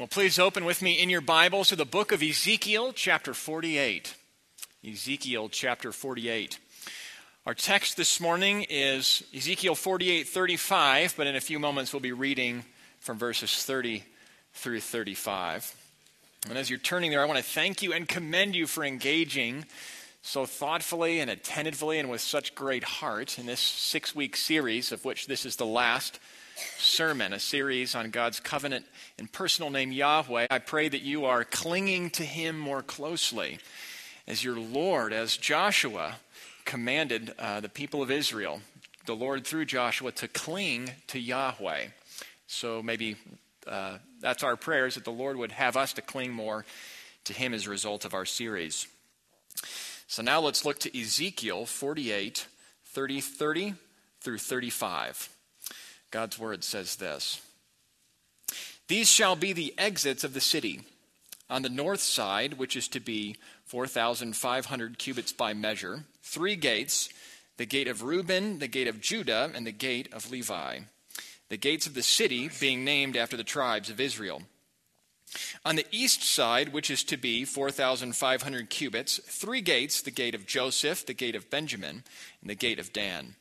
Well, 0.00 0.08
please 0.08 0.38
open 0.38 0.64
with 0.64 0.80
me 0.80 0.94
in 0.94 1.10
your 1.10 1.20
Bibles 1.20 1.68
to 1.68 1.76
the 1.76 1.84
book 1.84 2.10
of 2.10 2.22
Ezekiel, 2.22 2.94
chapter 2.94 3.34
48. 3.34 4.14
Ezekiel, 4.82 5.50
chapter 5.50 5.92
48. 5.92 6.58
Our 7.44 7.52
text 7.52 7.98
this 7.98 8.18
morning 8.18 8.64
is 8.70 9.22
Ezekiel 9.36 9.74
48 9.74 10.26
35, 10.26 11.14
but 11.18 11.26
in 11.26 11.36
a 11.36 11.40
few 11.40 11.58
moments 11.58 11.92
we'll 11.92 12.00
be 12.00 12.12
reading 12.12 12.64
from 13.00 13.18
verses 13.18 13.62
30 13.62 14.02
through 14.54 14.80
35. 14.80 15.76
And 16.48 16.56
as 16.56 16.70
you're 16.70 16.78
turning 16.78 17.10
there, 17.10 17.20
I 17.20 17.26
want 17.26 17.36
to 17.36 17.44
thank 17.44 17.82
you 17.82 17.92
and 17.92 18.08
commend 18.08 18.56
you 18.56 18.66
for 18.66 18.82
engaging 18.82 19.66
so 20.22 20.46
thoughtfully 20.46 21.20
and 21.20 21.30
attentively 21.30 21.98
and 21.98 22.08
with 22.08 22.22
such 22.22 22.54
great 22.54 22.84
heart 22.84 23.38
in 23.38 23.44
this 23.44 23.60
six 23.60 24.14
week 24.14 24.34
series, 24.34 24.92
of 24.92 25.04
which 25.04 25.26
this 25.26 25.44
is 25.44 25.56
the 25.56 25.66
last 25.66 26.18
sermon, 26.78 27.32
a 27.32 27.38
series 27.38 27.94
on 27.94 28.10
God's 28.10 28.40
covenant 28.40 28.86
and 29.18 29.30
personal 29.30 29.70
name 29.70 29.92
Yahweh. 29.92 30.46
I 30.50 30.58
pray 30.58 30.88
that 30.88 31.02
you 31.02 31.24
are 31.24 31.44
clinging 31.44 32.10
to 32.10 32.24
Him 32.24 32.58
more 32.58 32.82
closely 32.82 33.58
as 34.26 34.44
your 34.44 34.58
Lord, 34.58 35.12
as 35.12 35.36
Joshua 35.36 36.16
commanded 36.64 37.34
uh, 37.38 37.60
the 37.60 37.68
people 37.68 38.02
of 38.02 38.10
Israel, 38.10 38.60
the 39.06 39.16
Lord 39.16 39.46
through 39.46 39.64
Joshua, 39.64 40.12
to 40.12 40.28
cling 40.28 40.90
to 41.08 41.18
Yahweh. 41.18 41.86
So 42.46 42.82
maybe 42.82 43.16
uh, 43.66 43.98
that's 44.20 44.42
our 44.42 44.56
prayers 44.56 44.94
that 44.94 45.04
the 45.04 45.10
Lord 45.10 45.36
would 45.36 45.52
have 45.52 45.76
us 45.76 45.92
to 45.94 46.02
cling 46.02 46.32
more 46.32 46.64
to 47.24 47.32
Him 47.32 47.54
as 47.54 47.66
a 47.66 47.70
result 47.70 48.04
of 48.04 48.14
our 48.14 48.24
series. 48.24 48.86
So 50.06 50.22
now 50.22 50.40
let's 50.40 50.64
look 50.64 50.78
to 50.80 51.00
Ezekiel 51.00 51.66
48 51.66 52.46
30, 52.86 53.20
30 53.20 53.74
through 54.20 54.38
35. 54.38 55.28
God's 56.10 56.38
word 56.38 56.64
says 56.64 56.96
this 56.96 57.40
These 58.88 59.08
shall 59.08 59.36
be 59.36 59.52
the 59.52 59.74
exits 59.78 60.24
of 60.24 60.34
the 60.34 60.40
city. 60.40 60.82
On 61.48 61.62
the 61.62 61.68
north 61.68 62.00
side, 62.00 62.54
which 62.54 62.76
is 62.76 62.86
to 62.88 63.00
be 63.00 63.36
4,500 63.66 64.98
cubits 64.98 65.32
by 65.32 65.52
measure, 65.52 66.04
three 66.22 66.54
gates 66.54 67.08
the 67.56 67.66
gate 67.66 67.88
of 67.88 68.02
Reuben, 68.02 68.58
the 68.58 68.68
gate 68.68 68.88
of 68.88 69.00
Judah, 69.00 69.50
and 69.54 69.66
the 69.66 69.72
gate 69.72 70.08
of 70.12 70.30
Levi. 70.30 70.78
The 71.50 71.56
gates 71.56 71.86
of 71.86 71.94
the 71.94 72.02
city 72.02 72.48
being 72.60 72.84
named 72.84 73.16
after 73.16 73.36
the 73.36 73.44
tribes 73.44 73.90
of 73.90 74.00
Israel. 74.00 74.42
On 75.64 75.76
the 75.76 75.86
east 75.90 76.22
side, 76.22 76.72
which 76.72 76.90
is 76.90 77.04
to 77.04 77.16
be 77.16 77.44
4,500 77.44 78.70
cubits, 78.70 79.20
three 79.24 79.60
gates 79.60 80.00
the 80.00 80.10
gate 80.10 80.34
of 80.34 80.46
Joseph, 80.46 81.04
the 81.04 81.12
gate 81.12 81.34
of 81.34 81.50
Benjamin, 81.50 82.02
and 82.40 82.48
the 82.48 82.54
gate 82.54 82.78
of 82.78 82.92
Dan. 82.92 83.34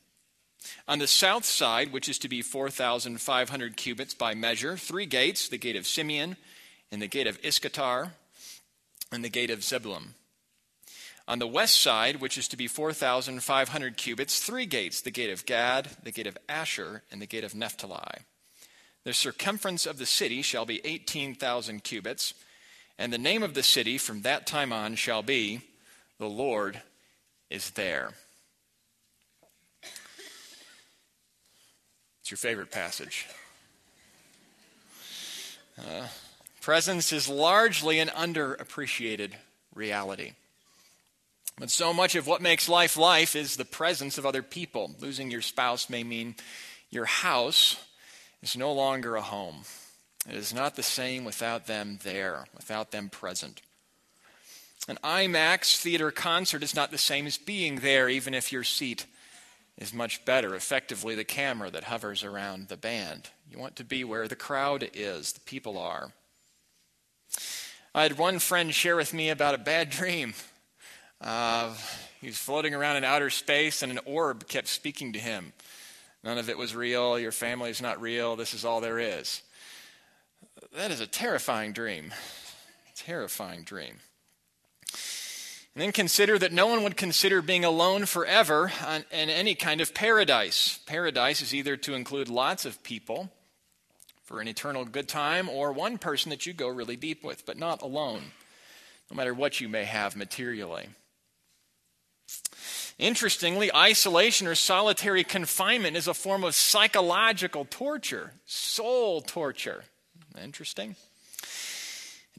On 0.88 1.00
the 1.00 1.08
south 1.08 1.46
side, 1.46 1.92
which 1.92 2.10
is 2.10 2.20
to 2.20 2.28
be 2.28 2.42
4,500 2.42 3.78
cubits 3.78 4.14
by 4.14 4.34
measure, 4.34 4.78
three 4.78 5.06
gates 5.06 5.48
the 5.48 5.58
gate 5.58 5.76
of 5.76 5.88
Simeon, 5.88 6.36
and 6.92 7.02
the 7.02 7.08
gate 7.08 7.28
of 7.28 7.40
Issachar, 7.46 8.14
and 9.12 9.24
the 9.24 9.30
gate 9.30 9.50
of 9.50 9.64
Zebulun. 9.64 10.16
On 11.28 11.38
the 11.38 11.48
west 11.48 11.80
side, 11.80 12.20
which 12.20 12.38
is 12.40 12.48
to 12.48 12.58
be 12.58 12.68
4,500 12.68 13.98
cubits, 13.98 14.40
three 14.40 14.66
gates 14.66 15.02
the 15.02 15.12
gate 15.12 15.30
of 15.30 15.46
Gad, 15.46 15.90
the 16.02 16.12
gate 16.12 16.26
of 16.26 16.38
Asher, 16.50 17.04
and 17.12 17.22
the 17.22 17.28
gate 17.28 17.44
of 17.44 17.54
Naphtali. 17.54 18.24
The 19.04 19.14
circumference 19.14 19.86
of 19.86 20.00
the 20.00 20.08
city 20.08 20.42
shall 20.42 20.66
be 20.66 20.82
18,000 20.84 21.84
cubits, 21.84 22.34
and 22.98 23.14
the 23.14 23.18
name 23.18 23.44
of 23.44 23.54
the 23.54 23.64
city 23.64 23.98
from 23.98 24.24
that 24.24 24.48
time 24.48 24.74
on 24.74 24.96
shall 24.96 25.22
be 25.22 25.62
The 26.18 26.28
Lord 26.28 26.82
is 27.50 27.72
there. 27.72 28.14
What's 32.30 32.44
your 32.44 32.52
favorite 32.52 32.70
passage? 32.70 33.26
Uh, 35.80 36.06
presence 36.62 37.12
is 37.12 37.28
largely 37.28 37.98
an 37.98 38.10
underappreciated 38.10 39.32
reality. 39.74 40.34
But 41.58 41.72
so 41.72 41.92
much 41.92 42.14
of 42.14 42.28
what 42.28 42.40
makes 42.40 42.70
life 42.70 42.98
life 42.98 43.36
is 43.36 43.58
the 43.58 43.66
presence 43.66 44.20
of 44.20 44.28
other 44.28 44.44
people. 44.44 44.92
Losing 45.00 45.32
your 45.32 45.42
spouse 45.42 45.90
may 45.90 46.04
mean 46.04 46.36
your 46.92 47.06
house 47.06 47.84
is 48.44 48.56
no 48.56 48.74
longer 48.74 49.16
a 49.16 49.24
home. 49.24 49.64
It 50.30 50.36
is 50.36 50.54
not 50.54 50.76
the 50.76 50.84
same 50.84 51.26
without 51.26 51.66
them 51.66 51.98
there, 52.04 52.46
without 52.56 52.92
them 52.92 53.10
present. 53.10 53.64
An 54.88 55.00
IMAX 55.04 55.82
theater 55.82 56.12
concert 56.12 56.62
is 56.62 56.76
not 56.76 56.92
the 56.92 57.00
same 57.00 57.26
as 57.26 57.40
being 57.40 57.78
there, 57.78 58.08
even 58.08 58.36
if 58.36 58.52
your 58.52 58.64
seat 58.64 59.08
is 59.80 59.94
much 59.94 60.24
better, 60.26 60.54
effectively, 60.54 61.16
the 61.16 61.24
camera 61.24 61.72
that 61.72 61.86
hovers 61.86 62.24
around 62.24 62.68
the 62.68 62.78
band. 62.78 63.30
You 63.50 63.58
want 63.58 63.78
to 63.78 63.86
be 63.86 64.04
where 64.04 64.28
the 64.28 64.36
crowd 64.36 64.90
is, 64.94 65.32
the 65.32 65.40
people 65.40 65.78
are. 65.78 66.12
I 67.96 68.04
had 68.04 68.18
one 68.18 68.40
friend 68.40 68.74
share 68.74 68.98
with 68.98 69.14
me 69.14 69.30
about 69.30 69.56
a 69.56 69.60
bad 69.60 69.90
dream. 69.90 70.34
Uh, 71.22 71.74
he 72.20 72.28
was 72.28 72.38
floating 72.38 72.76
around 72.76 72.98
in 72.98 73.04
outer 73.06 73.30
space, 73.30 73.82
and 73.82 73.92
an 73.92 74.00
orb 74.06 74.48
kept 74.48 74.68
speaking 74.68 75.14
to 75.14 75.20
him. 75.20 75.54
None 76.24 76.38
of 76.38 76.50
it 76.50 76.58
was 76.58 76.76
real. 76.76 77.18
Your 77.18 77.32
family 77.32 77.70
is 77.70 77.82
not 77.82 78.02
real. 78.02 78.36
This 78.36 78.54
is 78.54 78.66
all 78.66 78.82
there 78.82 79.00
is. 79.00 79.42
That 80.76 80.92
is 80.92 81.00
a 81.00 81.08
terrifying 81.08 81.72
dream. 81.72 82.14
Terrifying 82.96 83.64
dream. 83.64 84.00
And 85.76 85.84
then 85.84 85.92
consider 85.92 86.38
that 86.40 86.52
no 86.52 86.68
one 86.68 86.84
would 86.84 86.98
consider 86.98 87.42
being 87.42 87.64
alone 87.64 88.06
forever 88.06 88.72
in 89.12 89.30
any 89.30 89.56
kind 89.56 89.82
of 89.82 89.94
paradise. 89.94 90.80
Paradise 90.86 91.42
is 91.42 91.54
either 91.54 91.78
to 91.78 91.94
include 91.94 92.28
lots 92.28 92.66
of 92.66 92.84
people 92.84 93.32
for 94.24 94.42
an 94.42 94.48
eternal 94.48 94.84
good 94.84 95.08
time 95.08 95.48
or 95.48 95.72
one 95.72 95.98
person 95.98 96.32
that 96.32 96.46
you 96.46 96.54
go 96.54 96.68
really 96.68 96.96
deep 96.96 97.24
with, 97.24 97.46
but 97.46 97.58
not 97.58 97.82
alone, 97.82 98.22
no 99.10 99.16
matter 99.16 99.34
what 99.34 99.62
you 99.62 99.70
may 99.70 99.86
have 99.86 100.16
materially. 100.16 100.90
Interestingly, 102.98 103.74
isolation 103.74 104.46
or 104.46 104.56
solitary 104.56 105.24
confinement 105.24 105.96
is 105.96 106.08
a 106.08 106.14
form 106.14 106.44
of 106.44 106.54
psychological 106.54 107.66
torture, 107.70 108.34
soul 108.46 109.22
torture. 109.22 109.86
Interesting. 110.44 110.96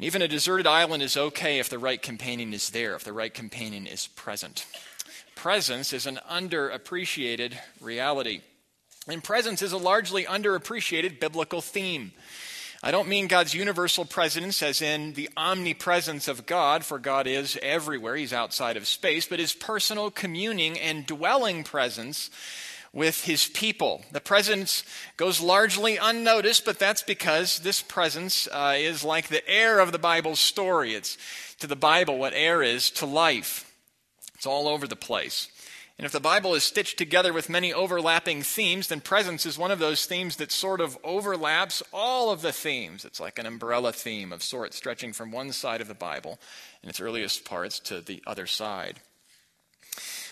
And 0.00 0.06
even 0.06 0.22
a 0.22 0.28
deserted 0.28 0.66
island 0.66 1.02
is 1.02 1.14
okay 1.14 1.58
if 1.58 1.68
the 1.68 1.78
right 1.78 2.00
companion 2.00 2.54
is 2.54 2.70
there, 2.70 2.94
if 2.94 3.04
the 3.04 3.12
right 3.12 3.34
companion 3.34 3.86
is 3.86 4.06
present. 4.06 4.64
Presence 5.34 5.92
is 5.92 6.06
an 6.06 6.18
underappreciated 6.26 7.52
reality. 7.82 8.40
And 9.06 9.22
presence 9.22 9.60
is 9.60 9.72
a 9.72 9.76
largely 9.76 10.24
underappreciated 10.24 11.20
biblical 11.20 11.60
theme. 11.60 12.12
I 12.82 12.92
don't 12.92 13.10
mean 13.10 13.26
God's 13.26 13.52
universal 13.52 14.06
presence 14.06 14.62
as 14.62 14.80
in 14.80 15.12
the 15.12 15.28
omnipresence 15.36 16.28
of 16.28 16.46
God, 16.46 16.82
for 16.82 16.98
God 16.98 17.26
is 17.26 17.58
everywhere, 17.60 18.16
He's 18.16 18.32
outside 18.32 18.78
of 18.78 18.88
space, 18.88 19.26
but 19.26 19.38
His 19.38 19.52
personal 19.52 20.10
communing 20.10 20.78
and 20.78 21.04
dwelling 21.04 21.62
presence 21.62 22.30
with 22.92 23.24
his 23.24 23.46
people. 23.46 24.02
The 24.12 24.20
presence 24.20 24.82
goes 25.16 25.40
largely 25.40 25.96
unnoticed, 25.96 26.64
but 26.64 26.78
that's 26.78 27.02
because 27.02 27.60
this 27.60 27.82
presence 27.82 28.48
uh, 28.48 28.74
is 28.76 29.04
like 29.04 29.28
the 29.28 29.48
air 29.48 29.78
of 29.78 29.92
the 29.92 29.98
Bible's 29.98 30.40
story. 30.40 30.94
It's 30.94 31.16
to 31.60 31.66
the 31.66 31.76
Bible 31.76 32.18
what 32.18 32.32
air 32.34 32.62
is 32.62 32.90
to 32.92 33.06
life, 33.06 33.72
it's 34.34 34.46
all 34.46 34.66
over 34.66 34.86
the 34.86 34.96
place. 34.96 35.48
And 35.98 36.06
if 36.06 36.12
the 36.12 36.18
Bible 36.18 36.54
is 36.54 36.64
stitched 36.64 36.96
together 36.96 37.30
with 37.30 37.50
many 37.50 37.74
overlapping 37.74 38.40
themes, 38.40 38.88
then 38.88 39.02
presence 39.02 39.44
is 39.44 39.58
one 39.58 39.70
of 39.70 39.78
those 39.78 40.06
themes 40.06 40.36
that 40.36 40.50
sort 40.50 40.80
of 40.80 40.96
overlaps 41.04 41.82
all 41.92 42.30
of 42.30 42.40
the 42.40 42.52
themes. 42.52 43.04
It's 43.04 43.20
like 43.20 43.38
an 43.38 43.44
umbrella 43.44 43.92
theme 43.92 44.32
of 44.32 44.42
sorts 44.42 44.78
stretching 44.78 45.12
from 45.12 45.30
one 45.30 45.52
side 45.52 45.82
of 45.82 45.88
the 45.88 45.94
Bible 45.94 46.40
in 46.82 46.88
its 46.88 47.02
earliest 47.02 47.44
parts 47.44 47.78
to 47.80 48.00
the 48.00 48.22
other 48.26 48.46
side. 48.46 49.00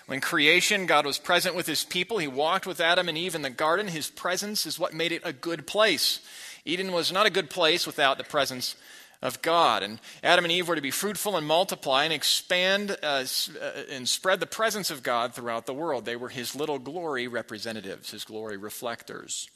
When 0.08 0.22
creation, 0.22 0.86
God 0.86 1.04
was 1.04 1.18
present 1.18 1.54
with 1.54 1.66
his 1.66 1.84
people. 1.84 2.16
He 2.16 2.26
walked 2.26 2.66
with 2.66 2.80
Adam 2.80 3.10
and 3.10 3.18
Eve 3.18 3.34
in 3.34 3.42
the 3.42 3.50
garden. 3.50 3.88
His 3.88 4.08
presence 4.08 4.64
is 4.64 4.78
what 4.78 4.94
made 4.94 5.12
it 5.12 5.20
a 5.22 5.34
good 5.34 5.66
place. 5.66 6.20
Eden 6.64 6.92
was 6.92 7.12
not 7.12 7.26
a 7.26 7.30
good 7.30 7.50
place 7.50 7.86
without 7.86 8.16
the 8.16 8.24
presence 8.24 8.74
of 9.20 9.42
God. 9.42 9.82
And 9.82 10.00
Adam 10.24 10.46
and 10.46 10.52
Eve 10.52 10.66
were 10.66 10.76
to 10.76 10.80
be 10.80 10.90
fruitful 10.90 11.36
and 11.36 11.46
multiply 11.46 12.04
and 12.04 12.12
expand 12.14 12.96
uh, 13.02 13.26
uh, 13.26 13.82
and 13.90 14.08
spread 14.08 14.40
the 14.40 14.46
presence 14.46 14.90
of 14.90 15.02
God 15.02 15.34
throughout 15.34 15.66
the 15.66 15.74
world. 15.74 16.06
They 16.06 16.16
were 16.16 16.30
his 16.30 16.56
little 16.56 16.78
glory 16.78 17.28
representatives, 17.28 18.10
his 18.10 18.24
glory 18.24 18.56
reflectors. 18.56 19.50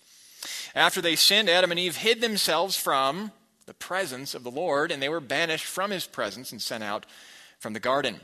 After 0.74 1.00
they 1.00 1.16
sinned, 1.16 1.48
Adam 1.48 1.70
and 1.70 1.80
Eve 1.80 1.96
hid 1.96 2.20
themselves 2.20 2.76
from 2.76 3.32
the 3.64 3.72
presence 3.72 4.34
of 4.34 4.42
the 4.44 4.50
Lord, 4.50 4.92
and 4.92 5.02
they 5.02 5.08
were 5.08 5.20
banished 5.20 5.64
from 5.64 5.92
his 5.92 6.06
presence 6.06 6.52
and 6.52 6.60
sent 6.60 6.84
out 6.84 7.06
from 7.58 7.72
the 7.72 7.80
garden. 7.80 8.20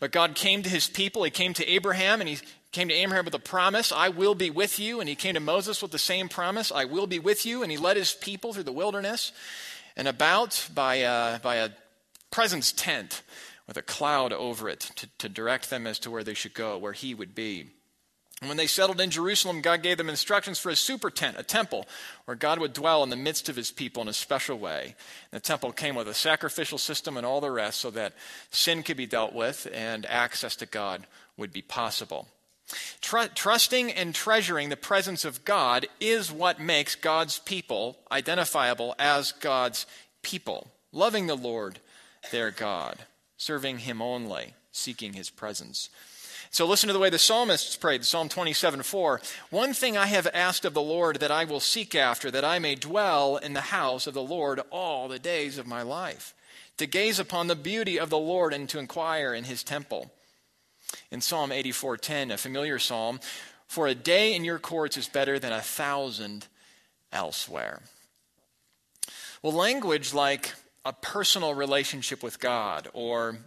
But 0.00 0.12
God 0.12 0.34
came 0.34 0.62
to 0.62 0.68
his 0.68 0.88
people. 0.88 1.24
He 1.24 1.30
came 1.30 1.54
to 1.54 1.68
Abraham 1.68 2.20
and 2.20 2.28
he 2.28 2.38
came 2.72 2.88
to 2.88 2.94
Abraham 2.94 3.24
with 3.24 3.34
a 3.34 3.38
promise, 3.38 3.92
I 3.92 4.08
will 4.08 4.34
be 4.34 4.50
with 4.50 4.78
you. 4.78 5.00
And 5.00 5.08
he 5.08 5.14
came 5.14 5.34
to 5.34 5.40
Moses 5.40 5.80
with 5.80 5.92
the 5.92 5.98
same 5.98 6.28
promise, 6.28 6.72
I 6.72 6.84
will 6.84 7.06
be 7.06 7.18
with 7.18 7.46
you. 7.46 7.62
And 7.62 7.70
he 7.70 7.78
led 7.78 7.96
his 7.96 8.12
people 8.12 8.52
through 8.52 8.64
the 8.64 8.72
wilderness 8.72 9.32
and 9.96 10.08
about 10.08 10.68
by 10.74 10.96
a, 10.96 11.38
by 11.38 11.56
a 11.56 11.70
presence 12.30 12.72
tent 12.72 13.22
with 13.66 13.76
a 13.76 13.82
cloud 13.82 14.32
over 14.32 14.68
it 14.68 14.80
to, 14.96 15.08
to 15.18 15.28
direct 15.28 15.70
them 15.70 15.86
as 15.86 15.98
to 16.00 16.10
where 16.10 16.24
they 16.24 16.34
should 16.34 16.54
go, 16.54 16.76
where 16.76 16.92
he 16.92 17.14
would 17.14 17.34
be. 17.34 17.70
And 18.40 18.48
when 18.48 18.56
they 18.56 18.66
settled 18.66 19.00
in 19.00 19.10
Jerusalem, 19.10 19.60
God 19.60 19.82
gave 19.82 19.96
them 19.96 20.08
instructions 20.10 20.58
for 20.58 20.68
a 20.68 20.76
super 20.76 21.08
tent, 21.08 21.36
a 21.38 21.44
temple, 21.44 21.86
where 22.24 22.36
God 22.36 22.58
would 22.58 22.72
dwell 22.72 23.02
in 23.02 23.10
the 23.10 23.16
midst 23.16 23.48
of 23.48 23.56
his 23.56 23.70
people 23.70 24.02
in 24.02 24.08
a 24.08 24.12
special 24.12 24.58
way. 24.58 24.96
And 25.30 25.40
the 25.40 25.44
temple 25.44 25.72
came 25.72 25.94
with 25.94 26.08
a 26.08 26.14
sacrificial 26.14 26.78
system 26.78 27.16
and 27.16 27.24
all 27.24 27.40
the 27.40 27.50
rest 27.50 27.80
so 27.80 27.90
that 27.92 28.12
sin 28.50 28.82
could 28.82 28.96
be 28.96 29.06
dealt 29.06 29.32
with 29.32 29.68
and 29.72 30.04
access 30.06 30.56
to 30.56 30.66
God 30.66 31.06
would 31.36 31.52
be 31.52 31.62
possible. 31.62 32.28
Tr- 33.00 33.32
trusting 33.34 33.92
and 33.92 34.14
treasuring 34.14 34.68
the 34.68 34.76
presence 34.76 35.24
of 35.24 35.44
God 35.44 35.86
is 36.00 36.32
what 36.32 36.60
makes 36.60 36.96
God's 36.96 37.38
people 37.38 37.98
identifiable 38.10 38.94
as 38.98 39.32
God's 39.32 39.86
people, 40.22 40.68
loving 40.92 41.26
the 41.26 41.36
Lord 41.36 41.78
their 42.30 42.50
God, 42.50 43.04
serving 43.36 43.78
Him 43.78 44.00
only, 44.00 44.54
seeking 44.72 45.12
His 45.12 45.30
presence. 45.30 45.88
So 46.54 46.66
listen 46.66 46.86
to 46.86 46.92
the 46.92 47.00
way 47.00 47.10
the 47.10 47.18
psalmists 47.18 47.74
prayed, 47.74 48.04
Psalm 48.04 48.28
27 48.28 48.84
4. 48.84 49.20
One 49.50 49.74
thing 49.74 49.96
I 49.96 50.06
have 50.06 50.28
asked 50.32 50.64
of 50.64 50.72
the 50.72 50.80
Lord 50.80 51.18
that 51.18 51.32
I 51.32 51.42
will 51.42 51.58
seek 51.58 51.96
after, 51.96 52.30
that 52.30 52.44
I 52.44 52.60
may 52.60 52.76
dwell 52.76 53.38
in 53.38 53.54
the 53.54 53.60
house 53.60 54.06
of 54.06 54.14
the 54.14 54.22
Lord 54.22 54.60
all 54.70 55.08
the 55.08 55.18
days 55.18 55.58
of 55.58 55.66
my 55.66 55.82
life, 55.82 56.32
to 56.76 56.86
gaze 56.86 57.18
upon 57.18 57.48
the 57.48 57.56
beauty 57.56 57.98
of 57.98 58.08
the 58.08 58.18
Lord 58.18 58.54
and 58.54 58.68
to 58.68 58.78
inquire 58.78 59.34
in 59.34 59.42
his 59.42 59.64
temple. 59.64 60.12
In 61.10 61.20
Psalm 61.20 61.50
84:10, 61.50 62.30
a 62.30 62.36
familiar 62.36 62.78
psalm, 62.78 63.18
for 63.66 63.88
a 63.88 63.94
day 63.96 64.32
in 64.32 64.44
your 64.44 64.60
courts 64.60 64.96
is 64.96 65.08
better 65.08 65.40
than 65.40 65.52
a 65.52 65.60
thousand 65.60 66.46
elsewhere. 67.10 67.82
Well, 69.42 69.54
language 69.54 70.14
like 70.14 70.52
a 70.84 70.92
personal 70.92 71.52
relationship 71.52 72.22
with 72.22 72.38
God 72.38 72.88
or 72.92 73.38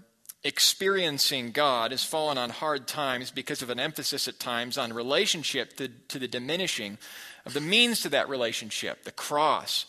experiencing 0.48 1.52
God 1.52 1.92
has 1.92 2.06
fallen 2.06 2.38
on 2.38 2.50
hard 2.50 2.88
times 2.88 3.32
because 3.32 3.62
of 3.62 3.70
an 3.70 3.80
emphasis 3.80 4.28
at 4.30 4.40
times 4.40 4.78
on 4.78 4.94
relationship 4.94 5.76
to, 5.76 5.90
to, 6.08 6.18
the 6.18 6.28
diminishing 6.28 6.98
of 7.46 7.54
the 7.54 7.60
means 7.60 8.02
to 8.02 8.10
that 8.10 8.30
relationship, 8.30 9.04
the 9.04 9.12
cross 9.12 9.86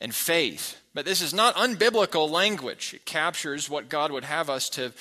and 0.00 0.14
faith. 0.14 0.80
But 0.94 1.04
this 1.04 1.20
is 1.20 1.34
not 1.34 1.56
unbiblical 1.56 2.28
language. 2.30 2.94
It 2.94 3.04
captures 3.04 3.68
what 3.68 3.90
God 3.90 4.10
would 4.10 4.24
have 4.24 4.48
us 4.48 4.70
to 4.70 4.92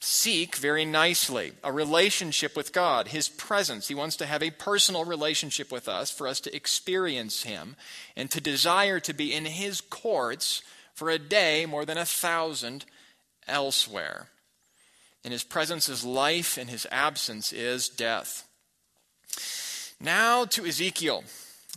seek 0.00 0.56
very 0.56 0.84
nicely 0.84 1.52
a 1.62 1.72
relationship 1.72 2.56
with 2.56 2.72
God, 2.72 3.08
His 3.08 3.28
presence. 3.28 3.86
He 3.86 3.94
wants 3.94 4.16
to 4.16 4.26
have 4.26 4.42
a 4.42 4.50
personal 4.50 5.04
relationship 5.04 5.70
with 5.70 5.88
us 5.88 6.10
for 6.10 6.26
us 6.26 6.40
to 6.40 6.54
experience 6.54 7.44
Him 7.44 7.76
and 8.16 8.30
to 8.32 8.40
desire 8.40 8.98
to 9.00 9.14
be 9.14 9.32
in 9.32 9.44
His 9.44 9.80
courts 9.80 10.62
for 10.92 11.08
a 11.08 11.20
day 11.20 11.66
more 11.66 11.84
than 11.84 11.98
a 11.98 12.04
thousand 12.04 12.84
elsewhere. 13.46 14.28
In 15.26 15.32
his 15.32 15.42
presence 15.42 15.88
is 15.88 16.04
life, 16.04 16.56
in 16.56 16.68
his 16.68 16.86
absence 16.92 17.52
is 17.52 17.88
death. 17.88 18.46
Now 20.00 20.44
to 20.44 20.64
Ezekiel. 20.64 21.24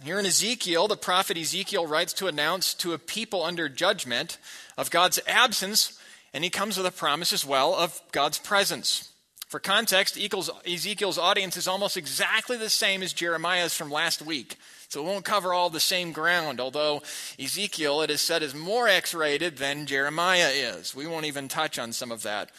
Here 0.04 0.20
in 0.20 0.28
Ezekiel, 0.28 0.88
the 0.88 0.96
prophet 0.96 1.36
Ezekiel 1.36 1.88
writes 1.88 2.14
to 2.14 2.28
announce 2.28 2.76
to 2.76 2.94
a 2.94 3.00
people 3.00 3.42
under 3.44 3.68
judgment 3.68 4.38
of 4.78 4.92
God's 4.92 5.20
absence, 5.26 6.00
and 6.32 6.44
he 6.44 6.52
comes 6.52 6.78
with 6.78 6.86
a 6.86 6.92
promise 6.92 7.34
as 7.34 7.44
well 7.44 7.74
of 7.74 8.00
God's 8.12 8.38
presence. 8.38 9.12
For 9.48 9.60
context, 9.60 10.16
Ezekiel's 10.16 11.18
audience 11.18 11.58
is 11.58 11.68
almost 11.68 11.98
exactly 11.98 12.56
the 12.56 12.70
same 12.70 13.02
as 13.02 13.14
Jeremiah's 13.14 13.74
from 13.74 13.90
last 13.90 14.22
week. 14.22 14.58
So 14.90 15.02
it 15.02 15.08
won't 15.08 15.26
cover 15.26 15.56
all 15.56 15.72
the 15.72 15.80
same 15.80 16.12
ground, 16.12 16.60
although 16.60 17.02
Ezekiel, 17.40 18.04
it 18.04 18.12
is 18.12 18.22
said, 18.22 18.44
is 18.44 18.54
more 18.54 18.88
X 18.88 19.16
rated 19.16 19.58
than 19.58 19.88
Jeremiah 19.88 20.50
is. 20.50 20.94
We 20.94 21.08
won't 21.08 21.26
even 21.26 21.48
touch 21.48 21.80
on 21.80 21.94
some 21.94 22.12
of 22.12 22.22
that 22.22 22.52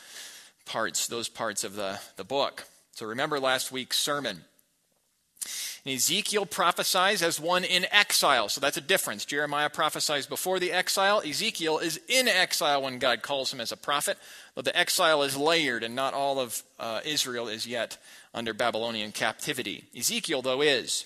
parts, 0.70 1.08
those 1.08 1.28
parts 1.28 1.64
of 1.64 1.74
the, 1.74 1.98
the 2.16 2.22
book. 2.22 2.64
So 2.92 3.04
remember 3.04 3.40
last 3.40 3.72
week's 3.72 3.98
sermon. 3.98 4.44
And 5.84 5.94
Ezekiel 5.94 6.46
prophesies 6.46 7.22
as 7.22 7.40
one 7.40 7.64
in 7.64 7.86
exile. 7.90 8.48
So 8.48 8.60
that's 8.60 8.76
a 8.76 8.82
difference. 8.82 9.24
Jeremiah 9.24 9.68
prophesies 9.68 10.28
before 10.28 10.60
the 10.60 10.70
exile. 10.70 11.22
Ezekiel 11.26 11.78
is 11.78 11.98
in 12.06 12.28
exile 12.28 12.82
when 12.82 13.00
God 13.00 13.20
calls 13.20 13.52
him 13.52 13.60
as 13.60 13.72
a 13.72 13.76
prophet, 13.76 14.16
though 14.54 14.62
the 14.62 14.78
exile 14.78 15.24
is 15.24 15.36
layered 15.36 15.82
and 15.82 15.96
not 15.96 16.14
all 16.14 16.38
of 16.38 16.62
uh, 16.78 17.00
Israel 17.04 17.48
is 17.48 17.66
yet 17.66 17.98
under 18.32 18.54
Babylonian 18.54 19.10
captivity. 19.10 19.86
Ezekiel, 19.96 20.40
though, 20.40 20.62
is. 20.62 21.04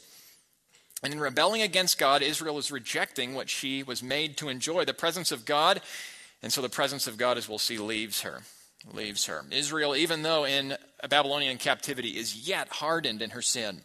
And 1.03 1.15
in 1.15 1.21
rebelling 1.21 1.63
against 1.63 1.99
God, 1.99 2.21
Israel 2.21 2.59
is 2.59 2.71
rejecting 2.71 3.35
what 3.35 3.49
she 3.49 3.83
was 3.83 4.03
made 4.03 4.37
to 4.39 4.51
enjoy 4.51 4.85
the 4.85 4.93
presence 4.93 5.33
of 5.33 5.47
God. 5.47 5.81
And 6.43 6.53
so 6.53 6.61
the 6.61 6.69
presence 6.69 7.07
of 7.07 7.17
God, 7.17 7.39
as 7.39 7.49
we'll 7.49 7.59
see, 7.59 7.79
leaves 7.79 8.21
her 8.21 8.43
leaves 8.93 9.27
her. 9.27 9.45
Israel, 9.51 9.97
even 9.97 10.23
though 10.23 10.45
in 10.45 10.77
Babylonian 11.09 11.59
captivity, 11.59 12.11
is 12.11 12.49
yet 12.49 12.69
hardened 12.69 13.23
in 13.23 13.31
her 13.31 13.43
sin. 13.43 13.83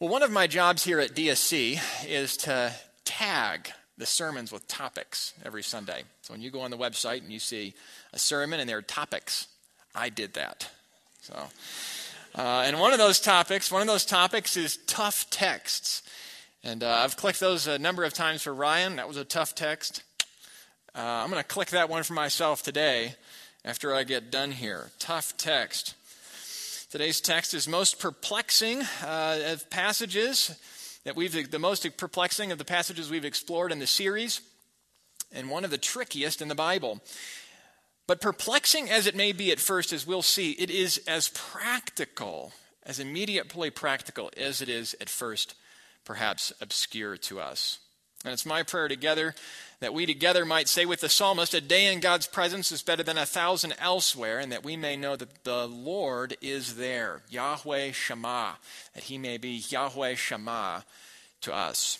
Well, 0.00 0.10
one 0.10 0.22
of 0.22 0.32
my 0.32 0.46
jobs 0.46 0.84
here 0.84 0.98
at 0.98 1.14
DSC 1.14 1.80
is 2.08 2.36
to 2.38 2.72
tag 3.04 3.70
the 3.98 4.06
sermons 4.06 4.50
with 4.50 4.66
topics 4.66 5.32
every 5.44 5.62
Sunday. 5.62 6.02
So 6.22 6.34
when 6.34 6.42
you 6.42 6.50
go 6.50 6.60
on 6.62 6.70
the 6.70 6.76
website 6.76 7.22
and 7.22 7.32
you 7.32 7.38
see 7.38 7.74
a 8.12 8.18
sermon 8.18 8.58
and 8.58 8.68
there 8.68 8.78
are 8.78 8.82
topics, 8.82 9.46
I 9.94 10.08
did 10.08 10.34
that. 10.34 10.68
So, 11.20 11.34
uh, 12.34 12.64
and 12.66 12.80
one 12.80 12.92
of 12.92 12.98
those 12.98 13.20
topics, 13.20 13.70
one 13.70 13.82
of 13.82 13.86
those 13.86 14.04
topics 14.04 14.56
is 14.56 14.78
tough 14.88 15.30
texts. 15.30 16.02
And 16.64 16.82
uh, 16.82 16.90
I've 16.90 17.16
clicked 17.16 17.40
those 17.40 17.66
a 17.66 17.78
number 17.78 18.02
of 18.02 18.12
times 18.12 18.42
for 18.42 18.54
Ryan. 18.54 18.96
That 18.96 19.06
was 19.06 19.16
a 19.16 19.24
tough 19.24 19.54
text. 19.54 20.02
Uh, 20.94 21.00
I'm 21.00 21.30
going 21.30 21.40
to 21.40 21.48
click 21.48 21.70
that 21.70 21.88
one 21.88 22.02
for 22.02 22.12
myself 22.12 22.62
today 22.62 23.14
after 23.64 23.94
I 23.94 24.04
get 24.04 24.30
done 24.30 24.52
here. 24.52 24.90
Tough 24.98 25.34
text. 25.38 25.94
Today's 26.90 27.18
text 27.22 27.54
is 27.54 27.66
most 27.66 27.98
perplexing 27.98 28.82
uh, 29.02 29.38
of 29.46 29.70
passages 29.70 30.54
that 31.04 31.16
we've 31.16 31.50
the 31.50 31.58
most 31.58 31.96
perplexing 31.96 32.52
of 32.52 32.58
the 32.58 32.66
passages 32.66 33.10
we've 33.10 33.24
explored 33.24 33.72
in 33.72 33.78
the 33.78 33.86
series, 33.86 34.42
and 35.32 35.48
one 35.48 35.64
of 35.64 35.70
the 35.70 35.78
trickiest 35.78 36.42
in 36.42 36.48
the 36.48 36.54
Bible. 36.54 37.00
But 38.06 38.20
perplexing 38.20 38.90
as 38.90 39.06
it 39.06 39.16
may 39.16 39.32
be 39.32 39.50
at 39.50 39.60
first, 39.60 39.94
as 39.94 40.06
we'll 40.06 40.20
see, 40.20 40.50
it 40.52 40.68
is 40.68 41.00
as 41.08 41.30
practical, 41.30 42.52
as 42.84 43.00
immediately 43.00 43.70
practical 43.70 44.30
as 44.36 44.60
it 44.60 44.68
is 44.68 44.94
at 45.00 45.08
first, 45.08 45.54
perhaps 46.04 46.52
obscure 46.60 47.16
to 47.16 47.40
us. 47.40 47.78
And 48.24 48.32
it's 48.32 48.46
my 48.46 48.62
prayer 48.62 48.88
together 48.88 49.34
that 49.80 49.92
we 49.92 50.06
together 50.06 50.44
might 50.44 50.68
say 50.68 50.86
with 50.86 51.00
the 51.00 51.08
psalmist, 51.08 51.54
A 51.54 51.60
day 51.60 51.92
in 51.92 51.98
God's 51.98 52.28
presence 52.28 52.70
is 52.70 52.82
better 52.82 53.02
than 53.02 53.18
a 53.18 53.26
thousand 53.26 53.74
elsewhere, 53.80 54.38
and 54.38 54.52
that 54.52 54.62
we 54.62 54.76
may 54.76 54.96
know 54.96 55.16
that 55.16 55.42
the 55.42 55.66
Lord 55.66 56.36
is 56.40 56.76
there, 56.76 57.22
Yahweh 57.28 57.90
Shammah, 57.90 58.58
that 58.94 59.04
he 59.04 59.18
may 59.18 59.38
be 59.38 59.64
Yahweh 59.68 60.14
Shammah 60.14 60.84
to 61.40 61.52
us. 61.52 61.98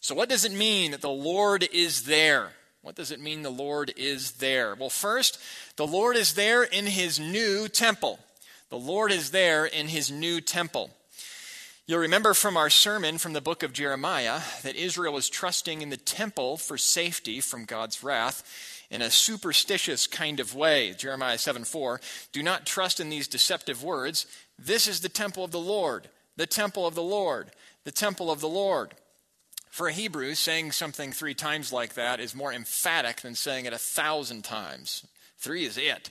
So, 0.00 0.14
what 0.14 0.30
does 0.30 0.46
it 0.46 0.52
mean 0.52 0.92
that 0.92 1.02
the 1.02 1.10
Lord 1.10 1.68
is 1.70 2.04
there? 2.04 2.52
What 2.80 2.94
does 2.94 3.10
it 3.10 3.20
mean 3.20 3.42
the 3.42 3.50
Lord 3.50 3.92
is 3.98 4.32
there? 4.32 4.74
Well, 4.74 4.88
first, 4.88 5.38
the 5.76 5.86
Lord 5.86 6.16
is 6.16 6.32
there 6.32 6.62
in 6.62 6.86
his 6.86 7.20
new 7.20 7.68
temple. 7.68 8.18
The 8.70 8.78
Lord 8.78 9.12
is 9.12 9.32
there 9.32 9.66
in 9.66 9.88
his 9.88 10.10
new 10.10 10.40
temple. 10.40 10.90
You'll 11.90 11.98
remember 11.98 12.34
from 12.34 12.56
our 12.56 12.70
sermon 12.70 13.18
from 13.18 13.32
the 13.32 13.40
book 13.40 13.64
of 13.64 13.72
Jeremiah 13.72 14.42
that 14.62 14.76
Israel 14.76 15.12
was 15.12 15.28
trusting 15.28 15.82
in 15.82 15.90
the 15.90 15.96
temple 15.96 16.56
for 16.56 16.78
safety 16.78 17.40
from 17.40 17.64
God's 17.64 18.04
wrath 18.04 18.44
in 18.92 19.02
a 19.02 19.10
superstitious 19.10 20.06
kind 20.06 20.38
of 20.38 20.54
way. 20.54 20.92
Jeremiah 20.92 21.36
7 21.36 21.64
4. 21.64 22.00
Do 22.30 22.44
not 22.44 22.64
trust 22.64 23.00
in 23.00 23.10
these 23.10 23.26
deceptive 23.26 23.82
words. 23.82 24.26
This 24.56 24.86
is 24.86 25.00
the 25.00 25.08
temple 25.08 25.42
of 25.42 25.50
the 25.50 25.58
Lord, 25.58 26.08
the 26.36 26.46
temple 26.46 26.86
of 26.86 26.94
the 26.94 27.02
Lord, 27.02 27.50
the 27.82 27.90
temple 27.90 28.30
of 28.30 28.40
the 28.40 28.48
Lord. 28.48 28.94
For 29.68 29.88
a 29.88 29.92
Hebrew, 29.92 30.36
saying 30.36 30.70
something 30.70 31.10
three 31.10 31.34
times 31.34 31.72
like 31.72 31.94
that 31.94 32.20
is 32.20 32.36
more 32.36 32.52
emphatic 32.52 33.22
than 33.22 33.34
saying 33.34 33.64
it 33.64 33.72
a 33.72 33.78
thousand 33.78 34.44
times. 34.44 35.04
Three 35.38 35.64
is 35.64 35.76
it. 35.76 36.10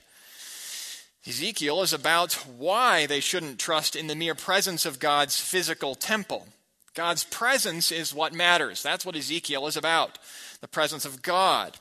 Ezekiel 1.26 1.82
is 1.82 1.92
about 1.92 2.32
why 2.34 3.06
they 3.06 3.20
shouldn't 3.20 3.58
trust 3.58 3.94
in 3.94 4.06
the 4.06 4.14
mere 4.14 4.34
presence 4.34 4.86
of 4.86 4.98
God's 4.98 5.38
physical 5.38 5.94
temple. 5.94 6.48
God's 6.94 7.24
presence 7.24 7.92
is 7.92 8.14
what 8.14 8.32
matters. 8.32 8.82
That's 8.82 9.04
what 9.04 9.16
Ezekiel 9.16 9.66
is 9.66 9.76
about 9.76 10.18
the 10.60 10.68
presence 10.68 11.04
of 11.04 11.22
God. 11.22 11.76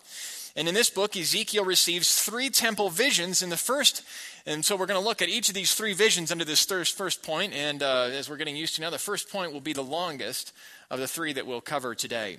And 0.56 0.68
in 0.68 0.74
this 0.74 0.90
book, 0.90 1.16
Ezekiel 1.16 1.66
receives 1.66 2.22
three 2.22 2.50
temple 2.50 2.90
visions 2.90 3.42
in 3.42 3.50
the 3.50 3.58
first. 3.58 4.04
And 4.46 4.64
so 4.64 4.76
we're 4.76 4.86
going 4.86 5.00
to 5.00 5.06
look 5.06 5.22
at 5.22 5.30
each 5.30 5.50
of 5.50 5.56
these 5.56 5.74
three 5.74 5.94
visions 5.94 6.32
under 6.32 6.46
this 6.46 6.66
first 6.66 7.24
point. 7.24 7.54
And 7.54 7.84
uh, 7.84 8.10
as 8.12 8.30
we're 8.30 8.38
getting 8.38 8.56
used 8.56 8.76
to 8.76 8.82
now, 8.82 8.90
the 8.90 8.98
first 8.98 9.30
point 9.30 9.54
will 9.54 9.62
be 9.62 9.74
the 9.74 9.84
longest 9.84 10.54
of 10.90 11.00
the 11.00 11.08
three 11.08 11.34
that 11.34 11.46
we'll 11.46 11.62
cover 11.62 11.94
today. 11.94 12.38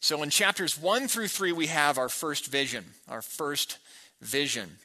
So 0.00 0.22
in 0.22 0.30
chapters 0.30 0.80
1 0.80 1.08
through 1.08 1.28
3, 1.28 1.52
we 1.52 1.66
have 1.66 1.98
our 1.98 2.08
first 2.08 2.46
vision. 2.46 2.84
Our 3.08 3.22
first 3.22 3.78
vision. 4.20 4.78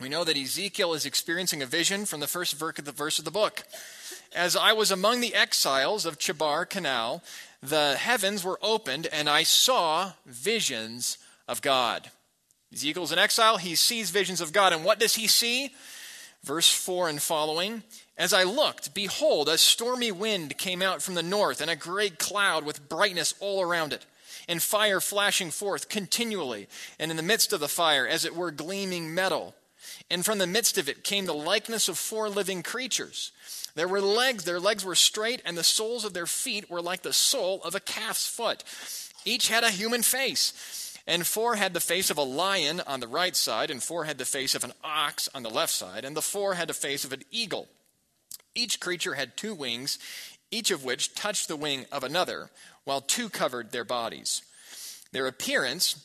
We 0.00 0.08
know 0.08 0.24
that 0.24 0.38
Ezekiel 0.38 0.94
is 0.94 1.04
experiencing 1.04 1.60
a 1.60 1.66
vision 1.66 2.06
from 2.06 2.20
the 2.20 2.26
first 2.26 2.58
verse 2.58 3.18
of 3.18 3.26
the 3.26 3.30
book. 3.30 3.64
As 4.34 4.56
I 4.56 4.72
was 4.72 4.90
among 4.90 5.20
the 5.20 5.34
exiles 5.34 6.06
of 6.06 6.18
Chebar 6.18 6.64
Canal, 6.64 7.22
the 7.62 7.96
heavens 7.96 8.42
were 8.42 8.58
opened, 8.62 9.08
and 9.12 9.28
I 9.28 9.42
saw 9.42 10.12
visions 10.24 11.18
of 11.46 11.60
God. 11.60 12.10
Ezekiel's 12.72 13.12
in 13.12 13.18
exile. 13.18 13.58
He 13.58 13.74
sees 13.74 14.08
visions 14.08 14.40
of 14.40 14.54
God. 14.54 14.72
And 14.72 14.86
what 14.86 14.98
does 14.98 15.16
he 15.16 15.26
see? 15.26 15.74
Verse 16.42 16.72
4 16.72 17.10
and 17.10 17.20
following 17.20 17.82
As 18.16 18.32
I 18.32 18.44
looked, 18.44 18.94
behold, 18.94 19.50
a 19.50 19.58
stormy 19.58 20.10
wind 20.10 20.56
came 20.56 20.80
out 20.80 21.02
from 21.02 21.12
the 21.12 21.22
north, 21.22 21.60
and 21.60 21.70
a 21.70 21.76
great 21.76 22.18
cloud 22.18 22.64
with 22.64 22.88
brightness 22.88 23.34
all 23.38 23.60
around 23.60 23.92
it, 23.92 24.06
and 24.48 24.62
fire 24.62 25.00
flashing 25.00 25.50
forth 25.50 25.90
continually, 25.90 26.68
and 26.98 27.10
in 27.10 27.18
the 27.18 27.22
midst 27.22 27.52
of 27.52 27.60
the 27.60 27.68
fire, 27.68 28.06
as 28.06 28.24
it 28.24 28.34
were 28.34 28.50
gleaming 28.50 29.14
metal. 29.14 29.54
And 30.10 30.24
from 30.24 30.38
the 30.38 30.46
midst 30.46 30.76
of 30.76 30.88
it 30.88 31.04
came 31.04 31.26
the 31.26 31.34
likeness 31.34 31.88
of 31.88 31.98
four 31.98 32.28
living 32.28 32.62
creatures. 32.62 33.32
There 33.74 33.88
were 33.88 34.00
legs, 34.00 34.44
their 34.44 34.58
legs 34.58 34.84
were 34.84 34.96
straight, 34.96 35.40
and 35.44 35.56
the 35.56 35.62
soles 35.62 36.04
of 36.04 36.14
their 36.14 36.26
feet 36.26 36.68
were 36.68 36.82
like 36.82 37.02
the 37.02 37.12
sole 37.12 37.62
of 37.62 37.74
a 37.74 37.80
calf's 37.80 38.26
foot. 38.26 38.64
Each 39.24 39.48
had 39.48 39.62
a 39.62 39.70
human 39.70 40.02
face 40.02 40.90
and 41.06 41.26
four 41.26 41.56
had 41.56 41.74
the 41.74 41.80
face 41.80 42.08
of 42.10 42.18
a 42.18 42.22
lion 42.22 42.80
on 42.86 43.00
the 43.00 43.08
right 43.08 43.34
side, 43.34 43.70
and 43.70 43.82
four 43.82 44.04
had 44.04 44.18
the 44.18 44.24
face 44.24 44.54
of 44.54 44.62
an 44.62 44.72
ox 44.84 45.28
on 45.34 45.42
the 45.42 45.50
left 45.50 45.72
side, 45.72 46.04
and 46.04 46.16
the 46.16 46.22
four 46.22 46.54
had 46.54 46.68
the 46.68 46.74
face 46.74 47.04
of 47.04 47.12
an 47.12 47.24
eagle. 47.32 47.68
Each 48.54 48.78
creature 48.78 49.14
had 49.14 49.36
two 49.36 49.52
wings, 49.52 49.98
each 50.52 50.70
of 50.70 50.84
which 50.84 51.14
touched 51.16 51.48
the 51.48 51.56
wing 51.56 51.86
of 51.90 52.04
another, 52.04 52.50
while 52.84 53.00
two 53.00 53.28
covered 53.28 53.72
their 53.72 53.84
bodies. 53.84 54.42
Their 55.12 55.26
appearance 55.26 56.04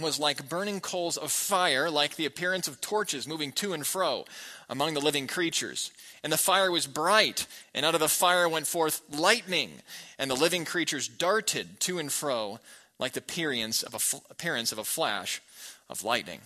was 0.00 0.18
like 0.18 0.48
burning 0.48 0.80
coals 0.80 1.16
of 1.16 1.30
fire, 1.30 1.88
like 1.88 2.16
the 2.16 2.26
appearance 2.26 2.66
of 2.66 2.80
torches 2.80 3.28
moving 3.28 3.52
to 3.52 3.72
and 3.72 3.86
fro 3.86 4.24
among 4.68 4.94
the 4.94 5.00
living 5.00 5.26
creatures. 5.26 5.92
And 6.22 6.32
the 6.32 6.38
fire 6.38 6.70
was 6.70 6.86
bright, 6.86 7.46
and 7.74 7.86
out 7.86 7.94
of 7.94 8.00
the 8.00 8.08
fire 8.08 8.48
went 8.48 8.66
forth 8.66 9.02
lightning, 9.12 9.82
and 10.18 10.30
the 10.30 10.34
living 10.34 10.64
creatures 10.64 11.06
darted 11.06 11.80
to 11.80 11.98
and 11.98 12.10
fro 12.10 12.58
like 12.98 13.12
the 13.12 13.20
appearance 13.20 13.82
of 13.82 13.94
a, 13.94 14.30
appearance 14.30 14.72
of 14.72 14.78
a 14.78 14.84
flash 14.84 15.40
of 15.88 16.04
lightning. 16.04 16.40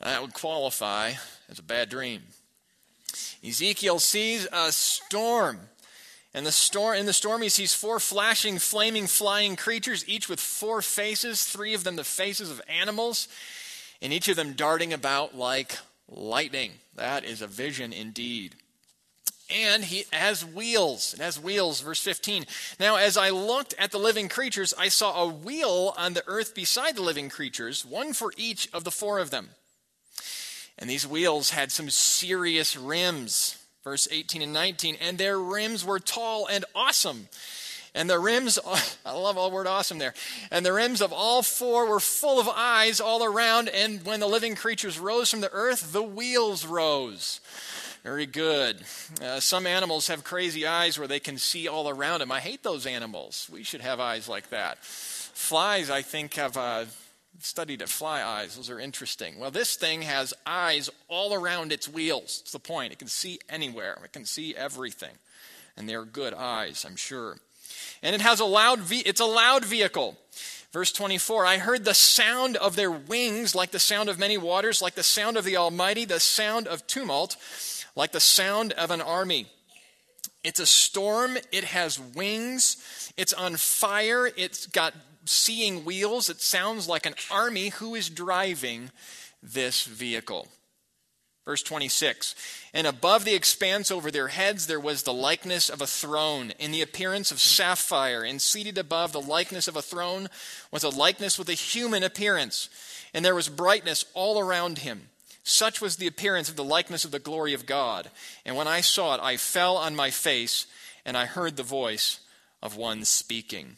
that 0.00 0.20
would 0.20 0.34
qualify 0.34 1.12
as 1.48 1.58
a 1.58 1.62
bad 1.62 1.88
dream. 1.88 2.22
Ezekiel 3.46 3.98
sees 3.98 4.46
a 4.52 4.72
storm. 4.72 5.58
And 6.34 6.44
the 6.44 6.52
storm, 6.52 6.96
in 6.96 7.06
the 7.06 7.12
storm, 7.12 7.42
he 7.42 7.48
sees 7.48 7.74
four 7.74 8.00
flashing, 8.00 8.58
flaming, 8.58 9.06
flying 9.06 9.54
creatures, 9.54 10.04
each 10.08 10.28
with 10.28 10.40
four 10.40 10.82
faces, 10.82 11.44
three 11.44 11.74
of 11.74 11.84
them 11.84 11.96
the 11.96 12.04
faces 12.04 12.50
of 12.50 12.60
animals, 12.68 13.28
and 14.02 14.12
each 14.12 14.28
of 14.28 14.36
them 14.36 14.54
darting 14.54 14.92
about 14.92 15.36
like 15.36 15.78
lightning. 16.08 16.72
That 16.96 17.24
is 17.24 17.40
a 17.40 17.46
vision 17.46 17.92
indeed 17.92 18.56
and 19.50 19.84
he 19.84 20.04
has 20.12 20.44
wheels. 20.44 21.14
It 21.14 21.20
has 21.20 21.40
wheels, 21.40 21.80
verse 21.80 22.00
15. 22.00 22.46
Now, 22.80 22.96
as 22.96 23.16
I 23.16 23.30
looked 23.30 23.74
at 23.78 23.90
the 23.90 23.98
living 23.98 24.28
creatures, 24.28 24.72
I 24.78 24.88
saw 24.88 25.22
a 25.22 25.28
wheel 25.28 25.94
on 25.96 26.14
the 26.14 26.24
earth 26.26 26.54
beside 26.54 26.96
the 26.96 27.02
living 27.02 27.28
creatures, 27.28 27.84
one 27.84 28.12
for 28.12 28.32
each 28.36 28.68
of 28.72 28.84
the 28.84 28.90
four 28.90 29.18
of 29.18 29.30
them. 29.30 29.50
And 30.78 30.88
these 30.88 31.06
wheels 31.06 31.50
had 31.50 31.70
some 31.70 31.90
serious 31.90 32.76
rims, 32.76 33.63
verse 33.84 34.08
18 34.10 34.42
and 34.42 34.52
19, 34.52 34.96
and 35.00 35.18
their 35.18 35.38
rims 35.38 35.84
were 35.84 36.00
tall 36.00 36.46
and 36.46 36.64
awesome. 36.74 37.28
And 37.94 38.10
the 38.10 38.18
rims, 38.18 38.58
I 39.06 39.12
love 39.12 39.38
all 39.38 39.50
word 39.50 39.66
awesome 39.66 39.98
there. 39.98 40.14
And 40.50 40.66
the 40.66 40.72
rims 40.72 41.00
of 41.00 41.12
all 41.12 41.42
four 41.42 41.86
were 41.88 42.00
full 42.00 42.40
of 42.40 42.48
eyes 42.48 43.00
all 43.00 43.22
around. 43.22 43.68
And 43.68 44.04
when 44.04 44.20
the 44.20 44.26
living 44.26 44.56
creatures 44.56 44.98
rose 44.98 45.30
from 45.30 45.42
the 45.42 45.52
earth, 45.52 45.92
the 45.92 46.02
wheels 46.02 46.66
rose. 46.66 47.40
Very 48.02 48.26
good. 48.26 48.82
Uh, 49.22 49.40
some 49.40 49.66
animals 49.66 50.08
have 50.08 50.24
crazy 50.24 50.66
eyes 50.66 50.98
where 50.98 51.08
they 51.08 51.20
can 51.20 51.38
see 51.38 51.68
all 51.68 51.88
around 51.88 52.20
them. 52.20 52.32
I 52.32 52.40
hate 52.40 52.62
those 52.62 52.84
animals. 52.84 53.48
We 53.50 53.62
should 53.62 53.80
have 53.80 54.00
eyes 54.00 54.28
like 54.28 54.50
that. 54.50 54.84
Flies, 54.84 55.88
I 55.88 56.02
think, 56.02 56.34
have 56.34 56.56
uh, 56.56 56.84
studied 57.40 57.82
at 57.82 57.88
fly 57.88 58.22
eyes. 58.22 58.56
Those 58.56 58.70
are 58.70 58.80
interesting. 58.80 59.38
Well, 59.38 59.50
this 59.50 59.76
thing 59.76 60.02
has 60.02 60.34
eyes 60.46 60.90
all 61.08 61.34
around 61.34 61.72
its 61.72 61.88
wheels. 61.88 62.40
That's 62.40 62.52
the 62.52 62.58
point. 62.58 62.92
It 62.92 62.98
can 62.98 63.08
see 63.08 63.38
anywhere, 63.48 63.98
it 64.04 64.12
can 64.12 64.24
see 64.24 64.54
everything. 64.54 65.14
And 65.76 65.88
they're 65.88 66.04
good 66.04 66.34
eyes, 66.34 66.84
I'm 66.86 66.96
sure. 66.96 67.38
And 68.02 68.14
it 68.14 68.20
has 68.20 68.38
a 68.38 68.44
loud, 68.44 68.80
ve- 68.80 69.02
it's 69.04 69.20
a 69.20 69.24
loud 69.24 69.64
vehicle. 69.64 70.16
Verse 70.72 70.92
24 70.92 71.46
I 71.46 71.58
heard 71.58 71.84
the 71.84 71.94
sound 71.94 72.56
of 72.56 72.76
their 72.76 72.90
wings 72.90 73.54
like 73.54 73.70
the 73.70 73.78
sound 73.78 74.08
of 74.08 74.18
many 74.18 74.38
waters, 74.38 74.82
like 74.82 74.94
the 74.94 75.02
sound 75.02 75.36
of 75.36 75.44
the 75.44 75.56
Almighty, 75.56 76.04
the 76.04 76.20
sound 76.20 76.66
of 76.66 76.86
tumult 76.86 77.36
like 77.96 78.12
the 78.12 78.20
sound 78.20 78.72
of 78.72 78.90
an 78.90 79.00
army. 79.00 79.46
It's 80.42 80.60
a 80.60 80.66
storm, 80.66 81.38
it 81.52 81.64
has 81.64 81.98
wings, 81.98 83.12
it's 83.16 83.32
on 83.32 83.56
fire, 83.56 84.28
it's 84.36 84.66
got 84.66 84.94
seeing 85.24 85.84
wheels. 85.84 86.28
It 86.28 86.40
sounds 86.40 86.88
like 86.88 87.06
an 87.06 87.14
army 87.30 87.70
who 87.70 87.94
is 87.94 88.08
driving 88.08 88.90
this 89.42 89.84
vehicle. 89.84 90.48
Verse 91.44 91.62
26 91.62 92.34
And 92.72 92.86
above 92.86 93.24
the 93.24 93.34
expanse 93.34 93.90
over 93.90 94.10
their 94.10 94.28
heads 94.28 94.66
there 94.66 94.80
was 94.80 95.02
the 95.02 95.12
likeness 95.12 95.68
of 95.68 95.82
a 95.82 95.86
throne, 95.86 96.52
in 96.58 96.72
the 96.72 96.82
appearance 96.82 97.30
of 97.30 97.40
sapphire, 97.40 98.22
and 98.22 98.40
seated 98.40 98.78
above 98.78 99.12
the 99.12 99.20
likeness 99.20 99.68
of 99.68 99.76
a 99.76 99.82
throne 99.82 100.28
was 100.70 100.84
a 100.84 100.88
likeness 100.88 101.38
with 101.38 101.48
a 101.48 101.54
human 101.54 102.02
appearance, 102.02 102.70
and 103.12 103.24
there 103.24 103.34
was 103.34 103.48
brightness 103.48 104.06
all 104.14 104.38
around 104.38 104.78
him. 104.78 105.08
Such 105.42 105.82
was 105.82 105.96
the 105.96 106.06
appearance 106.06 106.48
of 106.48 106.56
the 106.56 106.64
likeness 106.64 107.04
of 107.04 107.10
the 107.10 107.18
glory 107.18 107.52
of 107.52 107.66
God. 107.66 108.10
And 108.46 108.56
when 108.56 108.66
I 108.66 108.80
saw 108.80 109.14
it, 109.14 109.20
I 109.22 109.36
fell 109.36 109.76
on 109.76 109.94
my 109.94 110.10
face, 110.10 110.66
and 111.04 111.18
I 111.18 111.26
heard 111.26 111.56
the 111.56 111.62
voice 111.62 112.20
of 112.62 112.78
one 112.78 113.04
speaking. 113.04 113.76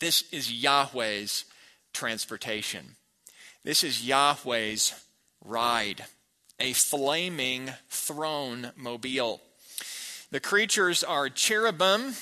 This 0.00 0.24
is 0.32 0.50
Yahweh's 0.50 1.44
transportation. 1.92 2.96
This 3.64 3.84
is 3.84 4.02
Yahweh's 4.06 4.94
ride, 5.44 6.06
a 6.58 6.72
flaming 6.72 7.70
throne 7.90 8.72
mobile. 8.76 9.42
The 10.30 10.40
creatures 10.40 11.04
are 11.04 11.28
cherubim, 11.28 12.14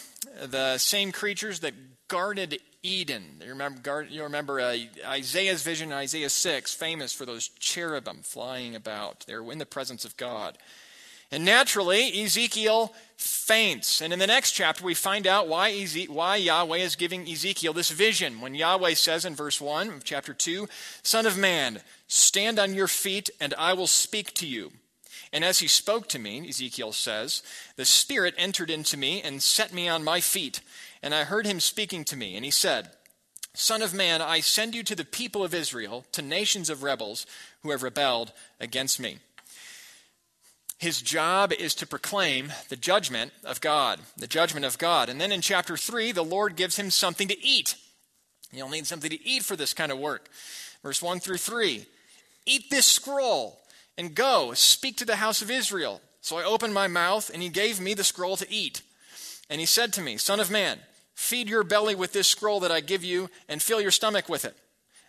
the 0.44 0.78
same 0.78 1.12
creatures 1.12 1.60
that 1.60 1.74
guarded 2.08 2.58
Eden. 2.82 3.40
You 3.44 3.50
remember, 3.50 4.06
you 4.10 4.24
remember 4.24 4.60
uh, 4.60 4.76
Isaiah's 5.06 5.62
vision, 5.62 5.92
Isaiah 5.92 6.30
6, 6.30 6.74
famous 6.74 7.12
for 7.12 7.26
those 7.26 7.46
cherubim 7.60 8.22
flying 8.22 8.74
about. 8.74 9.24
They're 9.28 9.52
in 9.52 9.58
the 9.58 9.66
presence 9.66 10.04
of 10.04 10.16
God. 10.16 10.58
And 11.30 11.44
naturally, 11.44 12.22
Ezekiel 12.22 12.94
faints. 13.16 14.00
And 14.00 14.12
in 14.12 14.18
the 14.18 14.26
next 14.26 14.52
chapter, 14.52 14.84
we 14.84 14.94
find 14.94 15.26
out 15.26 15.48
why, 15.48 15.70
Eze- 15.70 16.08
why 16.08 16.36
Yahweh 16.36 16.78
is 16.78 16.96
giving 16.96 17.28
Ezekiel 17.28 17.72
this 17.72 17.90
vision. 17.90 18.40
When 18.40 18.54
Yahweh 18.54 18.94
says 18.94 19.24
in 19.24 19.34
verse 19.34 19.60
1 19.60 19.88
of 19.88 20.04
chapter 20.04 20.32
2, 20.32 20.68
Son 21.02 21.26
of 21.26 21.36
man, 21.36 21.80
stand 22.06 22.58
on 22.58 22.74
your 22.74 22.88
feet, 22.88 23.28
and 23.40 23.52
I 23.58 23.74
will 23.74 23.86
speak 23.86 24.32
to 24.34 24.46
you. 24.46 24.72
And 25.32 25.44
as 25.44 25.58
he 25.58 25.68
spoke 25.68 26.08
to 26.08 26.18
me, 26.18 26.48
Ezekiel 26.48 26.92
says, 26.92 27.42
the 27.76 27.84
Spirit 27.84 28.34
entered 28.38 28.70
into 28.70 28.96
me 28.96 29.20
and 29.20 29.42
set 29.42 29.74
me 29.74 29.86
on 29.88 30.02
my 30.04 30.20
feet. 30.20 30.60
And 31.02 31.14
I 31.14 31.24
heard 31.24 31.46
him 31.46 31.60
speaking 31.60 32.04
to 32.04 32.16
me, 32.16 32.36
and 32.36 32.44
he 32.44 32.50
said, 32.50 32.90
Son 33.52 33.82
of 33.82 33.92
man, 33.92 34.22
I 34.22 34.40
send 34.40 34.74
you 34.74 34.82
to 34.84 34.94
the 34.94 35.04
people 35.04 35.44
of 35.44 35.52
Israel, 35.52 36.06
to 36.12 36.22
nations 36.22 36.70
of 36.70 36.82
rebels 36.82 37.26
who 37.62 37.72
have 37.72 37.82
rebelled 37.82 38.32
against 38.60 39.00
me. 39.00 39.18
His 40.78 41.02
job 41.02 41.52
is 41.52 41.74
to 41.76 41.86
proclaim 41.86 42.52
the 42.68 42.76
judgment 42.76 43.32
of 43.44 43.60
God, 43.60 43.98
the 44.16 44.28
judgment 44.28 44.64
of 44.64 44.78
God. 44.78 45.08
And 45.08 45.20
then 45.20 45.32
in 45.32 45.40
chapter 45.40 45.76
3, 45.76 46.12
the 46.12 46.22
Lord 46.22 46.54
gives 46.54 46.76
him 46.76 46.90
something 46.90 47.26
to 47.28 47.44
eat. 47.44 47.74
You'll 48.52 48.68
need 48.68 48.86
something 48.86 49.10
to 49.10 49.26
eat 49.26 49.42
for 49.42 49.56
this 49.56 49.74
kind 49.74 49.90
of 49.90 49.98
work. 49.98 50.28
Verse 50.82 51.02
1 51.02 51.18
through 51.18 51.38
3 51.38 51.84
Eat 52.46 52.70
this 52.70 52.86
scroll 52.86 53.60
and 53.98 54.14
go, 54.14 54.54
speak 54.54 54.96
to 54.98 55.04
the 55.04 55.16
house 55.16 55.42
of 55.42 55.50
Israel. 55.50 56.00
So 56.20 56.38
I 56.38 56.44
opened 56.44 56.74
my 56.74 56.88
mouth, 56.88 57.30
and 57.32 57.42
he 57.42 57.48
gave 57.48 57.80
me 57.80 57.94
the 57.94 58.04
scroll 58.04 58.36
to 58.36 58.50
eat. 58.50 58.82
And 59.50 59.60
he 59.60 59.66
said 59.66 59.92
to 59.94 60.00
me, 60.00 60.16
Son 60.16 60.40
of 60.40 60.50
man, 60.50 60.78
feed 61.14 61.48
your 61.48 61.64
belly 61.64 61.94
with 61.94 62.12
this 62.12 62.28
scroll 62.28 62.60
that 62.60 62.72
I 62.72 62.80
give 62.80 63.02
you, 63.02 63.30
and 63.48 63.60
fill 63.60 63.80
your 63.80 63.90
stomach 63.90 64.28
with 64.28 64.44
it. 64.44 64.56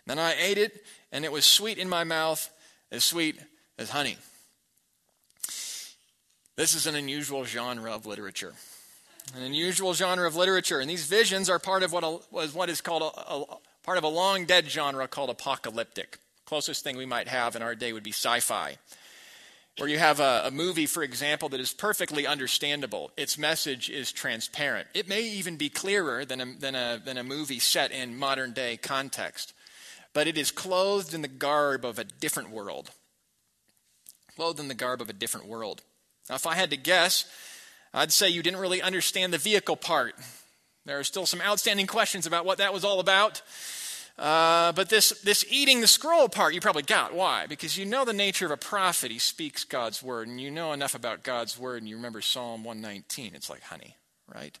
Then 0.06 0.18
I 0.18 0.34
ate 0.38 0.58
it, 0.58 0.84
and 1.12 1.24
it 1.24 1.32
was 1.32 1.44
sweet 1.44 1.78
in 1.78 1.88
my 1.88 2.04
mouth, 2.04 2.50
as 2.90 3.04
sweet 3.04 3.38
as 3.78 3.90
honey. 3.90 4.16
This 6.60 6.74
is 6.74 6.86
an 6.86 6.94
unusual 6.94 7.46
genre 7.46 7.90
of 7.90 8.04
literature. 8.04 8.52
An 9.34 9.42
unusual 9.42 9.94
genre 9.94 10.26
of 10.26 10.36
literature. 10.36 10.78
And 10.78 10.90
these 10.90 11.06
visions 11.06 11.48
are 11.48 11.58
part 11.58 11.82
of 11.82 11.90
what, 11.90 12.30
was 12.30 12.52
what 12.52 12.68
is 12.68 12.82
called 12.82 13.00
a, 13.00 13.32
a, 13.32 13.44
part 13.82 13.96
of 13.96 14.04
a 14.04 14.08
long 14.08 14.44
dead 14.44 14.66
genre 14.70 15.08
called 15.08 15.30
apocalyptic. 15.30 16.18
Closest 16.44 16.84
thing 16.84 16.98
we 16.98 17.06
might 17.06 17.28
have 17.28 17.56
in 17.56 17.62
our 17.62 17.74
day 17.74 17.94
would 17.94 18.02
be 18.02 18.12
sci 18.12 18.40
fi. 18.40 18.76
Where 19.78 19.88
you 19.88 19.98
have 19.98 20.20
a, 20.20 20.42
a, 20.48 20.50
movie, 20.50 20.84
for 20.84 21.02
example, 21.02 21.48
that 21.48 21.60
is 21.60 21.72
perfectly 21.72 22.26
understandable. 22.26 23.10
Its 23.16 23.38
message 23.38 23.88
is 23.88 24.12
transparent. 24.12 24.86
It 24.92 25.08
may 25.08 25.22
even 25.22 25.56
be 25.56 25.70
clearer 25.70 26.26
than 26.26 26.42
a, 26.42 26.44
than 26.44 26.74
a, 26.74 27.00
than 27.02 27.16
a 27.16 27.24
movie 27.24 27.58
set 27.58 27.90
in 27.90 28.18
modern 28.18 28.52
day 28.52 28.76
context. 28.76 29.54
But 30.12 30.26
it 30.26 30.36
is 30.36 30.50
clothed 30.50 31.14
in 31.14 31.22
the 31.22 31.28
garb 31.28 31.86
of 31.86 31.98
a 31.98 32.04
different 32.04 32.50
world. 32.50 32.90
Clothed 34.36 34.60
in 34.60 34.68
the 34.68 34.74
garb 34.74 35.00
of 35.00 35.08
a 35.08 35.14
different 35.14 35.46
world. 35.46 35.80
Now, 36.30 36.36
if 36.36 36.46
I 36.46 36.54
had 36.54 36.70
to 36.70 36.76
guess, 36.76 37.24
I'd 37.92 38.12
say 38.12 38.28
you 38.28 38.40
didn't 38.40 38.60
really 38.60 38.80
understand 38.80 39.32
the 39.32 39.38
vehicle 39.38 39.74
part. 39.74 40.14
There 40.86 40.96
are 40.96 41.04
still 41.04 41.26
some 41.26 41.40
outstanding 41.40 41.88
questions 41.88 42.24
about 42.24 42.44
what 42.44 42.58
that 42.58 42.72
was 42.72 42.84
all 42.84 43.00
about. 43.00 43.42
Uh, 44.16 44.70
but 44.70 44.88
this, 44.88 45.10
this 45.22 45.44
eating 45.50 45.80
the 45.80 45.88
scroll 45.88 46.28
part, 46.28 46.54
you 46.54 46.60
probably 46.60 46.84
got. 46.84 47.14
Why? 47.14 47.48
Because 47.48 47.76
you 47.76 47.84
know 47.84 48.04
the 48.04 48.12
nature 48.12 48.46
of 48.46 48.52
a 48.52 48.56
prophet. 48.56 49.10
He 49.10 49.18
speaks 49.18 49.64
God's 49.64 50.04
word, 50.04 50.28
and 50.28 50.40
you 50.40 50.52
know 50.52 50.72
enough 50.72 50.94
about 50.94 51.24
God's 51.24 51.58
word, 51.58 51.82
and 51.82 51.88
you 51.88 51.96
remember 51.96 52.20
Psalm 52.20 52.62
119. 52.62 53.34
It's 53.34 53.50
like 53.50 53.62
honey, 53.62 53.96
right? 54.32 54.56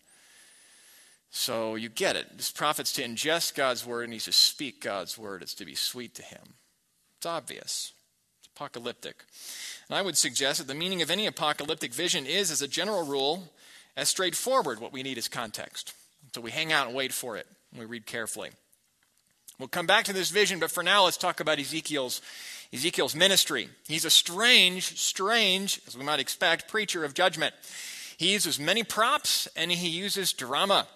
So 1.30 1.76
you 1.76 1.88
get 1.88 2.16
it. 2.16 2.36
This 2.36 2.50
prophet's 2.50 2.92
to 2.94 3.04
ingest 3.04 3.54
God's 3.54 3.86
word, 3.86 4.04
and 4.04 4.12
he's 4.12 4.24
to 4.24 4.32
speak 4.32 4.82
God's 4.82 5.16
word. 5.16 5.40
It's 5.40 5.54
to 5.54 5.64
be 5.64 5.76
sweet 5.76 6.16
to 6.16 6.22
him. 6.22 6.54
It's 7.18 7.26
obvious. 7.26 7.92
Apocalyptic. 8.56 9.24
And 9.88 9.96
I 9.96 10.02
would 10.02 10.16
suggest 10.16 10.58
that 10.58 10.66
the 10.66 10.74
meaning 10.74 11.02
of 11.02 11.10
any 11.10 11.26
apocalyptic 11.26 11.92
vision 11.92 12.26
is, 12.26 12.50
as 12.50 12.62
a 12.62 12.68
general 12.68 13.06
rule, 13.06 13.50
as 13.96 14.08
straightforward. 14.08 14.80
What 14.80 14.92
we 14.92 15.02
need 15.02 15.18
is 15.18 15.28
context. 15.28 15.94
So 16.34 16.40
we 16.40 16.50
hang 16.50 16.72
out 16.72 16.86
and 16.86 16.96
wait 16.96 17.12
for 17.12 17.36
it, 17.36 17.46
and 17.72 17.80
we 17.80 17.86
read 17.86 18.06
carefully. 18.06 18.50
We'll 19.58 19.68
come 19.68 19.86
back 19.86 20.04
to 20.06 20.12
this 20.12 20.30
vision, 20.30 20.58
but 20.58 20.70
for 20.70 20.82
now, 20.82 21.04
let's 21.04 21.18
talk 21.18 21.40
about 21.40 21.58
Ezekiel's, 21.58 22.22
Ezekiel's 22.72 23.14
ministry. 23.14 23.68
He's 23.86 24.06
a 24.06 24.10
strange, 24.10 24.98
strange, 24.98 25.82
as 25.86 25.98
we 25.98 26.04
might 26.04 26.20
expect, 26.20 26.68
preacher 26.68 27.04
of 27.04 27.12
judgment. 27.12 27.54
He 28.16 28.32
uses 28.32 28.58
many 28.58 28.84
props 28.84 29.48
and 29.56 29.70
he 29.70 29.88
uses 29.88 30.32
drama. 30.32 30.86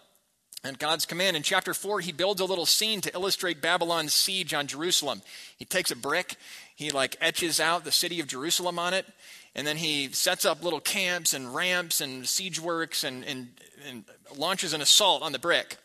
And 0.63 0.79
God's 0.79 1.05
command 1.05 1.37
in 1.37 1.43
chapter 1.43 1.75
4, 1.75 2.01
he 2.01 2.13
builds 2.13 2.41
a 2.41 2.47
little 2.47 2.65
scene 2.65 3.03
to 3.03 3.13
illustrate 3.13 3.61
Babylon's 3.61 4.15
siege 4.15 4.55
on 4.55 4.67
Jerusalem. 4.67 5.21
He 5.59 5.67
takes 5.67 5.91
a 5.91 5.97
brick, 5.97 6.37
he 6.75 6.91
like 6.91 7.17
etches 7.21 7.61
out 7.61 7.85
the 7.85 7.93
city 7.93 8.21
of 8.21 8.27
Jerusalem 8.27 8.79
on 8.79 8.95
it, 8.95 9.07
and 9.55 9.67
then 9.67 9.77
he 9.77 10.09
sets 10.09 10.45
up 10.45 10.63
little 10.63 10.81
camps 10.81 11.33
and 11.33 11.55
ramps 11.55 12.01
and 12.01 12.29
siege 12.29 12.61
works 12.61 13.05
and, 13.05 13.25
and, 13.25 13.49
and 13.89 14.05
launches 14.37 14.73
an 14.73 14.81
assault 14.81 15.23
on 15.23 15.33
the 15.33 15.39
brick. 15.39 15.77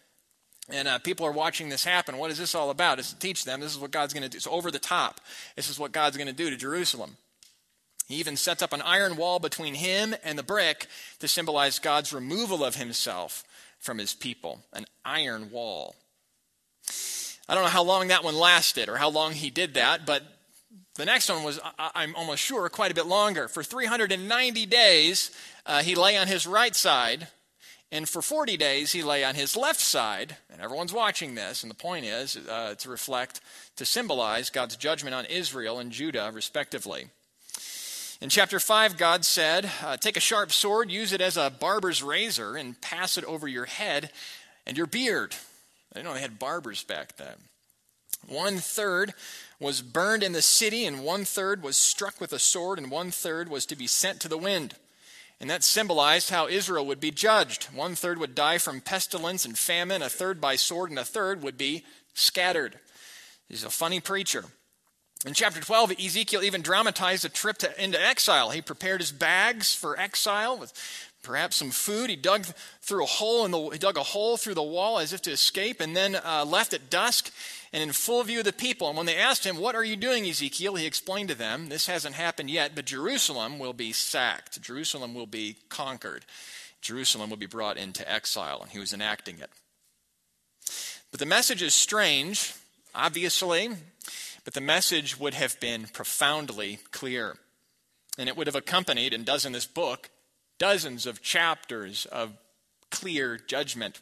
And 0.71 0.87
uh, 0.87 0.99
people 0.99 1.25
are 1.25 1.31
watching 1.31 1.69
this 1.69 1.83
happen. 1.83 2.17
What 2.17 2.31
is 2.31 2.37
this 2.37 2.53
all 2.53 2.69
about? 2.69 2.99
It's 2.99 3.13
to 3.13 3.19
teach 3.19 3.43
them 3.43 3.59
this 3.59 3.73
is 3.73 3.79
what 3.79 3.91
God's 3.91 4.13
going 4.13 4.23
to 4.23 4.29
do. 4.29 4.35
It's 4.35 4.47
over 4.47 4.69
the 4.71 4.79
top. 4.79 5.19
This 5.55 5.69
is 5.69 5.79
what 5.79 5.91
God's 5.91 6.17
going 6.17 6.27
to 6.27 6.33
do 6.33 6.49
to 6.49 6.55
Jerusalem. 6.55 7.17
He 8.07 8.15
even 8.15 8.37
sets 8.37 8.63
up 8.63 8.73
an 8.73 8.81
iron 8.81 9.17
wall 9.17 9.39
between 9.39 9.75
him 9.75 10.15
and 10.23 10.37
the 10.37 10.43
brick 10.43 10.87
to 11.19 11.27
symbolize 11.27 11.77
God's 11.77 12.11
removal 12.11 12.63
of 12.63 12.75
himself 12.75 13.43
from 13.79 13.99
his 13.99 14.13
people. 14.15 14.61
An 14.73 14.85
iron 15.05 15.51
wall. 15.51 15.95
I 17.47 17.55
don't 17.55 17.63
know 17.63 17.69
how 17.69 17.83
long 17.83 18.07
that 18.07 18.23
one 18.23 18.35
lasted 18.35 18.89
or 18.89 18.97
how 18.97 19.09
long 19.09 19.33
he 19.33 19.49
did 19.49 19.75
that, 19.75 20.05
but 20.05 20.23
the 20.99 21.05
next 21.05 21.29
one 21.29 21.43
was, 21.43 21.59
I'm 21.79 22.15
almost 22.15 22.43
sure, 22.43 22.69
quite 22.69 22.91
a 22.91 22.95
bit 22.95 23.07
longer. 23.07 23.47
For 23.47 23.63
390 23.63 24.65
days, 24.67 25.31
uh, 25.65 25.81
he 25.81 25.95
lay 25.95 26.15
on 26.17 26.27
his 26.27 26.45
right 26.45 26.75
side 26.75 27.27
and 27.91 28.07
for 28.07 28.21
40 28.21 28.55
days, 28.57 28.91
he 28.91 29.01
lay 29.01 29.23
on 29.23 29.33
his 29.33 29.57
left 29.57 29.79
side, 29.79 30.35
and 30.51 30.61
everyone's 30.61 30.93
watching 30.93 31.33
this. 31.33 31.63
And 31.63 31.71
the 31.71 31.75
point 31.75 32.05
is 32.05 32.37
uh, 32.37 32.75
to 32.75 32.89
reflect, 32.89 33.41
to 33.77 33.85
symbolize 33.85 34.51
God's 34.51 34.75
judgment 34.75 35.15
on 35.15 35.25
Israel 35.25 35.79
and 35.79 35.91
Judah, 35.91 36.29
respectively. 36.31 37.07
In 38.21 38.29
chapter 38.29 38.59
5, 38.59 38.97
God 38.97 39.25
said, 39.25 39.71
uh, 39.83 39.97
Take 39.97 40.17
a 40.17 40.21
sharp 40.21 40.51
sword, 40.51 40.91
use 40.91 41.13
it 41.13 41.21
as 41.21 41.35
a 41.35 41.49
barber's 41.49 42.03
razor, 42.03 42.55
and 42.55 42.79
pass 42.79 43.17
it 43.17 43.25
over 43.25 43.47
your 43.47 43.65
head 43.65 44.11
and 44.67 44.77
your 44.77 44.87
beard. 44.87 45.35
I 45.95 46.03
know 46.03 46.13
they 46.13 46.21
had 46.21 46.37
barbers 46.37 46.83
back 46.83 47.17
then. 47.17 47.37
One 48.27 48.57
third 48.57 49.13
was 49.59 49.81
burned 49.81 50.23
in 50.23 50.31
the 50.31 50.41
city, 50.41 50.85
and 50.85 51.03
one 51.03 51.25
third 51.25 51.63
was 51.63 51.75
struck 51.77 52.21
with 52.21 52.31
a 52.31 52.39
sword, 52.39 52.77
and 52.77 52.89
one 52.89 53.11
third 53.11 53.49
was 53.49 53.65
to 53.67 53.75
be 53.75 53.87
sent 53.87 54.19
to 54.21 54.27
the 54.27 54.37
wind. 54.37 54.75
And 55.41 55.49
that 55.49 55.63
symbolized 55.63 56.29
how 56.29 56.47
Israel 56.47 56.85
would 56.85 56.99
be 56.99 57.11
judged. 57.11 57.65
One 57.73 57.95
third 57.95 58.17
would 58.19 58.35
die 58.35 58.57
from 58.57 58.81
pestilence 58.81 59.45
and 59.45 59.57
famine, 59.57 60.01
a 60.01 60.09
third 60.09 60.41
by 60.41 60.55
sword, 60.55 60.89
and 60.89 60.99
a 60.99 61.05
third 61.05 61.41
would 61.43 61.57
be 61.57 61.83
scattered. 62.13 62.77
He's 63.47 63.63
a 63.63 63.69
funny 63.69 63.99
preacher. 63.99 64.45
In 65.25 65.33
chapter 65.33 65.59
12, 65.59 65.93
Ezekiel 65.99 66.43
even 66.43 66.61
dramatized 66.61 67.25
a 67.25 67.29
trip 67.29 67.57
to, 67.57 67.83
into 67.83 68.01
exile. 68.01 68.51
He 68.51 68.61
prepared 68.61 69.01
his 69.01 69.11
bags 69.11 69.73
for 69.75 69.99
exile 69.99 70.57
with 70.57 70.71
perhaps 71.23 71.57
some 71.57 71.71
food. 71.71 72.09
He 72.09 72.15
dug 72.15 72.45
through 72.81 73.03
a 73.03 73.07
hole 73.07 73.43
in 73.43 73.51
the 73.51 73.69
he 73.69 73.77
dug 73.77 73.97
a 73.97 74.03
hole 74.03 74.37
through 74.37 74.53
the 74.53 74.63
wall 74.63 74.97
as 74.99 75.11
if 75.11 75.21
to 75.23 75.31
escape, 75.31 75.81
and 75.81 75.95
then 75.95 76.15
uh, 76.15 76.45
left 76.45 76.73
at 76.73 76.89
dusk 76.89 77.33
and 77.71 77.83
in 77.83 77.91
full 77.91 78.23
view 78.23 78.39
of 78.39 78.45
the 78.45 78.53
people. 78.53 78.87
And 78.87 78.97
when 78.97 79.05
they 79.05 79.17
asked 79.17 79.45
him, 79.45 79.57
What 79.57 79.75
are 79.75 79.83
you 79.83 79.95
doing, 79.95 80.27
Ezekiel? 80.27 80.75
he 80.75 80.85
explained 80.85 81.29
to 81.29 81.35
them, 81.35 81.69
This 81.69 81.87
hasn't 81.87 82.15
happened 82.15 82.49
yet, 82.49 82.73
but 82.75 82.85
Jerusalem 82.85 83.59
will 83.59 83.73
be 83.73 83.91
sacked. 83.91 84.61
Jerusalem 84.61 85.13
will 85.13 85.27
be 85.27 85.57
conquered. 85.69 86.25
Jerusalem 86.81 87.29
will 87.29 87.37
be 87.37 87.45
brought 87.45 87.77
into 87.77 88.09
exile. 88.09 88.61
And 88.61 88.71
he 88.71 88.79
was 88.79 88.93
enacting 88.93 89.39
it. 89.39 89.49
But 91.11 91.19
the 91.19 91.25
message 91.25 91.61
is 91.61 91.73
strange, 91.73 92.53
obviously, 92.93 93.69
but 94.45 94.53
the 94.53 94.61
message 94.61 95.19
would 95.19 95.33
have 95.33 95.59
been 95.59 95.87
profoundly 95.87 96.79
clear. 96.91 97.37
And 98.17 98.27
it 98.27 98.35
would 98.35 98.47
have 98.47 98.55
accompanied, 98.55 99.13
and 99.13 99.25
does 99.25 99.45
in 99.45 99.53
this 99.53 99.65
book, 99.65 100.09
dozens 100.57 101.05
of 101.05 101.21
chapters 101.21 102.05
of 102.07 102.33
clear 102.91 103.37
judgment 103.37 103.99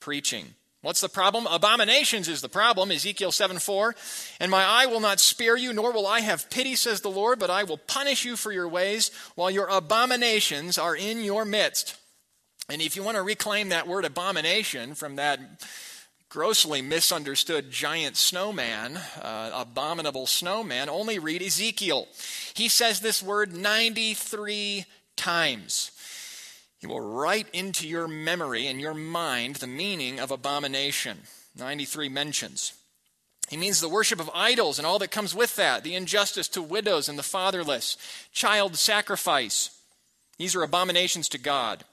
preaching. 0.00 0.54
What's 0.82 1.00
the 1.00 1.08
problem? 1.08 1.46
Abominations 1.46 2.28
is 2.28 2.40
the 2.40 2.48
problem. 2.48 2.90
Ezekiel 2.90 3.30
7 3.30 3.60
4. 3.60 3.94
And 4.40 4.50
my 4.50 4.64
eye 4.64 4.86
will 4.86 5.00
not 5.00 5.20
spare 5.20 5.56
you, 5.56 5.72
nor 5.72 5.92
will 5.92 6.08
I 6.08 6.20
have 6.20 6.50
pity, 6.50 6.74
says 6.74 7.00
the 7.00 7.08
Lord, 7.08 7.38
but 7.38 7.50
I 7.50 7.62
will 7.62 7.78
punish 7.78 8.24
you 8.24 8.36
for 8.36 8.50
your 8.50 8.68
ways 8.68 9.12
while 9.36 9.50
your 9.50 9.68
abominations 9.68 10.78
are 10.78 10.96
in 10.96 11.22
your 11.22 11.44
midst. 11.44 11.96
And 12.68 12.82
if 12.82 12.96
you 12.96 13.04
want 13.04 13.16
to 13.16 13.22
reclaim 13.22 13.68
that 13.68 13.86
word 13.86 14.04
abomination 14.04 14.94
from 14.94 15.16
that 15.16 15.38
grossly 16.28 16.82
misunderstood 16.82 17.70
giant 17.70 18.16
snowman, 18.16 18.96
uh, 19.20 19.50
abominable 19.54 20.26
snowman, 20.26 20.88
only 20.88 21.18
read 21.18 21.42
Ezekiel. 21.42 22.08
He 22.54 22.68
says 22.68 23.00
this 23.00 23.22
word 23.22 23.54
93 23.54 24.86
times. 25.14 25.92
He 26.82 26.88
will 26.88 27.00
write 27.00 27.46
into 27.52 27.86
your 27.86 28.08
memory 28.08 28.66
and 28.66 28.80
your 28.80 28.92
mind 28.92 29.56
the 29.56 29.68
meaning 29.68 30.18
of 30.18 30.32
abomination. 30.32 31.20
93 31.56 32.08
mentions. 32.08 32.72
He 33.48 33.56
means 33.56 33.80
the 33.80 33.88
worship 33.88 34.18
of 34.18 34.28
idols 34.34 34.78
and 34.78 34.86
all 34.86 34.98
that 34.98 35.12
comes 35.12 35.32
with 35.32 35.54
that, 35.54 35.84
the 35.84 35.94
injustice 35.94 36.48
to 36.48 36.60
widows 36.60 37.08
and 37.08 37.16
the 37.16 37.22
fatherless, 37.22 37.96
child 38.32 38.74
sacrifice. 38.74 39.70
These 40.38 40.56
are 40.56 40.64
abominations 40.64 41.28
to 41.28 41.38
God. 41.38 41.84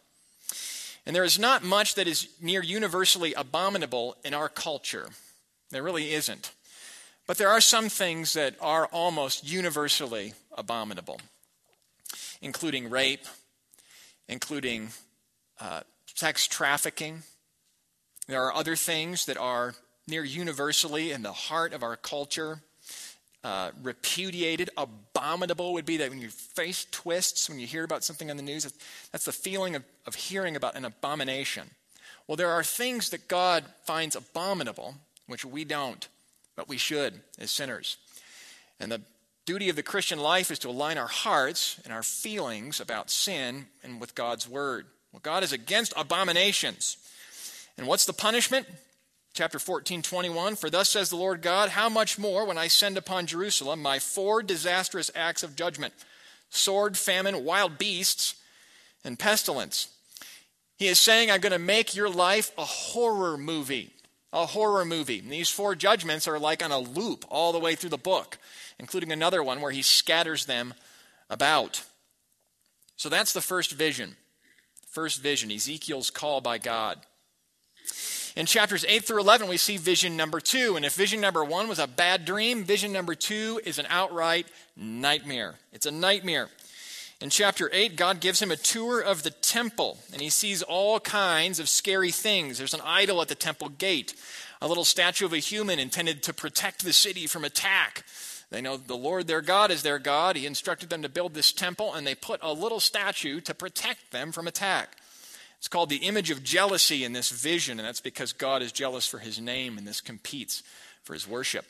And 1.06 1.16
there 1.16 1.24
is 1.24 1.38
not 1.38 1.64
much 1.64 1.94
that 1.94 2.08
is 2.08 2.28
near 2.42 2.64
universally 2.64 3.36
abominable 3.36 4.18
in 4.26 4.34
our 4.34 4.50
culture. 4.50 5.10
There 5.70 5.84
really 5.84 6.14
isn't. 6.14 6.52
But 7.28 7.38
there 7.38 7.50
are 7.50 7.62
some 7.62 7.90
things 7.90 8.34
that 8.34 8.56
are 8.60 8.88
almost 8.88 9.48
universally 9.48 10.34
abominable, 10.58 11.22
including 12.42 12.90
rape, 12.90 13.26
including 14.30 14.90
uh, 15.60 15.82
sex 16.06 16.48
trafficking. 16.48 17.24
There 18.28 18.42
are 18.44 18.54
other 18.54 18.78
things 18.78 19.26
that 19.26 19.38
are 19.38 19.74
near 20.08 20.24
universally 20.24 21.12
in 21.12 21.24
the 21.24 21.34
heart 21.34 21.74
of 21.74 21.84
our 21.84 21.98
culture. 21.98 22.62
Uh, 23.44 23.72
repudiated, 23.82 24.70
abominable 24.78 25.74
would 25.74 25.86
be 25.86 25.98
that 25.98 26.10
when 26.10 26.20
your 26.20 26.30
face 26.30 26.86
twists 26.92 27.50
when 27.50 27.58
you 27.60 27.66
hear 27.66 27.84
about 27.84 28.04
something 28.04 28.30
on 28.30 28.38
the 28.38 28.44
news, 28.44 28.72
that's 29.12 29.26
the 29.26 29.32
feeling 29.32 29.76
of, 29.76 29.84
of 30.06 30.16
hearing 30.16 30.56
about 30.56 30.76
an 30.76 30.86
abomination. 30.86 31.70
Well, 32.28 32.36
there 32.36 32.52
are 32.52 32.64
things 32.64 33.10
that 33.10 33.28
God 33.28 33.66
finds 33.86 34.16
abominable, 34.16 34.96
which 35.26 35.46
we 35.46 35.64
don't, 35.64 36.08
but 36.56 36.68
we 36.68 36.78
should 36.78 37.22
as 37.40 37.50
sinners. 37.50 37.98
And 38.80 38.92
the 38.92 39.02
duty 39.50 39.70
of 39.70 39.76
the 39.76 39.82
Christian 39.82 40.20
life 40.20 40.52
is 40.52 40.60
to 40.60 40.70
align 40.70 41.00
our 41.00 41.08
hearts 41.08 41.80
and 41.84 41.92
our 41.92 42.04
feelings 42.04 42.80
about 42.80 43.10
sin 43.10 43.66
and 43.84 44.00
with 44.00 44.14
God's 44.14 44.48
word. 44.48 44.86
Well, 45.12 45.22
God 45.24 45.42
is 45.42 45.52
against 45.52 45.92
abominations. 45.98 46.98
And 47.76 47.88
what's 47.88 48.06
the 48.06 48.14
punishment? 48.14 48.68
Chapter 49.34 49.58
14, 49.58 50.04
21. 50.04 50.56
For 50.56 50.70
thus 50.70 50.88
says 50.90 51.10
the 51.10 51.16
Lord 51.16 51.42
God, 51.42 51.70
how 51.70 51.90
much 51.90 52.20
more 52.20 52.46
when 52.46 52.60
I 52.60 52.68
send 52.68 52.96
upon 52.96 53.26
Jerusalem 53.26 53.82
my 53.82 53.98
four 53.98 54.44
disastrous 54.44 55.10
acts 55.16 55.42
of 55.42 55.56
judgment 55.56 55.96
sword, 56.52 56.96
famine, 56.96 57.44
wild 57.44 57.80
beasts, 57.80 58.36
and 59.04 59.18
pestilence. 59.18 59.88
He 60.78 60.86
is 60.86 61.00
saying, 61.00 61.32
I'm 61.32 61.42
going 61.42 61.54
to 61.54 61.58
make 61.58 61.96
your 61.96 62.10
life 62.10 62.52
a 62.56 62.66
horror 62.66 63.36
movie. 63.36 63.94
A 64.32 64.46
horror 64.46 64.86
movie. 64.86 65.20
And 65.20 65.32
these 65.32 65.50
four 65.50 65.76
judgments 65.76 66.28
are 66.28 66.40
like 66.40 66.64
on 66.64 66.72
a 66.72 66.80
loop 66.80 67.26
all 67.30 67.52
the 67.52 67.60
way 67.60 67.76
through 67.76 67.90
the 67.90 67.98
book 67.98 68.38
including 68.80 69.12
another 69.12 69.44
one 69.44 69.62
where 69.62 69.72
he 69.72 69.82
scatters 69.82 70.46
them 70.46 70.74
about. 71.30 71.84
So 72.96 73.10
that's 73.10 73.34
the 73.34 73.42
first 73.42 73.72
vision. 73.74 74.16
First 74.90 75.22
vision, 75.22 75.52
Ezekiel's 75.52 76.10
call 76.10 76.42
by 76.42 76.58
God. 76.58 77.00
In 78.36 78.46
chapters 78.46 78.86
8 78.88 79.04
through 79.04 79.20
11, 79.20 79.50
we 79.50 79.58
see 79.58 79.78
vision 79.78 80.16
number 80.16 80.40
two. 80.40 80.76
And 80.76 80.86
if 80.86 80.94
vision 80.94 81.20
number 81.20 81.44
one 81.44 81.68
was 81.68 81.80
a 81.80 81.88
bad 81.88 82.26
dream, 82.26 82.64
vision 82.64 82.94
number 82.94 83.16
two 83.16 83.60
is 83.66 83.80
an 83.80 83.88
outright 83.90 84.48
nightmare. 84.78 85.56
It's 85.74 85.86
a 85.86 85.92
nightmare. 85.92 86.50
In 87.22 87.30
chapter 87.30 87.70
8, 87.74 87.98
God 87.98 88.22
gives 88.22 88.42
him 88.42 88.50
a 88.50 88.56
tour 88.56 89.02
of 89.02 89.24
the 89.24 89.32
temple, 89.32 89.98
and 90.14 90.22
he 90.22 90.30
sees 90.30 90.64
all 90.64 91.02
kinds 91.02 91.60
of 91.60 91.68
scary 91.68 92.12
things. 92.12 92.58
There's 92.58 92.74
an 92.74 92.82
idol 92.86 93.22
at 93.22 93.28
the 93.28 93.36
temple 93.36 93.68
gate, 93.68 94.14
a 94.62 94.70
little 94.70 94.86
statue 94.86 95.26
of 95.26 95.34
a 95.34 95.38
human 95.38 95.80
intended 95.80 96.24
to 96.24 96.34
protect 96.34 96.86
the 96.86 96.94
city 96.94 97.28
from 97.28 97.44
attack. 97.44 98.06
They 98.52 98.62
know 98.62 98.78
the 98.78 98.96
Lord 98.96 99.28
their 99.28 99.42
God 99.42 99.70
is 99.70 99.84
their 99.84 100.00
God. 100.00 100.38
He 100.38 100.46
instructed 100.46 100.90
them 100.90 101.02
to 101.02 101.10
build 101.10 101.34
this 101.34 101.52
temple, 101.52 101.94
and 101.94 102.08
they 102.08 102.16
put 102.16 102.40
a 102.42 102.54
little 102.54 102.80
statue 102.80 103.42
to 103.42 103.54
protect 103.54 104.12
them 104.12 104.32
from 104.32 104.48
attack. 104.48 104.96
It's 105.58 105.68
called 105.68 105.90
the 105.90 105.98
image 105.98 106.32
of 106.32 106.42
jealousy 106.42 107.04
in 107.04 107.12
this 107.12 107.32
vision, 107.32 107.80
and 107.80 107.88
that's 107.88 108.00
because 108.00 108.32
God 108.32 108.62
is 108.62 108.72
jealous 108.72 109.06
for 109.06 109.20
his 109.20 109.42
name, 109.42 109.78
and 109.78 109.86
this 109.86 110.00
competes 110.00 110.64
for 111.04 111.14
his 111.14 111.28
worship. 111.28 111.66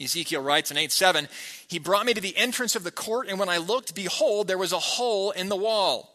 Ezekiel 0.00 0.42
writes 0.42 0.70
in 0.70 0.76
8 0.76 0.92
7, 0.92 1.28
He 1.68 1.78
brought 1.78 2.06
me 2.06 2.14
to 2.14 2.20
the 2.20 2.36
entrance 2.36 2.76
of 2.76 2.84
the 2.84 2.90
court, 2.90 3.28
and 3.28 3.38
when 3.38 3.48
I 3.48 3.56
looked, 3.56 3.94
behold, 3.94 4.46
there 4.46 4.58
was 4.58 4.72
a 4.72 4.78
hole 4.78 5.30
in 5.30 5.48
the 5.48 5.56
wall. 5.56 6.12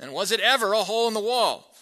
And 0.00 0.12
was 0.12 0.32
it 0.32 0.40
ever 0.40 0.72
a 0.72 0.82
hole 0.82 1.06
in 1.06 1.14
the 1.14 1.20
wall? 1.20 1.72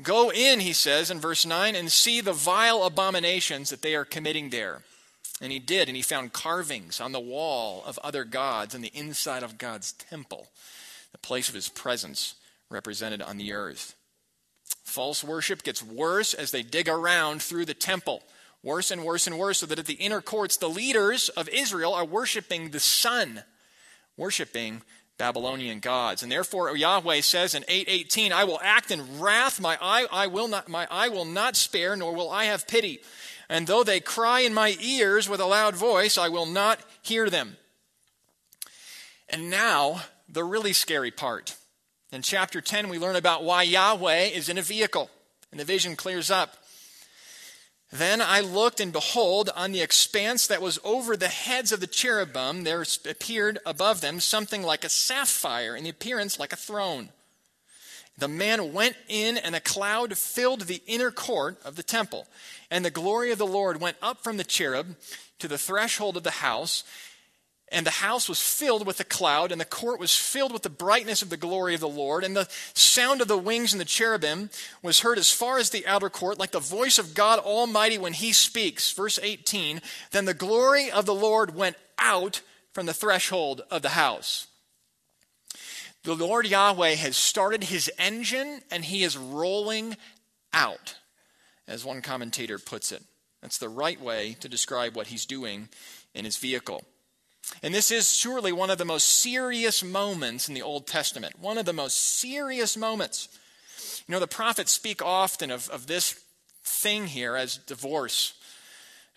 Go 0.00 0.30
in, 0.30 0.60
he 0.60 0.72
says 0.72 1.10
in 1.10 1.18
verse 1.18 1.44
9, 1.44 1.74
and 1.74 1.90
see 1.90 2.20
the 2.20 2.32
vile 2.32 2.84
abominations 2.84 3.70
that 3.70 3.82
they 3.82 3.96
are 3.96 4.04
committing 4.04 4.50
there. 4.50 4.82
And 5.40 5.50
he 5.50 5.58
did, 5.58 5.88
and 5.88 5.96
he 5.96 6.02
found 6.02 6.32
carvings 6.32 7.00
on 7.00 7.12
the 7.12 7.20
wall 7.20 7.82
of 7.84 7.98
other 7.98 8.24
gods 8.24 8.74
in 8.74 8.80
the 8.80 8.92
inside 8.94 9.42
of 9.42 9.58
God's 9.58 9.92
temple, 9.92 10.48
the 11.10 11.18
place 11.18 11.48
of 11.48 11.54
his 11.54 11.68
presence 11.68 12.34
represented 12.70 13.22
on 13.22 13.38
the 13.38 13.52
earth. 13.52 13.94
False 14.84 15.24
worship 15.24 15.62
gets 15.62 15.82
worse 15.82 16.34
as 16.34 16.50
they 16.50 16.62
dig 16.62 16.88
around 16.88 17.42
through 17.42 17.64
the 17.64 17.74
temple 17.74 18.22
worse 18.68 18.90
and 18.90 19.02
worse 19.02 19.26
and 19.26 19.38
worse, 19.38 19.58
so 19.58 19.66
that 19.66 19.78
at 19.78 19.86
the 19.86 19.94
inner 19.94 20.20
courts, 20.20 20.58
the 20.58 20.68
leaders 20.68 21.30
of 21.30 21.48
Israel 21.48 21.94
are 21.94 22.04
worshiping 22.04 22.70
the 22.70 22.78
sun, 22.80 23.42
worshiping 24.18 24.82
Babylonian 25.16 25.80
gods. 25.80 26.22
And 26.22 26.30
therefore 26.30 26.76
Yahweh 26.76 27.22
says 27.22 27.54
in 27.54 27.64
8:18, 27.66 28.30
I 28.30 28.44
will 28.44 28.60
act 28.62 28.90
in 28.90 29.18
wrath, 29.18 29.58
my 29.58 29.78
eye 29.80 30.06
I 30.12 30.26
will 30.26 30.48
not 30.48 30.68
my 30.68 30.86
eye 30.90 31.08
will 31.08 31.24
not 31.24 31.56
spare, 31.56 31.96
nor 31.96 32.14
will 32.14 32.30
I 32.30 32.44
have 32.44 32.68
pity. 32.68 33.00
And 33.48 33.66
though 33.66 33.82
they 33.82 34.00
cry 34.00 34.40
in 34.40 34.52
my 34.52 34.76
ears 34.78 35.28
with 35.28 35.40
a 35.40 35.46
loud 35.46 35.74
voice, 35.74 36.18
I 36.18 36.28
will 36.28 36.46
not 36.46 36.78
hear 37.00 37.30
them. 37.30 37.56
And 39.30 39.48
now, 39.48 40.02
the 40.28 40.44
really 40.44 40.74
scary 40.74 41.10
part. 41.10 41.56
In 42.12 42.22
chapter 42.22 42.60
10, 42.60 42.88
we 42.88 42.98
learn 42.98 43.16
about 43.16 43.44
why 43.44 43.62
Yahweh 43.62 44.24
is 44.24 44.48
in 44.48 44.58
a 44.58 44.62
vehicle, 44.62 45.10
and 45.50 45.58
the 45.58 45.64
vision 45.64 45.96
clears 45.96 46.30
up. 46.30 46.56
Then 47.90 48.20
I 48.20 48.40
looked, 48.40 48.80
and 48.80 48.92
behold, 48.92 49.48
on 49.56 49.72
the 49.72 49.80
expanse 49.80 50.46
that 50.46 50.60
was 50.60 50.78
over 50.84 51.16
the 51.16 51.28
heads 51.28 51.72
of 51.72 51.80
the 51.80 51.86
cherubim, 51.86 52.64
there 52.64 52.84
appeared 53.08 53.58
above 53.64 54.02
them 54.02 54.20
something 54.20 54.62
like 54.62 54.84
a 54.84 54.90
sapphire, 54.90 55.74
in 55.74 55.84
the 55.84 55.90
appearance 55.90 56.38
like 56.38 56.52
a 56.52 56.56
throne. 56.56 57.08
The 58.18 58.28
man 58.28 58.72
went 58.72 58.96
in, 59.08 59.38
and 59.38 59.54
a 59.54 59.60
cloud 59.60 60.18
filled 60.18 60.62
the 60.62 60.82
inner 60.86 61.10
court 61.10 61.58
of 61.64 61.76
the 61.76 61.82
temple. 61.82 62.26
And 62.70 62.84
the 62.84 62.90
glory 62.90 63.30
of 63.30 63.38
the 63.38 63.46
Lord 63.46 63.80
went 63.80 63.96
up 64.02 64.22
from 64.22 64.36
the 64.36 64.44
cherub 64.44 64.96
to 65.38 65.48
the 65.48 65.56
threshold 65.56 66.16
of 66.16 66.24
the 66.24 66.30
house. 66.32 66.84
And 67.70 67.86
the 67.86 67.90
house 67.90 68.28
was 68.28 68.40
filled 68.40 68.86
with 68.86 68.98
a 69.00 69.04
cloud, 69.04 69.52
and 69.52 69.60
the 69.60 69.66
court 69.66 70.00
was 70.00 70.14
filled 70.14 70.52
with 70.52 70.62
the 70.62 70.70
brightness 70.70 71.22
of 71.22 71.30
the 71.30 71.36
glory 71.36 71.74
of 71.74 71.80
the 71.80 71.88
Lord. 71.88 72.24
And 72.24 72.34
the 72.34 72.48
sound 72.74 73.20
of 73.20 73.28
the 73.28 73.36
wings 73.36 73.72
and 73.72 73.80
the 73.80 73.84
cherubim 73.84 74.50
was 74.82 75.00
heard 75.00 75.18
as 75.18 75.30
far 75.30 75.58
as 75.58 75.70
the 75.70 75.86
outer 75.86 76.10
court, 76.10 76.38
like 76.38 76.52
the 76.52 76.60
voice 76.60 76.98
of 76.98 77.14
God 77.14 77.38
Almighty 77.38 77.98
when 77.98 78.14
he 78.14 78.32
speaks. 78.32 78.92
Verse 78.92 79.18
18 79.22 79.82
Then 80.12 80.24
the 80.24 80.34
glory 80.34 80.90
of 80.90 81.06
the 81.06 81.14
Lord 81.14 81.54
went 81.54 81.76
out 81.98 82.40
from 82.72 82.86
the 82.86 82.94
threshold 82.94 83.62
of 83.70 83.82
the 83.82 83.90
house. 83.90 84.46
The 86.04 86.14
Lord 86.14 86.46
Yahweh 86.46 86.94
has 86.94 87.16
started 87.16 87.64
his 87.64 87.90
engine, 87.98 88.62
and 88.70 88.84
he 88.84 89.02
is 89.02 89.16
rolling 89.16 89.96
out, 90.52 90.96
as 91.66 91.84
one 91.84 92.00
commentator 92.00 92.58
puts 92.58 92.92
it. 92.92 93.02
That's 93.42 93.58
the 93.58 93.68
right 93.68 94.00
way 94.00 94.36
to 94.40 94.48
describe 94.48 94.96
what 94.96 95.08
he's 95.08 95.26
doing 95.26 95.68
in 96.14 96.24
his 96.24 96.36
vehicle. 96.36 96.84
And 97.62 97.74
this 97.74 97.90
is 97.90 98.16
surely 98.16 98.52
one 98.52 98.70
of 98.70 98.78
the 98.78 98.84
most 98.84 99.08
serious 99.08 99.82
moments 99.82 100.48
in 100.48 100.54
the 100.54 100.62
Old 100.62 100.86
Testament. 100.86 101.38
One 101.38 101.58
of 101.58 101.66
the 101.66 101.72
most 101.72 102.18
serious 102.18 102.76
moments. 102.76 103.28
You 104.06 104.12
know, 104.12 104.20
the 104.20 104.26
prophets 104.26 104.72
speak 104.72 105.02
often 105.02 105.50
of, 105.50 105.68
of 105.70 105.86
this 105.86 106.20
thing 106.62 107.06
here 107.06 107.36
as 107.36 107.56
divorce. 107.56 108.34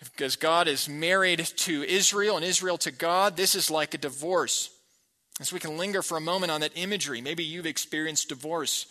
Because 0.00 0.34
God 0.34 0.66
is 0.66 0.88
married 0.88 1.38
to 1.38 1.82
Israel 1.84 2.36
and 2.36 2.44
Israel 2.44 2.78
to 2.78 2.90
God, 2.90 3.36
this 3.36 3.54
is 3.54 3.70
like 3.70 3.94
a 3.94 3.98
divorce. 3.98 4.70
So 5.40 5.54
we 5.54 5.60
can 5.60 5.78
linger 5.78 6.02
for 6.02 6.16
a 6.16 6.20
moment 6.20 6.50
on 6.50 6.60
that 6.60 6.72
imagery. 6.74 7.20
Maybe 7.20 7.44
you've 7.44 7.66
experienced 7.66 8.28
divorce, 8.28 8.86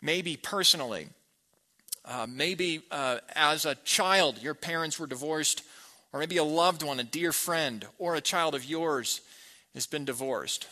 maybe 0.00 0.36
personally. 0.36 1.08
Uh, 2.04 2.26
maybe 2.26 2.82
uh, 2.90 3.18
as 3.34 3.66
a 3.66 3.74
child, 3.76 4.42
your 4.42 4.54
parents 4.54 4.98
were 4.98 5.06
divorced 5.06 5.62
or 6.12 6.20
maybe 6.20 6.36
a 6.36 6.44
loved 6.44 6.82
one, 6.82 7.00
a 7.00 7.04
dear 7.04 7.32
friend, 7.32 7.86
or 7.98 8.14
a 8.14 8.20
child 8.20 8.54
of 8.54 8.64
yours 8.64 9.20
has 9.74 9.86
been 9.86 10.04
divorced. 10.04 10.68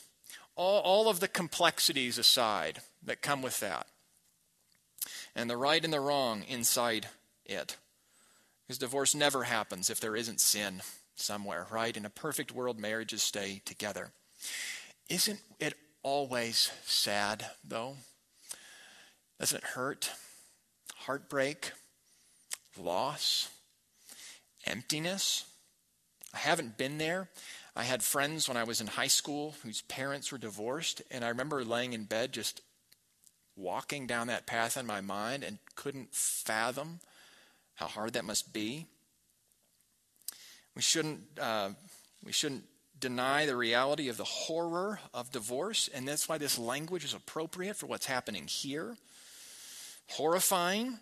All, 0.54 0.80
all 0.80 1.08
of 1.08 1.20
the 1.20 1.28
complexities 1.28 2.18
aside 2.18 2.80
that 3.04 3.22
come 3.22 3.42
with 3.42 3.60
that, 3.60 3.86
and 5.34 5.50
the 5.50 5.56
right 5.56 5.84
and 5.84 5.92
the 5.92 6.00
wrong 6.00 6.42
inside 6.48 7.08
it. 7.44 7.76
Because 8.66 8.78
divorce 8.78 9.14
never 9.14 9.44
happens 9.44 9.90
if 9.90 10.00
there 10.00 10.16
isn't 10.16 10.40
sin 10.40 10.82
somewhere, 11.14 11.66
right? 11.70 11.96
In 11.96 12.04
a 12.04 12.10
perfect 12.10 12.52
world, 12.52 12.80
marriages 12.80 13.22
stay 13.22 13.62
together. 13.64 14.10
Isn't 15.08 15.40
it 15.60 15.74
always 16.02 16.72
sad, 16.84 17.46
though? 17.62 17.96
Doesn't 19.38 19.58
it 19.58 19.64
hurt? 19.64 20.10
Heartbreak? 20.96 21.72
Loss? 22.76 23.50
Emptiness. 24.66 25.44
I 26.34 26.38
haven't 26.38 26.76
been 26.76 26.98
there. 26.98 27.28
I 27.74 27.84
had 27.84 28.02
friends 28.02 28.48
when 28.48 28.56
I 28.56 28.64
was 28.64 28.80
in 28.80 28.86
high 28.86 29.06
school 29.06 29.54
whose 29.62 29.82
parents 29.82 30.32
were 30.32 30.38
divorced, 30.38 31.02
and 31.10 31.24
I 31.24 31.28
remember 31.28 31.64
laying 31.64 31.92
in 31.92 32.04
bed 32.04 32.32
just 32.32 32.62
walking 33.56 34.06
down 34.06 34.26
that 34.26 34.46
path 34.46 34.76
in 34.76 34.86
my 34.86 35.00
mind 35.00 35.42
and 35.42 35.58
couldn't 35.74 36.14
fathom 36.14 37.00
how 37.74 37.86
hard 37.86 38.14
that 38.14 38.24
must 38.24 38.52
be. 38.52 38.86
We 40.74 40.82
shouldn't, 40.82 41.22
uh, 41.40 41.70
we 42.24 42.32
shouldn't 42.32 42.64
deny 42.98 43.46
the 43.46 43.56
reality 43.56 44.08
of 44.08 44.16
the 44.16 44.24
horror 44.24 45.00
of 45.12 45.30
divorce, 45.30 45.88
and 45.92 46.06
that's 46.08 46.28
why 46.28 46.38
this 46.38 46.58
language 46.58 47.04
is 47.04 47.14
appropriate 47.14 47.76
for 47.76 47.86
what's 47.86 48.06
happening 48.06 48.46
here. 48.46 48.96
Horrifying, 50.08 50.98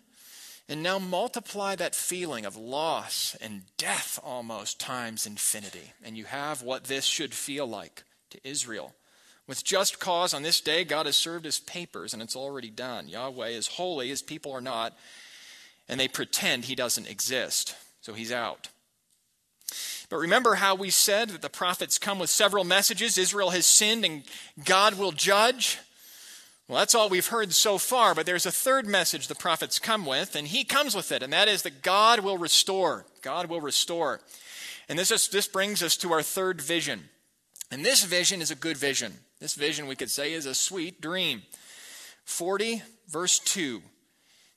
and 0.67 0.81
now 0.81 0.97
multiply 0.97 1.75
that 1.75 1.93
feeling 1.93 2.45
of 2.45 2.57
loss 2.57 3.35
and 3.39 3.63
death 3.77 4.19
almost 4.23 4.79
times 4.79 5.25
infinity. 5.25 5.93
And 6.03 6.17
you 6.17 6.25
have 6.25 6.63
what 6.63 6.85
this 6.85 7.05
should 7.05 7.33
feel 7.33 7.67
like 7.67 8.03
to 8.31 8.39
Israel. 8.43 8.93
With 9.47 9.63
just 9.63 9.99
cause 9.99 10.33
on 10.33 10.41
this 10.41 10.59
day, 10.59 10.83
God 10.83 11.05
has 11.05 11.15
served 11.15 11.45
his 11.45 11.59
papers 11.59 12.13
and 12.13 12.21
it's 12.21 12.35
already 12.35 12.71
done. 12.71 13.07
Yahweh 13.07 13.49
is 13.49 13.67
holy, 13.67 14.09
his 14.09 14.23
people 14.23 14.51
are 14.51 14.61
not, 14.61 14.97
and 15.87 15.99
they 15.99 16.07
pretend 16.07 16.65
he 16.65 16.75
doesn't 16.75 17.09
exist. 17.09 17.75
So 18.01 18.13
he's 18.13 18.31
out. 18.31 18.69
But 20.09 20.17
remember 20.17 20.55
how 20.55 20.75
we 20.75 20.89
said 20.89 21.29
that 21.29 21.41
the 21.41 21.49
prophets 21.49 21.99
come 21.99 22.19
with 22.19 22.29
several 22.29 22.63
messages 22.63 23.17
Israel 23.17 23.51
has 23.51 23.65
sinned 23.65 24.05
and 24.05 24.23
God 24.63 24.97
will 24.97 25.11
judge? 25.11 25.79
Well, 26.67 26.79
that's 26.79 26.95
all 26.95 27.09
we've 27.09 27.27
heard 27.27 27.53
so 27.53 27.77
far, 27.77 28.15
but 28.15 28.25
there's 28.25 28.47
a 28.47 28.51
third 28.51 28.87
message 28.87 29.27
the 29.27 29.35
prophets 29.35 29.77
come 29.77 30.03
with, 30.03 30.35
and 30.35 30.47
he 30.47 30.63
comes 30.63 30.95
with 30.95 31.11
it, 31.11 31.21
and 31.21 31.31
that 31.31 31.47
is 31.47 31.61
that 31.61 31.83
God 31.83 32.21
will 32.21 32.39
restore. 32.39 33.05
God 33.21 33.49
will 33.49 33.61
restore. 33.61 34.19
And 34.89 34.97
this, 34.97 35.11
is, 35.11 35.27
this 35.27 35.47
brings 35.47 35.83
us 35.83 35.95
to 35.97 36.11
our 36.11 36.23
third 36.23 36.59
vision. 36.59 37.09
And 37.69 37.85
this 37.85 38.03
vision 38.03 38.41
is 38.41 38.49
a 38.49 38.55
good 38.55 38.77
vision. 38.77 39.13
This 39.39 39.53
vision, 39.53 39.85
we 39.85 39.95
could 39.95 40.09
say, 40.09 40.33
is 40.33 40.47
a 40.47 40.55
sweet 40.55 41.01
dream. 41.01 41.43
40, 42.23 42.81
verse 43.07 43.37
2. 43.37 43.83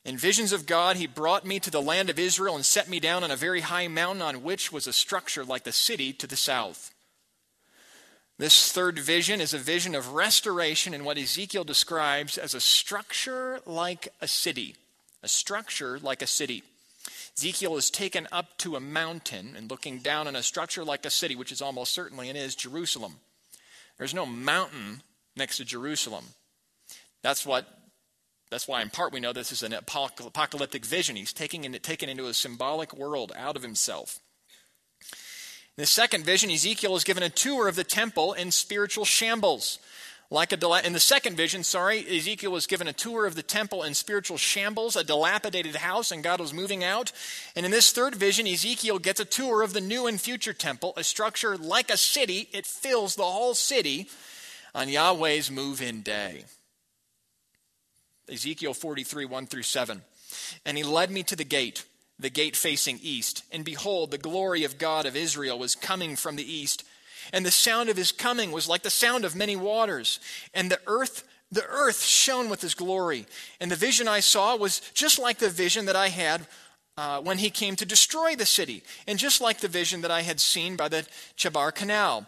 In 0.07 0.17
visions 0.17 0.55
of 0.55 0.65
God, 0.65 0.97
he 0.97 1.07
brought 1.07 1.45
me 1.45 1.61
to 1.61 1.71
the 1.71 1.83
land 1.83 2.09
of 2.09 2.19
Israel 2.19 2.55
and 2.55 2.65
set 2.65 2.89
me 2.89 3.01
down 3.01 3.23
on 3.23 3.31
a 3.31 3.37
very 3.37 3.61
high 3.61 3.89
mountain 3.89 4.23
on 4.23 4.43
which 4.43 4.73
was 4.73 4.87
a 4.87 4.93
structure 4.95 5.45
like 5.45 5.65
the 5.65 5.73
city 5.73 6.15
to 6.15 6.27
the 6.27 6.37
south. 6.37 6.95
This 8.39 8.71
third 8.71 9.01
vision 9.01 9.41
is 9.41 9.53
a 9.53 9.59
vision 9.59 9.97
of 9.97 10.13
restoration 10.13 10.95
in 10.95 11.05
what 11.05 11.19
Ezekiel 11.19 11.65
describes 11.65 12.39
as 12.39 12.55
a 12.55 12.61
structure 12.61 13.59
like 13.67 14.09
a 14.21 14.29
city. 14.29 14.77
A 15.25 15.29
structure 15.29 15.99
like 15.99 16.23
a 16.23 16.27
city. 16.29 16.63
Ezekiel 17.37 17.77
is 17.77 17.91
taken 17.91 18.29
up 18.31 18.57
to 18.59 18.77
a 18.77 18.81
mountain 18.81 19.55
and 19.57 19.69
looking 19.69 19.99
down 19.99 20.29
on 20.29 20.37
a 20.37 20.43
structure 20.45 20.85
like 20.85 21.05
a 21.05 21.11
city, 21.11 21.35
which 21.35 21.51
is 21.51 21.61
almost 21.61 21.93
certainly 21.93 22.29
and 22.29 22.39
is 22.39 22.55
Jerusalem. 22.55 23.17
There's 23.97 24.15
no 24.15 24.25
mountain 24.25 25.03
next 25.35 25.57
to 25.57 25.65
Jerusalem. 25.65 26.25
That's 27.23 27.45
what 27.45 27.67
that's 28.51 28.69
why 28.69 28.81
in 28.81 28.89
part 28.91 29.13
we 29.13 29.21
know 29.21 29.33
this 29.33 29.53
is 29.53 29.63
an 29.65 29.73
apocalyptic 29.73 30.87
vision. 30.87 31.17
He's 31.17 31.33
taking 31.33 31.71
taken 31.75 32.09
into 32.09 32.29
a 32.29 32.35
symbolic 32.35 32.97
world 32.97 33.33
out 33.37 33.57
of 33.57 33.63
himself. 33.63 34.21
In 35.79 35.83
the 35.83 35.87
second 35.87 36.25
vision, 36.25 36.51
Ezekiel 36.51 36.97
is 36.97 37.05
given 37.05 37.23
a 37.23 37.31
tour 37.31 37.69
of 37.69 37.77
the 37.77 37.85
temple 37.85 38.33
in 38.33 38.51
spiritual 38.51 39.05
shambles. 39.05 39.79
Like 40.29 40.53
a 40.53 40.85
in 40.85 40.93
the 40.93 40.99
second 40.99 41.37
vision, 41.37 41.63
sorry, 41.63 42.01
Ezekiel 42.01 42.51
was 42.51 42.67
given 42.67 42.89
a 42.89 42.93
tour 42.93 43.27
of 43.27 43.37
the 43.37 43.45
temple 43.45 43.85
in 43.85 43.95
spiritual 43.95 44.39
shambles, 44.39 44.97
a 44.97 45.05
dilapidated 45.05 45.77
house, 45.77 46.11
and 46.11 46.25
God 46.25 46.41
was 46.41 46.53
moving 46.53 46.83
out. 46.83 47.13
And 47.55 47.65
in 47.65 47.71
this 47.71 47.93
third 47.93 48.17
vision, 48.17 48.45
Ezekiel 48.49 48.99
gets 48.99 49.21
a 49.21 49.25
tour 49.25 49.63
of 49.63 49.73
the 49.73 49.81
new 49.81 50.09
and 50.09 50.21
future 50.21 50.53
temple, 50.53 50.95
a 50.97 51.05
structure 51.05 51.57
like 51.57 51.93
a 51.93 51.97
city. 51.97 52.49
It 52.53 52.67
fills 52.67 53.15
the 53.15 53.23
whole 53.23 53.55
city 53.55 54.09
on 54.75 54.89
Yahweh's 54.89 55.49
move 55.49 55.81
in 55.81 56.03
day. 56.03 56.43
Ezekiel 58.29 58.75
43, 58.75 59.27
1 59.27 59.47
through 59.47 59.63
7. 59.63 60.03
And 60.67 60.77
he 60.77 60.83
led 60.83 61.13
me 61.13 61.23
to 61.23 61.37
the 61.37 61.45
gate, 61.45 61.85
the 62.19 62.31
gate 62.31 62.57
facing 62.57 62.99
east. 63.03 63.45
And 63.53 63.65
behold, 63.65 64.11
the 64.11 64.19
glory 64.19 64.65
of 64.65 64.79
God 64.79 65.07
of 65.07 65.17
Israel 65.17 65.59
was 65.59 65.75
coming 65.75 66.17
from 66.17 66.37
the 66.37 66.53
east 66.53 66.85
and 67.33 67.45
the 67.45 67.51
sound 67.51 67.89
of 67.89 67.97
his 67.97 68.13
coming 68.13 68.53
was 68.53 68.69
like 68.69 68.83
the 68.83 68.91
sound 68.91 69.25
of 69.25 69.37
many 69.37 69.57
waters. 69.57 70.21
And 70.55 70.71
the 70.71 70.81
earth 70.87 71.25
the 71.51 71.65
earth 71.67 72.03
shone 72.03 72.51
with 72.51 72.61
his 72.61 72.75
glory. 72.75 73.25
And 73.59 73.71
the 73.71 73.77
vision 73.77 74.07
I 74.07 74.21
saw 74.21 74.55
was 74.55 74.81
just 74.93 75.19
like 75.19 75.39
the 75.39 75.49
vision 75.49 75.87
that 75.87 75.97
I 75.97 76.09
had 76.09 76.47
uh, 76.99 77.23
when 77.23 77.39
he 77.39 77.49
came 77.49 77.75
to 77.77 77.87
destroy 77.87 78.37
the 78.37 78.45
city, 78.45 78.83
and 79.07 79.19
just 79.19 79.41
like 79.41 79.61
the 79.61 79.69
vision 79.69 80.03
that 80.03 80.11
I 80.11 80.23
had 80.23 80.41
seen 80.41 80.77
by 80.77 80.89
the 80.89 81.07
Chebar 81.39 81.73
Canal. 81.73 82.27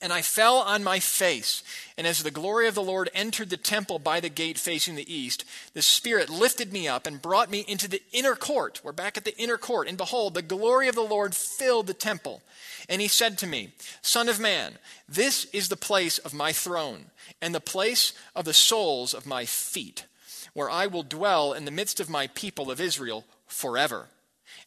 And 0.00 0.12
I 0.12 0.20
fell 0.20 0.58
on 0.58 0.84
my 0.84 0.98
face. 1.00 1.62
And 1.96 2.06
as 2.06 2.22
the 2.22 2.30
glory 2.30 2.68
of 2.68 2.74
the 2.74 2.82
Lord 2.82 3.08
entered 3.14 3.48
the 3.48 3.56
temple 3.56 3.98
by 3.98 4.20
the 4.20 4.28
gate 4.28 4.58
facing 4.58 4.94
the 4.94 5.12
east, 5.12 5.44
the 5.72 5.80
Spirit 5.80 6.28
lifted 6.28 6.70
me 6.70 6.86
up 6.86 7.06
and 7.06 7.22
brought 7.22 7.50
me 7.50 7.64
into 7.66 7.88
the 7.88 8.02
inner 8.12 8.34
court. 8.34 8.80
We're 8.84 8.92
back 8.92 9.16
at 9.16 9.24
the 9.24 9.36
inner 9.38 9.56
court. 9.56 9.88
And 9.88 9.96
behold, 9.96 10.34
the 10.34 10.42
glory 10.42 10.88
of 10.88 10.94
the 10.94 11.00
Lord 11.00 11.34
filled 11.34 11.86
the 11.86 11.94
temple. 11.94 12.42
And 12.90 13.00
he 13.00 13.08
said 13.08 13.38
to 13.38 13.46
me, 13.46 13.70
Son 14.02 14.28
of 14.28 14.38
man, 14.38 14.74
this 15.08 15.46
is 15.46 15.70
the 15.70 15.76
place 15.76 16.18
of 16.18 16.34
my 16.34 16.52
throne, 16.52 17.06
and 17.40 17.54
the 17.54 17.60
place 17.60 18.12
of 18.34 18.44
the 18.44 18.54
soles 18.54 19.14
of 19.14 19.26
my 19.26 19.44
feet, 19.46 20.04
where 20.52 20.70
I 20.70 20.86
will 20.86 21.02
dwell 21.02 21.52
in 21.54 21.64
the 21.64 21.70
midst 21.70 22.00
of 22.00 22.10
my 22.10 22.26
people 22.28 22.70
of 22.70 22.80
Israel 22.80 23.24
forever. 23.46 24.08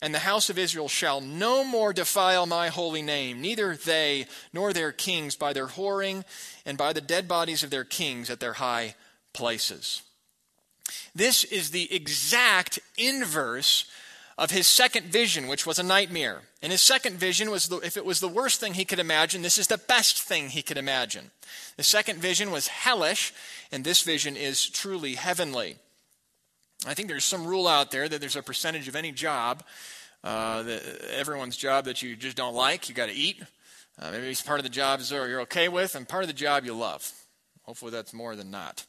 And 0.01 0.13
the 0.13 0.19
house 0.19 0.49
of 0.49 0.57
Israel 0.57 0.87
shall 0.87 1.19
no 1.19 1.63
more 1.63 1.91
defile 1.91 2.45
my 2.45 2.69
holy 2.69 3.01
name, 3.01 3.41
neither 3.41 3.75
they 3.75 4.27
nor 4.53 4.71
their 4.71 4.93
kings 4.93 5.35
by 5.35 5.51
their 5.51 5.67
whoring 5.67 6.23
and 6.65 6.77
by 6.77 6.93
the 6.93 7.01
dead 7.01 7.27
bodies 7.27 7.63
of 7.63 7.69
their 7.69 7.83
kings 7.83 8.29
at 8.29 8.39
their 8.39 8.53
high 8.53 8.95
places. 9.33 10.01
This 11.13 11.43
is 11.43 11.71
the 11.71 11.93
exact 11.93 12.79
inverse 12.97 13.85
of 14.37 14.51
his 14.51 14.67
second 14.67 15.07
vision, 15.07 15.49
which 15.49 15.65
was 15.65 15.79
a 15.79 15.83
nightmare. 15.83 16.43
And 16.61 16.71
his 16.71 16.81
second 16.81 17.17
vision 17.17 17.51
was, 17.51 17.67
the, 17.67 17.77
if 17.79 17.97
it 17.97 18.05
was 18.05 18.21
the 18.21 18.29
worst 18.29 18.61
thing 18.61 18.73
he 18.73 18.85
could 18.85 18.99
imagine, 18.99 19.41
this 19.41 19.57
is 19.57 19.67
the 19.67 19.77
best 19.77 20.21
thing 20.21 20.49
he 20.49 20.61
could 20.61 20.77
imagine. 20.77 21.31
The 21.75 21.83
second 21.83 22.19
vision 22.19 22.51
was 22.51 22.69
hellish, 22.69 23.33
and 23.69 23.83
this 23.83 24.01
vision 24.01 24.37
is 24.37 24.69
truly 24.69 25.15
heavenly. 25.15 25.75
I 26.85 26.93
think 26.93 27.09
there's 27.09 27.25
some 27.25 27.45
rule 27.45 27.67
out 27.67 27.91
there 27.91 28.07
that 28.07 28.21
there's 28.21 28.37
a 28.37 28.41
percentage 28.41 28.87
of 28.87 28.95
any 28.95 29.11
job, 29.11 29.63
uh, 30.23 30.63
that 30.63 30.81
everyone's 31.13 31.57
job 31.57 31.85
that 31.85 32.01
you 32.01 32.15
just 32.15 32.37
don't 32.37 32.55
like, 32.55 32.87
you 32.87 32.95
got 32.95 33.07
to 33.07 33.13
eat. 33.13 33.41
Uh, 34.01 34.11
maybe 34.11 34.29
it's 34.29 34.41
part 34.41 34.59
of 34.59 34.63
the 34.63 34.69
job 34.69 35.01
you're 35.11 35.41
okay 35.41 35.67
with, 35.67 35.95
and 35.95 36.07
part 36.07 36.23
of 36.23 36.27
the 36.27 36.33
job 36.33 36.63
you 36.63 36.73
love. 36.73 37.11
Hopefully, 37.63 37.91
that's 37.91 38.13
more 38.13 38.35
than 38.35 38.49
not. 38.49 38.85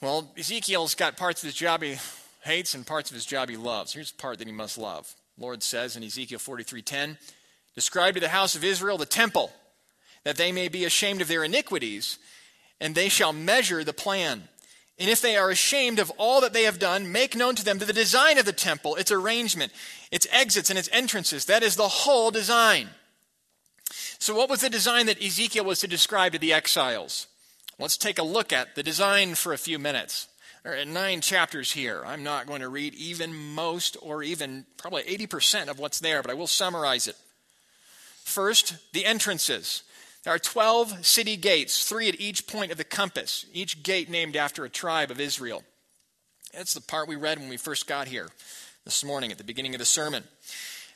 Well, 0.00 0.32
Ezekiel's 0.38 0.94
got 0.94 1.16
parts 1.16 1.42
of 1.42 1.48
his 1.48 1.54
job 1.54 1.82
he 1.82 1.96
hates 2.44 2.74
and 2.74 2.86
parts 2.86 3.10
of 3.10 3.14
his 3.14 3.26
job 3.26 3.50
he 3.50 3.56
loves. 3.56 3.92
Here's 3.92 4.12
the 4.12 4.18
part 4.18 4.38
that 4.38 4.46
he 4.46 4.54
must 4.54 4.78
love. 4.78 5.12
Lord 5.36 5.64
says 5.64 5.96
in 5.96 6.04
Ezekiel 6.04 6.38
43:10, 6.38 7.18
"Describe 7.74 8.14
to 8.14 8.20
the 8.20 8.28
house 8.28 8.54
of 8.54 8.62
Israel 8.62 8.98
the 8.98 9.06
temple, 9.06 9.52
that 10.22 10.36
they 10.36 10.52
may 10.52 10.68
be 10.68 10.84
ashamed 10.84 11.20
of 11.20 11.28
their 11.28 11.42
iniquities, 11.42 12.18
and 12.80 12.94
they 12.94 13.08
shall 13.08 13.32
measure 13.32 13.82
the 13.82 13.92
plan." 13.92 14.48
And 14.98 15.08
if 15.08 15.20
they 15.20 15.36
are 15.36 15.50
ashamed 15.50 16.00
of 16.00 16.10
all 16.18 16.40
that 16.40 16.52
they 16.52 16.64
have 16.64 16.80
done, 16.80 17.12
make 17.12 17.36
known 17.36 17.54
to 17.54 17.64
them 17.64 17.78
the 17.78 17.92
design 17.92 18.36
of 18.36 18.44
the 18.44 18.52
temple, 18.52 18.96
its 18.96 19.12
arrangement, 19.12 19.72
its 20.10 20.26
exits, 20.32 20.70
and 20.70 20.78
its 20.78 20.88
entrances. 20.92 21.44
That 21.44 21.62
is 21.62 21.76
the 21.76 21.88
whole 21.88 22.30
design. 22.32 22.88
So, 24.18 24.34
what 24.34 24.50
was 24.50 24.60
the 24.60 24.70
design 24.70 25.06
that 25.06 25.22
Ezekiel 25.22 25.64
was 25.64 25.78
to 25.80 25.88
describe 25.88 26.32
to 26.32 26.38
the 26.38 26.52
exiles? 26.52 27.28
Let's 27.78 27.96
take 27.96 28.18
a 28.18 28.24
look 28.24 28.52
at 28.52 28.74
the 28.74 28.82
design 28.82 29.36
for 29.36 29.52
a 29.52 29.58
few 29.58 29.78
minutes. 29.78 30.26
There 30.64 30.76
are 30.76 30.84
nine 30.84 31.20
chapters 31.20 31.72
here. 31.72 32.02
I'm 32.04 32.24
not 32.24 32.48
going 32.48 32.60
to 32.62 32.68
read 32.68 32.94
even 32.94 33.32
most 33.32 33.96
or 34.02 34.24
even 34.24 34.66
probably 34.76 35.04
80% 35.04 35.68
of 35.68 35.78
what's 35.78 36.00
there, 36.00 36.20
but 36.20 36.32
I 36.32 36.34
will 36.34 36.48
summarize 36.48 37.06
it. 37.06 37.16
First, 38.24 38.74
the 38.92 39.06
entrances. 39.06 39.84
There 40.28 40.34
are 40.34 40.38
12 40.38 41.06
city 41.06 41.38
gates, 41.38 41.88
three 41.88 42.06
at 42.06 42.20
each 42.20 42.46
point 42.46 42.70
of 42.70 42.76
the 42.76 42.84
compass, 42.84 43.46
each 43.54 43.82
gate 43.82 44.10
named 44.10 44.36
after 44.36 44.62
a 44.62 44.68
tribe 44.68 45.10
of 45.10 45.20
Israel. 45.20 45.64
That's 46.52 46.74
the 46.74 46.82
part 46.82 47.08
we 47.08 47.16
read 47.16 47.38
when 47.38 47.48
we 47.48 47.56
first 47.56 47.86
got 47.86 48.08
here 48.08 48.28
this 48.84 49.02
morning 49.02 49.32
at 49.32 49.38
the 49.38 49.42
beginning 49.44 49.74
of 49.74 49.78
the 49.78 49.86
sermon. 49.86 50.24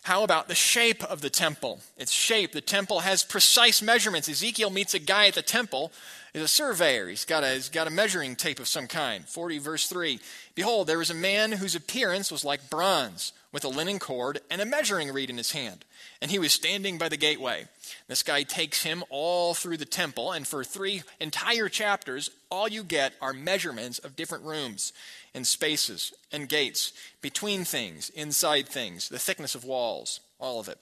How 0.03 0.23
about 0.23 0.49
the 0.49 0.55
shape 0.55 1.03
of 1.05 1.23
the 1.23 1.31
temple? 1.31 1.81
Its 1.97 2.13
shape. 2.13 2.53
The 2.53 2.61
temple 2.61 3.01
has 3.01 3.25
precise 3.25 3.81
measurements. 3.81 4.29
Ezekiel 4.29 4.69
meets 4.69 4.93
a 4.93 4.99
guy 4.99 5.29
at 5.29 5.35
the 5.35 5.41
temple. 5.41 5.93
He's 6.33 6.43
a 6.43 6.49
surveyor. 6.49 7.09
He's 7.09 7.25
got 7.25 7.45
a, 7.45 7.51
he's 7.51 7.69
got 7.69 7.87
a 7.87 7.91
measuring 7.91 8.37
tape 8.37 8.59
of 8.59 8.69
some 8.69 8.87
kind. 8.87 9.29
40 9.29 9.59
verse 9.59 9.87
3. 9.87 10.19
Behold, 10.55 10.87
there 10.87 10.99
was 10.99 11.11
a 11.11 11.15
man 11.15 11.53
whose 11.53 11.75
appearance 11.75 12.33
was 12.33 12.45
like 12.45 12.71
bronze, 12.71 13.33
with 13.53 13.65
a 13.65 13.69
linen 13.69 13.99
cord 13.99 14.41
and 14.51 14.63
a 14.63 14.67
measuring 14.67 15.13
reed 15.13 15.29
in 15.29 15.37
his 15.37 15.53
hand 15.53 15.85
and 16.23 16.31
he 16.31 16.39
was 16.39 16.53
standing 16.53 16.99
by 16.99 17.09
the 17.09 17.17
gateway. 17.17 17.67
This 18.07 18.23
guy 18.23 18.45
takes 18.45 18.85
him 18.85 19.03
all 19.11 19.55
through 19.55 19.77
the 19.77 19.85
temple, 19.85 20.31
and 20.31 20.47
for 20.47 20.63
three 20.63 21.03
entire 21.19 21.69
chapters, 21.69 22.31
all 22.49 22.69
you 22.69 22.85
get 22.85 23.13
are 23.21 23.33
measurements 23.33 23.99
of 23.99 24.15
different 24.15 24.45
rooms 24.45 24.93
and 25.35 25.45
spaces 25.45 26.15
and 26.31 26.49
gates, 26.49 26.93
between 27.21 27.65
things, 27.65 28.09
inside 28.11 28.69
things, 28.69 29.09
the 29.09 29.19
thickness 29.19 29.57
of 29.57 29.65
walls, 29.65 30.21
all 30.39 30.61
of 30.61 30.69
it. 30.69 30.79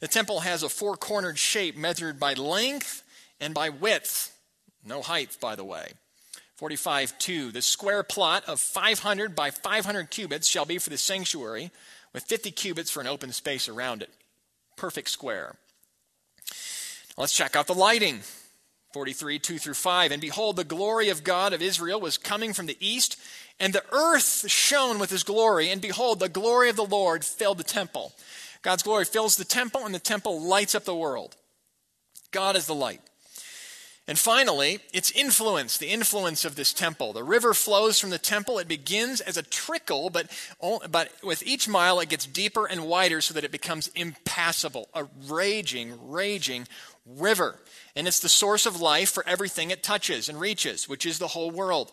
The 0.00 0.08
temple 0.08 0.40
has 0.40 0.64
a 0.64 0.68
four 0.68 0.96
cornered 0.96 1.38
shape 1.38 1.76
measured 1.76 2.18
by 2.18 2.34
length 2.34 3.04
and 3.40 3.54
by 3.54 3.68
width. 3.68 4.36
No 4.84 5.02
height, 5.02 5.36
by 5.40 5.56
the 5.56 5.64
way. 5.64 5.92
45 6.56 7.18
2. 7.18 7.52
The 7.52 7.62
square 7.62 8.02
plot 8.02 8.44
of 8.46 8.60
500 8.60 9.34
by 9.34 9.50
500 9.50 10.10
cubits 10.10 10.48
shall 10.48 10.64
be 10.64 10.78
for 10.78 10.90
the 10.90 10.98
sanctuary 10.98 11.70
with 12.12 12.24
50 12.24 12.50
cubits 12.50 12.90
for 12.90 13.00
an 13.00 13.06
open 13.06 13.32
space 13.32 13.68
around 13.68 14.02
it. 14.02 14.10
Perfect 14.76 15.10
square. 15.10 15.56
Let's 17.18 17.36
check 17.36 17.56
out 17.56 17.66
the 17.66 17.74
lighting. 17.74 18.20
43, 18.92 19.38
2 19.38 19.58
through 19.58 19.74
5. 19.74 20.12
And 20.12 20.22
behold, 20.22 20.56
the 20.56 20.64
glory 20.64 21.10
of 21.10 21.24
God 21.24 21.52
of 21.52 21.60
Israel 21.60 22.00
was 22.00 22.16
coming 22.16 22.54
from 22.54 22.64
the 22.64 22.78
east, 22.80 23.18
and 23.60 23.72
the 23.72 23.84
earth 23.92 24.50
shone 24.50 24.98
with 24.98 25.10
his 25.10 25.22
glory. 25.22 25.68
And 25.68 25.82
behold, 25.82 26.20
the 26.20 26.30
glory 26.30 26.70
of 26.70 26.76
the 26.76 26.84
Lord 26.84 27.22
filled 27.22 27.58
the 27.58 27.64
temple. 27.64 28.14
God's 28.62 28.82
glory 28.82 29.04
fills 29.04 29.36
the 29.36 29.44
temple, 29.44 29.84
and 29.84 29.94
the 29.94 29.98
temple 29.98 30.40
lights 30.40 30.74
up 30.74 30.84
the 30.84 30.94
world. 30.94 31.36
God 32.30 32.56
is 32.56 32.66
the 32.66 32.74
light. 32.74 33.00
And 34.08 34.16
finally, 34.16 34.78
its 34.92 35.10
influence, 35.10 35.76
the 35.76 35.88
influence 35.88 36.44
of 36.44 36.54
this 36.54 36.72
temple. 36.72 37.12
The 37.12 37.24
river 37.24 37.52
flows 37.54 37.98
from 37.98 38.10
the 38.10 38.18
temple. 38.18 38.58
It 38.58 38.68
begins 38.68 39.20
as 39.20 39.36
a 39.36 39.42
trickle, 39.42 40.10
but, 40.10 40.30
but 40.88 41.10
with 41.24 41.44
each 41.44 41.68
mile 41.68 41.98
it 41.98 42.08
gets 42.08 42.24
deeper 42.24 42.66
and 42.66 42.86
wider 42.86 43.20
so 43.20 43.34
that 43.34 43.42
it 43.42 43.50
becomes 43.50 43.88
impassable, 43.96 44.88
a 44.94 45.08
raging, 45.28 45.98
raging 46.08 46.68
river. 47.04 47.58
And 47.96 48.06
it's 48.06 48.20
the 48.20 48.28
source 48.28 48.64
of 48.64 48.80
life 48.80 49.10
for 49.10 49.26
everything 49.26 49.70
it 49.72 49.82
touches 49.82 50.28
and 50.28 50.38
reaches, 50.38 50.88
which 50.88 51.04
is 51.04 51.18
the 51.18 51.28
whole 51.28 51.50
world. 51.50 51.90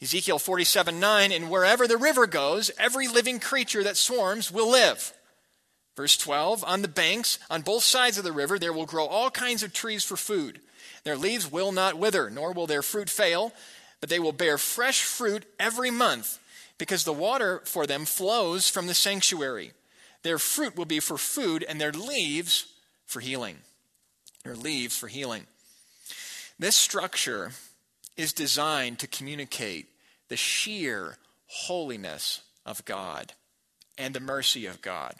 Ezekiel 0.00 0.38
47 0.38 0.98
9, 0.98 1.32
and 1.32 1.50
wherever 1.50 1.86
the 1.86 1.96
river 1.96 2.26
goes, 2.26 2.70
every 2.78 3.06
living 3.06 3.38
creature 3.38 3.82
that 3.82 3.96
swarms 3.96 4.50
will 4.50 4.70
live. 4.70 5.12
Verse 5.98 6.16
12, 6.16 6.62
on 6.62 6.82
the 6.82 6.86
banks, 6.86 7.40
on 7.50 7.62
both 7.62 7.82
sides 7.82 8.18
of 8.18 8.22
the 8.22 8.30
river, 8.30 8.56
there 8.56 8.72
will 8.72 8.86
grow 8.86 9.06
all 9.06 9.32
kinds 9.32 9.64
of 9.64 9.72
trees 9.72 10.04
for 10.04 10.16
food. 10.16 10.60
Their 11.02 11.16
leaves 11.16 11.50
will 11.50 11.72
not 11.72 11.98
wither, 11.98 12.30
nor 12.30 12.52
will 12.52 12.68
their 12.68 12.82
fruit 12.82 13.10
fail, 13.10 13.52
but 14.00 14.08
they 14.08 14.20
will 14.20 14.30
bear 14.30 14.58
fresh 14.58 15.02
fruit 15.02 15.44
every 15.58 15.90
month, 15.90 16.38
because 16.78 17.02
the 17.02 17.12
water 17.12 17.62
for 17.64 17.84
them 17.84 18.04
flows 18.04 18.70
from 18.70 18.86
the 18.86 18.94
sanctuary. 18.94 19.72
Their 20.22 20.38
fruit 20.38 20.76
will 20.76 20.84
be 20.84 21.00
for 21.00 21.18
food, 21.18 21.64
and 21.68 21.80
their 21.80 21.90
leaves 21.90 22.66
for 23.04 23.18
healing. 23.18 23.56
Their 24.44 24.54
leaves 24.54 24.96
for 24.96 25.08
healing. 25.08 25.48
This 26.60 26.76
structure 26.76 27.50
is 28.16 28.32
designed 28.32 29.00
to 29.00 29.08
communicate 29.08 29.88
the 30.28 30.36
sheer 30.36 31.16
holiness 31.48 32.42
of 32.64 32.84
God 32.84 33.32
and 33.98 34.14
the 34.14 34.20
mercy 34.20 34.64
of 34.64 34.80
God, 34.80 35.16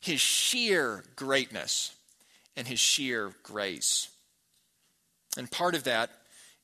His 0.00 0.20
sheer 0.20 1.04
greatness 1.16 1.94
and 2.56 2.66
His 2.66 2.80
sheer 2.80 3.32
grace. 3.42 4.08
And 5.36 5.50
part 5.50 5.74
of 5.74 5.84
that 5.84 6.10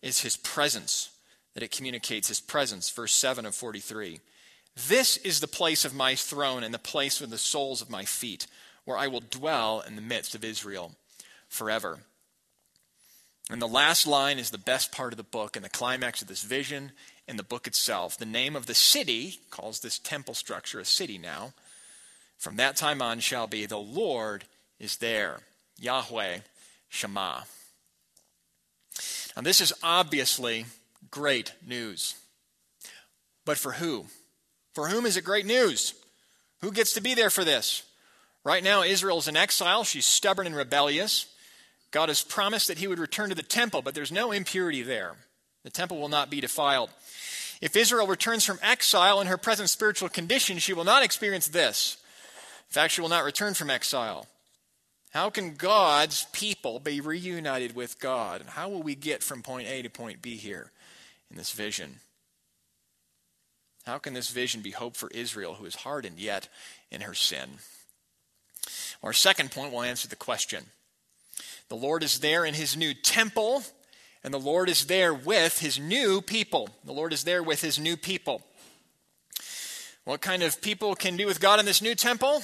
is 0.03 0.20
his 0.20 0.37
presence, 0.37 1.11
that 1.55 1.62
it 1.62 1.70
communicates 1.70 2.29
his 2.29 2.40
presence. 2.40 2.90
Verse 2.90 3.12
7 3.12 3.47
of 3.47 3.55
43. 3.55 4.20
This 4.88 5.16
is 5.18 5.40
the 5.40 5.49
place 5.49 5.85
of 5.85 5.94
my 5.94 6.14
throne 6.14 6.64
and 6.64 6.75
the 6.75 6.79
place 6.79 7.20
of 7.20 7.31
the 7.31 7.38
soles 7.38 7.81
of 7.81 7.88
my 7.88 8.05
feet, 8.05 8.47
where 8.85 8.99
I 8.99 9.07
will 9.07 9.20
dwell 9.20 9.81
in 9.81 9.97
the 9.97 10.03
midst 10.03 10.35
of 10.35 10.44
Israel 10.44 10.92
forever. 11.49 12.01
And 13.51 13.62
the 13.62 13.68
last 13.68 14.07
line 14.07 14.38
is 14.38 14.51
the 14.51 14.59
best 14.59 14.90
part 14.90 15.12
of 15.12 15.16
the 15.16 15.23
book 15.23 15.55
and 15.55 15.64
the 15.64 15.70
climax 15.70 16.20
of 16.20 16.29
this 16.29 16.42
vision 16.42 16.92
and 17.29 17.38
the 17.38 17.42
book 17.42 17.66
itself. 17.66 18.18
The 18.18 18.27
name 18.27 18.57
of 18.57 18.66
the 18.66 18.75
city 18.75 19.38
calls 19.51 19.81
this 19.81 19.99
temple 19.99 20.35
structure 20.35 20.81
a 20.81 20.85
city 20.85 21.18
now. 21.18 21.53
From 22.38 22.57
that 22.57 22.77
time 22.77 23.01
on 23.01 23.20
shall 23.20 23.47
be 23.47 23.66
the 23.66 23.79
Lord 23.79 24.44
is 24.79 24.97
there. 24.99 25.40
Yahweh 25.79 26.38
Shammah. 26.88 27.44
Now, 29.37 29.42
this 29.42 29.61
is 29.61 29.73
obviously 29.83 30.66
great 31.11 31.53
news. 31.66 32.14
But 33.44 33.59
for 33.59 33.73
who? 33.73 34.07
For 34.75 34.88
whom 34.88 35.07
is 35.07 35.16
it 35.16 35.25
great 35.25 35.47
news? 35.47 35.94
Who 36.61 36.73
gets 36.73 36.92
to 36.94 37.01
be 37.01 37.14
there 37.14 37.31
for 37.31 37.44
this? 37.44 37.83
Right 38.44 38.62
now, 38.62 38.83
Israel's 38.83 39.29
in 39.29 39.37
exile. 39.37 39.85
She's 39.85 40.07
stubborn 40.07 40.47
and 40.47 40.57
rebellious. 40.57 41.27
God 41.90 42.09
has 42.09 42.23
promised 42.23 42.68
that 42.68 42.79
he 42.79 42.87
would 42.87 42.99
return 42.99 43.29
to 43.29 43.35
the 43.35 43.42
temple, 43.42 43.83
but 43.83 43.94
there's 43.94 44.12
no 44.12 44.33
impurity 44.33 44.83
there. 44.83 45.12
The 45.62 45.70
temple 45.70 45.99
will 45.99 46.09
not 46.09 46.31
be 46.31 46.40
defiled. 46.40 46.90
If 47.61 47.77
Israel 47.77 48.07
returns 48.07 48.44
from 48.44 48.59
exile 48.62 49.20
in 49.20 49.29
her 49.29 49.38
present 49.38 49.70
spiritual 49.70 50.09
condition, 50.09 50.59
she 50.59 50.75
will 50.75 50.85
not 50.85 51.03
experience 51.03 51.49
this. 51.49 51.97
In 52.75 52.81
fact, 52.81 52.95
she 52.95 53.01
will 53.01 53.09
not 53.09 53.23
return 53.23 53.55
from 53.55 53.71
exile. 53.71 54.27
How 55.13 55.31
can 55.31 55.55
God's 55.55 56.27
people 56.33 56.81
be 56.81 57.01
reunited 57.01 57.77
with 57.77 58.01
God? 58.01 58.41
And 58.41 58.51
how 58.51 58.69
will 58.69 58.83
we 58.83 58.97
get 58.97 59.23
from 59.23 59.45
point 59.45 59.69
A 59.69 59.83
to 59.83 59.89
point 59.89 60.21
B 60.21 60.35
here 60.35 60.73
in 61.31 61.37
this 61.37 61.53
vision? 61.53 62.01
How 63.87 63.99
can 63.99 64.13
this 64.13 64.31
vision 64.31 64.61
be 64.61 64.73
hope 64.73 64.97
for 64.97 65.09
Israel, 65.11 65.55
who 65.55 65.67
is 65.67 65.77
hardened 65.77 66.19
yet 66.19 66.49
in 66.91 67.03
her 67.03 67.15
sin? 67.15 67.59
Our 69.05 69.13
second 69.13 69.53
point 69.53 69.73
will 69.73 69.83
answer 69.83 70.09
the 70.09 70.17
question. 70.17 70.65
The 71.69 71.77
Lord 71.77 72.03
is 72.03 72.19
there 72.19 72.45
in 72.45 72.55
his 72.55 72.77
new 72.77 72.93
temple, 72.93 73.63
and 74.25 74.35
the 74.35 74.39
Lord 74.39 74.69
is 74.69 74.87
there 74.87 75.15
with 75.15 75.61
his 75.61 75.79
new 75.79 76.21
people. 76.21 76.71
The 76.85 76.93
Lord 76.93 77.13
is 77.13 77.23
there 77.23 77.41
with 77.41 77.63
his 77.63 77.79
new 77.79 77.97
people. 77.97 78.43
What 80.03 80.21
kind 80.21 80.43
of 80.43 80.61
people 80.61 80.97
can 80.97 81.17
be 81.17 81.25
with 81.25 81.39
God 81.41 81.61
in 81.61 81.67
this 81.67 81.81
new 81.81 81.95
temple? 81.95 82.43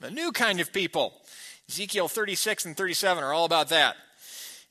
A 0.00 0.10
new 0.10 0.32
kind 0.32 0.60
of 0.60 0.72
people. 0.72 1.12
Ezekiel 1.68 2.08
36 2.08 2.64
and 2.64 2.76
37 2.76 3.22
are 3.22 3.32
all 3.32 3.44
about 3.44 3.68
that. 3.68 3.96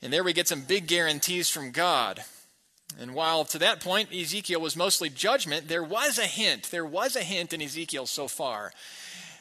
And 0.02 0.12
there 0.12 0.24
we 0.24 0.32
get 0.32 0.48
some 0.48 0.62
big 0.62 0.86
guarantees 0.86 1.48
from 1.48 1.70
God. 1.70 2.22
And 2.98 3.14
while 3.14 3.44
to 3.46 3.58
that 3.58 3.80
point 3.80 4.12
Ezekiel 4.12 4.60
was 4.60 4.76
mostly 4.76 5.10
judgment, 5.10 5.68
there 5.68 5.84
was 5.84 6.18
a 6.18 6.22
hint, 6.22 6.70
there 6.70 6.86
was 6.86 7.14
a 7.14 7.22
hint 7.22 7.52
in 7.52 7.60
Ezekiel 7.60 8.06
so 8.06 8.26
far 8.26 8.72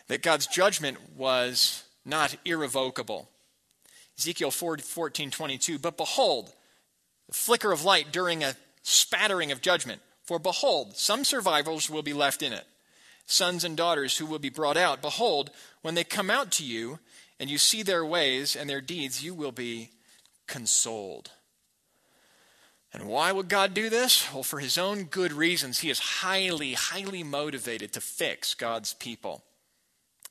that 0.08 0.21
God's 0.21 0.47
judgment 0.47 0.97
was 1.15 1.84
not 2.06 2.36
irrevocable. 2.45 3.30
Ezekiel 4.17 4.52
14 4.52 5.32
22, 5.32 5.80
but 5.80 5.97
behold, 5.97 6.54
the 7.28 7.34
flicker 7.34 7.71
of 7.71 7.84
light 7.84 8.12
during 8.12 8.43
a 8.43 8.56
spattering 8.84 9.52
of 9.52 9.62
judgment. 9.62 10.02
For 10.23 10.39
behold, 10.39 10.97
some 10.97 11.23
survivors 11.23 11.89
will 11.89 12.04
be 12.04 12.13
left 12.13 12.41
in 12.41 12.52
it, 12.52 12.65
sons 13.27 13.63
and 13.63 13.77
daughters 13.77 14.17
who 14.17 14.25
will 14.25 14.39
be 14.39 14.49
brought 14.49 14.77
out. 14.77 15.01
Behold, 15.01 15.51
when 15.83 15.93
they 15.93 16.03
come 16.03 16.31
out 16.31 16.51
to 16.53 16.65
you, 16.65 16.99
and 17.39 17.49
you 17.49 17.57
see 17.57 17.83
their 17.83 18.05
ways 18.05 18.55
and 18.55 18.69
their 18.69 18.81
deeds, 18.81 19.23
you 19.23 19.33
will 19.33 19.51
be 19.51 19.91
consoled. 20.47 21.31
And 22.93 23.07
why 23.07 23.31
would 23.31 23.49
God 23.49 23.73
do 23.73 23.89
this? 23.89 24.33
Well, 24.33 24.43
for 24.43 24.59
his 24.59 24.77
own 24.77 25.03
good 25.03 25.33
reasons. 25.33 25.79
He 25.79 25.89
is 25.89 25.99
highly, 25.99 26.73
highly 26.73 27.21
motivated 27.21 27.93
to 27.93 28.01
fix 28.01 28.55
God's 28.55 28.93
people. 28.93 29.43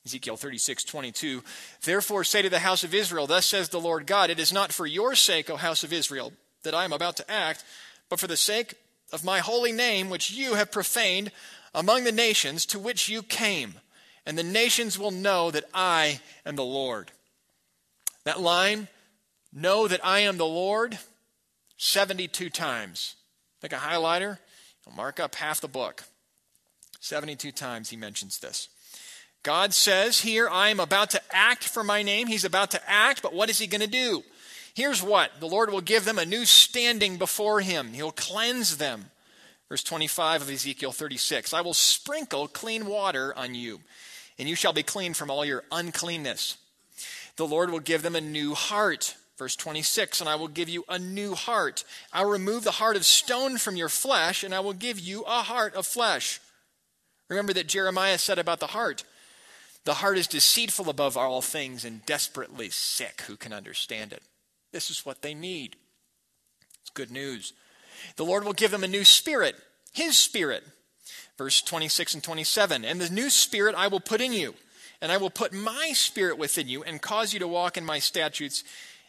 Ezekiel 0.04 0.36
36, 0.36 0.84
22. 0.84 1.42
Therefore 1.82 2.24
say 2.24 2.42
to 2.42 2.48
the 2.48 2.60
house 2.60 2.82
of 2.82 2.94
Israel, 2.94 3.26
Thus 3.26 3.46
says 3.46 3.68
the 3.68 3.80
Lord 3.80 4.06
God, 4.06 4.30
It 4.30 4.40
is 4.40 4.52
not 4.52 4.72
for 4.72 4.86
your 4.86 5.14
sake, 5.14 5.50
O 5.50 5.56
house 5.56 5.84
of 5.84 5.92
Israel, 5.92 6.32
that 6.62 6.74
I 6.74 6.84
am 6.84 6.92
about 6.92 7.16
to 7.18 7.30
act, 7.30 7.64
but 8.08 8.18
for 8.18 8.26
the 8.26 8.36
sake 8.36 8.74
of 9.12 9.24
my 9.24 9.40
holy 9.40 9.72
name, 9.72 10.08
which 10.08 10.30
you 10.30 10.54
have 10.54 10.72
profaned 10.72 11.30
among 11.76 12.04
the 12.04 12.12
nations 12.12 12.66
to 12.66 12.78
which 12.78 13.08
you 13.08 13.22
came 13.22 13.74
and 14.24 14.36
the 14.36 14.42
nations 14.42 14.98
will 14.98 15.12
know 15.12 15.52
that 15.52 15.64
I 15.72 16.20
am 16.44 16.56
the 16.56 16.64
Lord. 16.64 17.12
That 18.24 18.40
line, 18.40 18.88
know 19.52 19.86
that 19.86 20.04
I 20.04 20.20
am 20.20 20.36
the 20.36 20.46
Lord, 20.46 20.98
72 21.76 22.50
times. 22.50 23.14
Take 23.62 23.72
a 23.72 23.76
highlighter, 23.76 24.38
you'll 24.84 24.96
mark 24.96 25.20
up 25.20 25.36
half 25.36 25.60
the 25.60 25.68
book. 25.68 26.04
72 26.98 27.52
times 27.52 27.90
he 27.90 27.96
mentions 27.96 28.40
this. 28.40 28.68
God 29.44 29.72
says 29.72 30.22
here, 30.22 30.48
I 30.48 30.70
am 30.70 30.80
about 30.80 31.10
to 31.10 31.22
act 31.30 31.62
for 31.62 31.84
my 31.84 32.02
name. 32.02 32.26
He's 32.26 32.44
about 32.44 32.72
to 32.72 32.90
act, 32.90 33.22
but 33.22 33.32
what 33.32 33.48
is 33.48 33.60
he 33.60 33.68
going 33.68 33.80
to 33.82 33.86
do? 33.86 34.24
Here's 34.74 35.02
what 35.02 35.30
the 35.38 35.46
Lord 35.46 35.70
will 35.70 35.80
give 35.80 36.04
them 36.04 36.18
a 36.18 36.26
new 36.26 36.44
standing 36.46 37.16
before 37.16 37.60
him, 37.60 37.92
he'll 37.92 38.10
cleanse 38.10 38.78
them. 38.78 39.10
Verse 39.68 39.82
25 39.82 40.42
of 40.42 40.50
Ezekiel 40.50 40.92
36 40.92 41.52
I 41.52 41.60
will 41.60 41.74
sprinkle 41.74 42.48
clean 42.48 42.86
water 42.86 43.36
on 43.36 43.54
you 43.54 43.80
and 44.38 44.48
you 44.48 44.54
shall 44.54 44.72
be 44.72 44.82
clean 44.82 45.14
from 45.14 45.30
all 45.30 45.44
your 45.44 45.64
uncleanness. 45.72 46.58
The 47.36 47.46
Lord 47.46 47.70
will 47.70 47.80
give 47.80 48.02
them 48.02 48.16
a 48.16 48.20
new 48.20 48.54
heart. 48.54 49.16
Verse 49.38 49.56
26 49.56 50.20
And 50.20 50.28
I 50.28 50.36
will 50.36 50.48
give 50.48 50.68
you 50.68 50.84
a 50.88 50.98
new 50.98 51.34
heart. 51.34 51.84
I'll 52.12 52.28
remove 52.28 52.64
the 52.64 52.72
heart 52.72 52.96
of 52.96 53.04
stone 53.04 53.58
from 53.58 53.76
your 53.76 53.88
flesh, 53.88 54.42
and 54.42 54.54
I 54.54 54.60
will 54.60 54.72
give 54.72 54.98
you 54.98 55.22
a 55.22 55.42
heart 55.42 55.74
of 55.74 55.86
flesh. 55.86 56.40
Remember 57.28 57.52
that 57.54 57.66
Jeremiah 57.66 58.18
said 58.18 58.38
about 58.38 58.60
the 58.60 58.68
heart 58.68 59.04
the 59.84 59.94
heart 59.94 60.18
is 60.18 60.26
deceitful 60.26 60.90
above 60.90 61.16
all 61.16 61.40
things 61.40 61.84
and 61.84 62.04
desperately 62.04 62.70
sick. 62.70 63.22
Who 63.28 63.36
can 63.36 63.52
understand 63.52 64.12
it? 64.12 64.20
This 64.72 64.90
is 64.90 65.06
what 65.06 65.22
they 65.22 65.32
need. 65.32 65.76
It's 66.80 66.90
good 66.90 67.12
news. 67.12 67.52
The 68.14 68.24
Lord 68.24 68.44
will 68.44 68.52
give 68.52 68.70
them 68.70 68.84
a 68.84 68.88
new 68.88 69.04
spirit, 69.04 69.56
His 69.92 70.16
spirit. 70.16 70.62
Verse 71.36 71.60
26 71.60 72.14
and 72.14 72.22
27 72.22 72.84
And 72.84 73.00
the 73.00 73.10
new 73.10 73.28
spirit 73.28 73.74
I 73.76 73.88
will 73.88 74.00
put 74.00 74.20
in 74.20 74.32
you, 74.32 74.54
and 75.00 75.12
I 75.12 75.16
will 75.16 75.30
put 75.30 75.52
my 75.52 75.92
spirit 75.92 76.38
within 76.38 76.68
you, 76.68 76.82
and 76.82 77.02
cause 77.02 77.32
you 77.32 77.38
to 77.40 77.48
walk 77.48 77.76
in 77.76 77.84
my 77.84 77.98
statutes, 77.98 78.64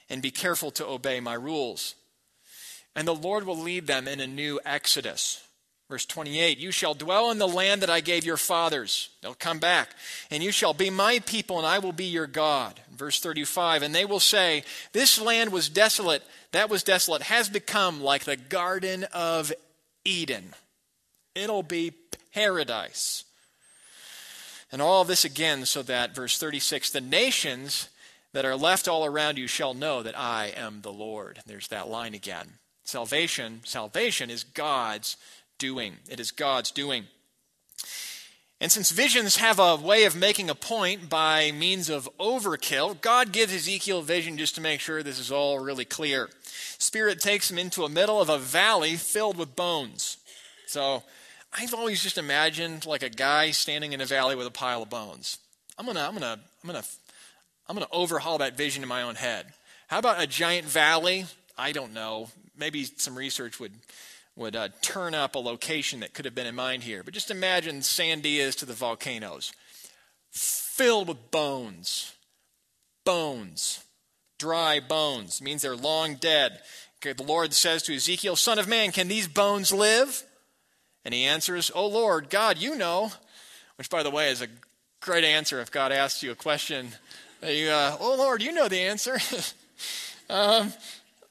and 0.10 0.22
be 0.22 0.32
careful 0.32 0.72
to 0.72 0.86
obey 0.86 1.20
my 1.20 1.36
rules. 1.36 1.96
And 2.96 3.08
the 3.08 3.16
Lord 3.16 3.46
will 3.46 3.58
lead 3.58 3.88
them 3.88 4.08
in 4.08 4.20
a 4.20 4.28
new 4.28 4.60
exodus. 4.66 5.47
Verse 5.90 6.06
28 6.06 6.58
You 6.58 6.72
shall 6.72 6.94
dwell 6.94 7.32
in 7.32 7.38
the 7.38 7.48
land 7.48 7.82
that 7.82 7.90
I 7.90 8.02
gave 8.02 8.26
your 8.26 8.38
fathers. 8.38 9.10
They'll 9.22 9.34
come 9.34 9.60
back. 9.60 9.90
And 10.30 10.44
you 10.44 10.52
shall 10.52 10.74
be 10.74 10.90
my 10.90 11.20
people, 11.20 11.58
and 11.58 11.68
I 11.68 11.80
will 11.80 11.94
be 11.94 12.06
your 12.06 12.28
God. 12.28 12.80
Verse 12.96 13.20
35 13.20 13.84
And 13.84 13.96
they 13.96 14.06
will 14.06 14.20
say, 14.20 14.64
This 14.94 15.20
land 15.20 15.52
was 15.52 15.70
desolate, 15.70 16.24
that 16.52 16.70
was 16.70 16.84
desolate, 16.84 17.24
has 17.24 17.50
become 17.50 18.02
like 18.02 18.26
the 18.26 18.38
Garden 18.38 19.06
of 19.14 19.54
Eden. 20.04 20.54
It'll 21.36 21.64
be 21.64 21.94
paradise. 22.34 23.24
And 24.72 24.82
all 24.82 25.06
this 25.06 25.24
again, 25.24 25.66
so 25.66 25.82
that, 25.84 26.14
verse 26.14 26.38
36, 26.38 26.90
the 26.92 27.00
nations 27.00 27.88
that 28.34 28.44
are 28.44 28.56
left 28.56 28.88
all 28.88 29.06
around 29.06 29.38
you 29.38 29.48
shall 29.48 29.74
know 29.74 30.04
that 30.04 30.18
I 30.18 30.52
am 30.56 30.82
the 30.82 30.92
Lord. 30.92 31.40
There's 31.46 31.70
that 31.70 31.88
line 31.88 32.14
again. 32.14 32.56
Salvation, 32.84 33.62
salvation 33.64 34.30
is 34.30 34.44
God's 34.44 35.16
doing. 35.58 35.98
It 36.10 36.20
is 36.20 36.32
God's 36.32 36.72
doing. 36.72 37.06
And 38.60 38.72
since 38.72 38.90
visions 38.90 39.38
have 39.38 39.60
a 39.60 39.76
way 39.76 40.06
of 40.06 40.16
making 40.16 40.50
a 40.50 40.56
point 40.56 41.10
by 41.10 41.52
means 41.52 41.90
of 41.90 42.10
overkill, 42.20 43.00
God 43.02 43.32
gives 43.32 43.54
Ezekiel 43.54 44.02
vision 44.02 44.38
just 44.38 44.56
to 44.56 44.62
make 44.62 44.80
sure 44.80 45.04
this 45.04 45.20
is 45.20 45.32
all 45.32 45.60
really 45.60 45.86
clear. 45.86 46.30
Spirit 46.80 47.20
takes 47.20 47.52
him 47.52 47.60
into 47.60 47.82
the 47.82 47.90
middle 47.90 48.20
of 48.20 48.30
a 48.30 48.40
valley 48.40 48.96
filled 48.96 49.38
with 49.38 49.56
bones. 49.56 50.18
So 50.66 51.04
I've 51.54 51.74
always 51.74 52.02
just 52.02 52.18
imagined 52.18 52.88
like 52.88 53.04
a 53.04 53.10
guy 53.10 53.52
standing 53.52 53.94
in 53.94 54.02
a 54.02 54.06
valley 54.06 54.36
with 54.36 54.48
a 54.48 54.52
pile 54.52 54.82
of 54.82 54.90
bones. 54.90 55.38
I'm 55.78 55.86
gonna, 55.86 56.02
I'm 56.02 56.14
gonna, 56.14 56.40
I'm 56.64 56.68
gonna, 56.68 56.84
I'm 57.68 57.76
gonna 57.76 57.88
overhaul 57.92 58.40
that 58.40 58.58
vision 58.58 58.82
in 58.82 58.90
my 58.90 59.04
own 59.04 59.16
head. 59.16 59.46
How 59.88 60.00
about 60.00 60.22
a 60.22 60.26
giant 60.26 60.66
valley? 60.66 61.26
I 61.58 61.74
don't 61.74 61.94
know. 61.94 62.30
Maybe 62.58 62.86
some 62.86 63.16
research 63.16 63.60
would 63.60 63.74
would 64.38 64.56
uh, 64.56 64.70
turn 64.82 65.14
up 65.14 65.36
a 65.36 65.40
location 65.40 66.00
that 66.00 66.14
could 66.14 66.24
have 66.24 66.36
been 66.36 66.48
in 66.48 66.56
mind 66.56 66.84
here. 66.84 67.04
But 67.04 67.14
just 67.14 67.32
imagine 67.32 67.80
Sandias 67.82 68.56
to 68.60 68.66
the 68.66 68.74
volcanoes, 68.74 69.52
filled 70.32 71.10
with 71.10 71.32
bones, 71.32 72.14
bones, 73.04 73.84
dry 74.40 74.80
bones. 74.80 75.42
It 75.42 75.44
means 75.44 75.64
they're 75.64 75.76
long 75.76 76.16
dead. 76.16 76.62
Okay, 77.00 77.14
the 77.14 77.24
Lord 77.24 77.54
says 77.54 77.84
to 77.84 77.96
Ezekiel, 77.96 78.36
"Son 78.36 78.60
of 78.60 78.68
man, 78.68 78.92
can 78.92 79.08
these 79.08 79.28
bones 79.28 79.74
live?" 79.74 80.24
And 81.08 81.14
he 81.14 81.24
answers, 81.24 81.72
Oh 81.74 81.88
Lord, 81.88 82.30
God, 82.30 82.58
you 82.58 82.76
know. 82.76 83.14
Which, 83.78 83.90
by 83.90 84.04
the 84.04 84.12
way, 84.12 84.30
is 84.30 84.42
a 84.42 84.50
great 85.00 85.24
answer 85.24 85.62
if 85.62 85.72
God 85.72 85.94
asks 85.94 86.22
you 86.22 86.32
a 86.32 86.36
question. 86.36 86.90
You, 87.42 87.70
uh, 87.70 87.96
oh 87.98 88.16
Lord, 88.18 88.42
you 88.44 88.52
know 88.52 88.68
the 88.68 88.82
answer. 88.82 89.18
um, 90.30 90.74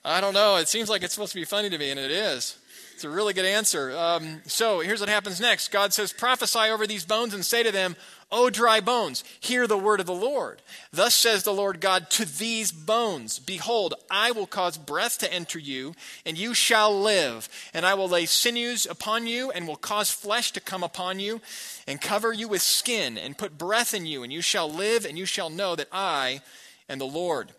I 0.03 0.23
don't 0.23 0.33
know. 0.33 0.57
It 0.57 0.69
seems 0.69 0.89
like 0.89 1.03
it's 1.03 1.13
supposed 1.13 1.33
to 1.33 1.39
be 1.39 1.45
funny 1.45 1.69
to 1.69 1.77
me, 1.77 1.91
and 1.91 2.01
it 2.01 2.11
is. 2.11 2.57
It's 2.97 3.05
a 3.05 3.11
really 3.11 3.35
good 3.35 3.45
answer. 3.45 3.95
Um, 3.95 4.41
so 4.47 4.81
here's 4.81 5.01
what 5.01 5.11
happens 5.11 5.39
next 5.39 5.69
God 5.69 5.93
says, 5.93 6.15
Prophesy 6.15 6.71
over 6.71 6.87
these 6.87 7.05
bones 7.05 7.35
and 7.35 7.45
say 7.45 7.63
to 7.63 7.71
them, 7.71 7.95
O 8.33 8.49
dry 8.49 8.81
bones, 8.81 9.23
hear 9.39 9.67
the 9.67 9.77
word 9.77 10.01
of 10.01 10.07
the 10.07 10.15
Lord. 10.15 10.63
Thus 10.95 11.15
says 11.15 11.43
the 11.43 11.53
Lord 11.53 11.83
God 11.83 12.09
to 12.13 12.25
these 12.25 12.73
bones 12.73 13.39
Behold, 13.39 13.93
I 14.11 14.31
will 14.31 14.47
cause 14.47 14.79
breath 14.79 15.19
to 15.19 15.31
enter 15.31 15.59
you, 15.59 15.95
and 16.25 16.39
you 16.39 16.55
shall 16.55 16.99
live. 16.99 17.51
And 17.75 17.85
I 17.85 17.93
will 17.93 18.09
lay 18.09 18.25
sinews 18.25 18.87
upon 18.87 19.27
you, 19.27 19.51
and 19.51 19.69
will 19.69 19.77
cause 19.77 20.11
flesh 20.11 20.51
to 20.53 20.61
come 20.61 20.83
upon 20.83 21.21
you, 21.21 21.43
and 21.87 22.01
cover 22.01 22.33
you 22.33 22.49
with 22.49 22.63
skin, 22.63 23.19
and 23.19 23.37
put 23.37 23.59
breath 23.59 23.93
in 23.93 24.07
you, 24.07 24.23
and 24.23 24.33
you 24.33 24.41
shall 24.41 24.73
live, 24.73 25.05
and 25.05 25.19
you 25.19 25.27
shall 25.27 25.51
know 25.51 25.77
that 25.77 25.89
I 25.93 26.41
am 26.89 26.99
the 26.99 27.05
Lord. 27.05 27.53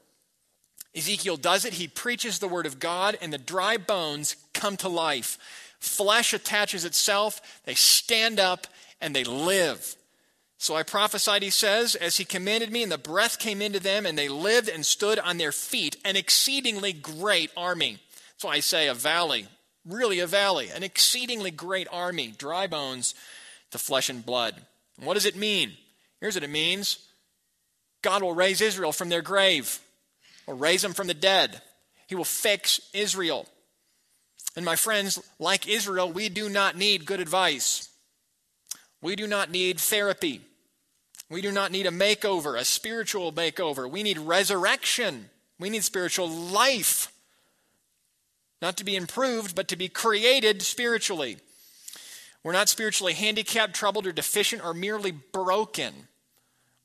Ezekiel 0.97 1.37
does 1.37 1.63
it. 1.63 1.73
He 1.73 1.87
preaches 1.87 2.39
the 2.39 2.47
word 2.47 2.65
of 2.65 2.79
God, 2.79 3.17
and 3.21 3.31
the 3.31 3.37
dry 3.37 3.77
bones 3.77 4.35
come 4.53 4.77
to 4.77 4.89
life. 4.89 5.37
Flesh 5.79 6.33
attaches 6.33 6.85
itself, 6.85 7.61
they 7.65 7.75
stand 7.75 8.39
up, 8.39 8.65
and 8.99 9.15
they 9.15 9.23
live. 9.23 9.95
So 10.57 10.75
I 10.75 10.81
prophesied, 10.81 11.43
he 11.43 11.51
says, 11.51 11.93
as 11.93 12.17
he 12.17 12.25
commanded 12.25 12.71
me, 12.71 12.81
and 12.81 12.91
the 12.91 12.97
breath 12.97 13.37
came 13.37 13.61
into 13.61 13.79
them, 13.79 14.07
and 14.07 14.17
they 14.17 14.27
lived 14.27 14.69
and 14.69 14.83
stood 14.83 15.19
on 15.19 15.37
their 15.37 15.51
feet, 15.51 15.97
an 16.03 16.15
exceedingly 16.15 16.93
great 16.93 17.51
army. 17.55 17.99
That's 18.31 18.43
why 18.43 18.53
I 18.53 18.59
say 18.61 18.87
a 18.87 18.95
valley, 18.95 19.45
really 19.85 20.19
a 20.19 20.25
valley, 20.25 20.69
an 20.69 20.81
exceedingly 20.81 21.51
great 21.51 21.87
army, 21.91 22.33
dry 22.35 22.65
bones 22.65 23.13
to 23.69 23.77
flesh 23.77 24.09
and 24.09 24.25
blood. 24.25 24.55
What 24.99 25.13
does 25.13 25.25
it 25.27 25.35
mean? 25.35 25.73
Here's 26.19 26.35
what 26.35 26.43
it 26.43 26.49
means 26.49 26.97
God 28.01 28.23
will 28.23 28.33
raise 28.33 28.61
Israel 28.61 28.91
from 28.91 29.09
their 29.09 29.21
grave 29.21 29.79
or 30.47 30.55
raise 30.55 30.83
him 30.83 30.93
from 30.93 31.07
the 31.07 31.13
dead. 31.13 31.61
He 32.07 32.15
will 32.15 32.23
fix 32.23 32.79
Israel. 32.93 33.47
And 34.55 34.65
my 34.65 34.75
friends, 34.75 35.21
like 35.37 35.67
Israel, 35.67 36.11
we 36.11 36.29
do 36.29 36.49
not 36.49 36.75
need 36.75 37.05
good 37.05 37.19
advice. 37.19 37.89
We 39.01 39.15
do 39.15 39.27
not 39.27 39.51
need 39.51 39.79
therapy. 39.79 40.41
We 41.29 41.41
do 41.41 41.51
not 41.51 41.71
need 41.71 41.85
a 41.85 41.91
makeover, 41.91 42.57
a 42.57 42.65
spiritual 42.65 43.31
makeover. 43.33 43.89
We 43.89 44.01
need 44.01 44.17
resurrection. 44.17 45.29
We 45.59 45.69
need 45.69 45.83
spiritual 45.83 46.29
life. 46.29 47.11
Not 48.61 48.77
to 48.77 48.85
be 48.85 48.95
improved, 48.95 49.55
but 49.55 49.67
to 49.67 49.75
be 49.75 49.89
created 49.89 50.61
spiritually. 50.61 51.37
We're 52.43 52.53
not 52.53 52.69
spiritually 52.69 53.13
handicapped, 53.13 53.75
troubled, 53.75 54.07
or 54.07 54.13
deficient, 54.13 54.63
or 54.63 54.73
merely 54.73 55.11
broken 55.11 56.06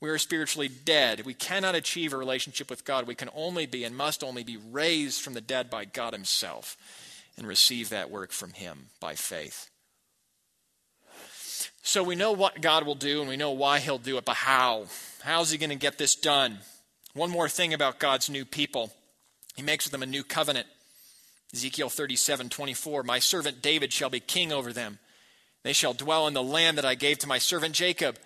we 0.03 0.11
are 0.11 0.19
spiritually 0.19 0.69
dead. 0.69 1.25
We 1.25 1.33
cannot 1.33 1.77
achieve 1.77 2.13
a 2.13 2.17
relationship 2.17 2.69
with 2.69 2.85
God. 2.85 3.07
We 3.07 3.15
can 3.15 3.31
only 3.37 3.67
be 3.67 3.85
and 3.85 3.97
must 3.97 4.25
only 4.25 4.43
be 4.43 4.57
raised 4.57 5.23
from 5.23 5.35
the 5.35 5.41
dead 5.41 5.71
by 5.71 5.85
God 5.85 6.13
Himself 6.13 6.77
and 7.39 7.47
receive 7.47 7.91
that 7.91 8.11
work 8.11 8.33
from 8.33 8.53
Him 8.53 8.87
by 8.99 9.15
faith. 9.15 9.71
So 11.83 12.03
we 12.03 12.17
know 12.17 12.33
what 12.33 12.61
God 12.61 12.85
will 12.85 12.97
do 12.97 13.21
and 13.21 13.29
we 13.29 13.37
know 13.37 13.53
why 13.53 13.79
He'll 13.79 13.97
do 13.97 14.19
it, 14.19 14.25
but 14.25 14.35
how? 14.35 14.87
How's 15.23 15.53
He 15.53 15.59
going 15.59 15.71
to 15.71 15.77
get 15.77 15.99
this 15.99 16.17
done? 16.17 16.59
One 17.15 17.31
more 17.31 17.49
thing 17.49 17.73
about 17.73 18.01
God's 18.01 18.29
new 18.29 18.45
people 18.45 18.93
He 19.55 19.63
makes 19.63 19.85
with 19.85 19.93
them 19.93 20.03
a 20.03 20.07
new 20.07 20.25
covenant. 20.25 20.67
Ezekiel 21.55 21.91
37 21.91 22.49
24, 22.49 23.05
My 23.05 23.21
servant 23.21 23.63
David 23.63 23.93
shall 23.93 24.11
be 24.11 24.19
king 24.19 24.53
over 24.53 24.73
them. 24.73 24.99
They 25.63 25.73
shall 25.73 25.95
dwell 25.95 26.27
in 26.27 26.35
the 26.35 26.43
land 26.43 26.77
that 26.77 26.85
I 26.85 26.97
gave 26.97 27.19
to 27.19 27.29
my 27.29 27.39
servant 27.39 27.77
Jacob 27.77 28.19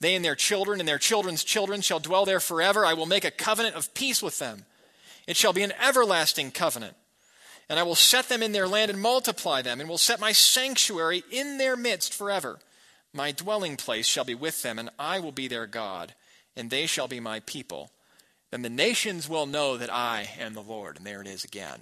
they 0.00 0.14
and 0.14 0.24
their 0.24 0.34
children 0.34 0.80
and 0.80 0.88
their 0.88 0.98
children's 0.98 1.44
children 1.44 1.80
shall 1.80 2.00
dwell 2.00 2.24
there 2.24 2.40
forever. 2.40 2.84
I 2.84 2.94
will 2.94 3.06
make 3.06 3.24
a 3.24 3.30
covenant 3.30 3.76
of 3.76 3.94
peace 3.94 4.22
with 4.22 4.38
them. 4.38 4.64
It 5.26 5.36
shall 5.36 5.52
be 5.52 5.62
an 5.62 5.72
everlasting 5.80 6.50
covenant. 6.50 6.94
And 7.68 7.78
I 7.78 7.82
will 7.84 7.94
set 7.94 8.28
them 8.28 8.42
in 8.42 8.52
their 8.52 8.68
land 8.68 8.90
and 8.90 9.00
multiply 9.00 9.62
them, 9.62 9.80
and 9.80 9.88
will 9.88 9.96
set 9.96 10.20
my 10.20 10.32
sanctuary 10.32 11.24
in 11.30 11.56
their 11.56 11.76
midst 11.76 12.12
forever. 12.12 12.58
My 13.14 13.32
dwelling 13.32 13.76
place 13.76 14.06
shall 14.06 14.24
be 14.24 14.34
with 14.34 14.62
them, 14.62 14.78
and 14.78 14.90
I 14.98 15.20
will 15.20 15.32
be 15.32 15.48
their 15.48 15.66
God, 15.66 16.14
and 16.54 16.68
they 16.68 16.84
shall 16.84 17.08
be 17.08 17.20
my 17.20 17.40
people. 17.40 17.90
Then 18.50 18.60
the 18.62 18.68
nations 18.68 19.28
will 19.28 19.46
know 19.46 19.78
that 19.78 19.92
I 19.92 20.28
am 20.38 20.52
the 20.52 20.62
Lord. 20.62 20.98
And 20.98 21.06
there 21.06 21.22
it 21.22 21.26
is 21.26 21.42
again. 21.44 21.80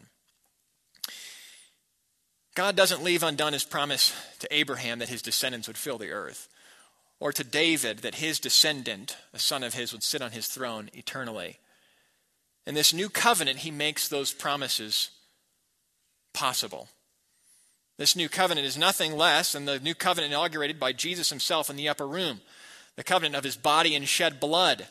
God 2.54 2.76
doesn't 2.76 3.02
leave 3.02 3.22
undone 3.22 3.54
his 3.54 3.64
promise 3.64 4.14
to 4.38 4.54
Abraham 4.54 5.00
that 5.00 5.08
his 5.08 5.22
descendants 5.22 5.66
would 5.66 5.78
fill 5.78 5.98
the 5.98 6.10
earth 6.10 6.48
or 7.22 7.32
to 7.32 7.44
David 7.44 7.98
that 7.98 8.16
his 8.16 8.40
descendant, 8.40 9.16
a 9.32 9.38
son 9.38 9.62
of 9.62 9.74
his, 9.74 9.92
would 9.92 10.02
sit 10.02 10.20
on 10.20 10.32
his 10.32 10.48
throne 10.48 10.90
eternally. 10.92 11.60
In 12.66 12.74
this 12.74 12.92
new 12.92 13.08
covenant, 13.08 13.58
he 13.58 13.70
makes 13.70 14.08
those 14.08 14.32
promises 14.32 15.10
possible. 16.34 16.88
This 17.96 18.16
new 18.16 18.28
covenant 18.28 18.66
is 18.66 18.76
nothing 18.76 19.16
less 19.16 19.52
than 19.52 19.66
the 19.66 19.78
new 19.78 19.94
covenant 19.94 20.32
inaugurated 20.32 20.80
by 20.80 20.92
Jesus 20.92 21.30
himself 21.30 21.70
in 21.70 21.76
the 21.76 21.88
upper 21.88 22.08
room, 22.08 22.40
the 22.96 23.04
covenant 23.04 23.36
of 23.36 23.44
his 23.44 23.56
body 23.56 23.94
and 23.94 24.08
shed 24.08 24.40
blood, 24.40 24.88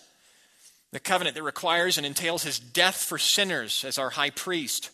the 0.94 1.02
covenant 1.02 1.36
that 1.36 1.44
requires 1.44 1.98
and 1.98 2.08
entails 2.08 2.44
his 2.44 2.60
death 2.60 2.96
for 2.96 3.18
sinners 3.18 3.84
as 3.84 3.98
our 3.98 4.12
high 4.12 4.30
priest, 4.30 4.90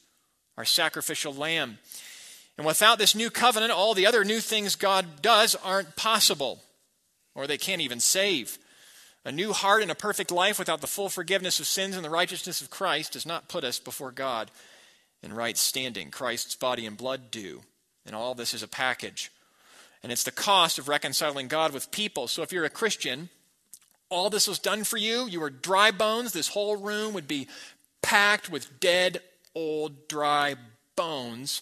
our 0.57 0.65
sacrificial 0.65 1.35
lamb. 1.35 1.77
And 2.57 2.65
without 2.65 2.97
this 2.97 3.13
new 3.13 3.29
covenant, 3.29 3.71
all 3.71 3.93
the 3.93 4.07
other 4.07 4.25
new 4.25 4.39
things 4.39 4.75
God 4.75 5.21
does 5.21 5.53
aren't 5.53 5.95
possible 5.95 6.63
or 7.37 7.47
they 7.47 7.57
can't 7.57 7.81
even 7.81 8.01
save. 8.01 8.57
A 9.23 9.31
new 9.31 9.53
heart 9.53 9.83
and 9.83 9.91
a 9.91 9.95
perfect 9.95 10.31
life 10.31 10.57
without 10.57 10.81
the 10.81 10.87
full 10.87 11.07
forgiveness 11.07 11.59
of 11.59 11.67
sins 11.67 11.95
and 11.95 12.03
the 12.03 12.09
righteousness 12.09 12.61
of 12.61 12.71
Christ 12.71 13.13
does 13.13 13.25
not 13.25 13.47
put 13.47 13.63
us 13.63 13.79
before 13.79 14.11
God 14.11 14.49
in 15.21 15.33
right 15.33 15.55
standing. 15.55 16.09
Christ's 16.09 16.55
body 16.55 16.85
and 16.85 16.97
blood 16.97 17.29
do. 17.29 17.61
And 18.05 18.15
all 18.15 18.33
this 18.33 18.53
is 18.53 18.63
a 18.63 18.67
package. 18.67 19.31
And 20.01 20.11
it's 20.11 20.23
the 20.23 20.31
cost 20.31 20.79
of 20.79 20.87
reconciling 20.87 21.47
God 21.47 21.73
with 21.73 21.91
people. 21.91 22.27
So 22.27 22.41
if 22.41 22.51
you're 22.51 22.65
a 22.65 22.69
Christian, 22.69 23.29
all 24.09 24.29
this 24.29 24.47
was 24.47 24.59
done 24.59 24.83
for 24.83 24.97
you. 24.97 25.27
You 25.27 25.41
were 25.41 25.49
dry 25.49 25.91
bones. 25.91 26.33
This 26.33 26.47
whole 26.49 26.77
room 26.77 27.13
would 27.13 27.27
be 27.27 27.47
packed 28.01 28.49
with 28.49 28.79
dead, 28.79 29.21
old, 29.53 30.07
dry 30.07 30.55
bones. 30.95 31.61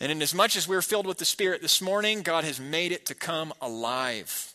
And 0.00 0.12
in 0.12 0.22
as 0.22 0.34
much 0.34 0.56
as 0.56 0.68
we're 0.68 0.80
filled 0.80 1.06
with 1.06 1.18
the 1.18 1.24
Spirit 1.24 1.60
this 1.60 1.82
morning, 1.82 2.22
God 2.22 2.44
has 2.44 2.58
made 2.60 2.92
it 2.92 3.04
to 3.06 3.14
come 3.14 3.52
alive. 3.60 4.54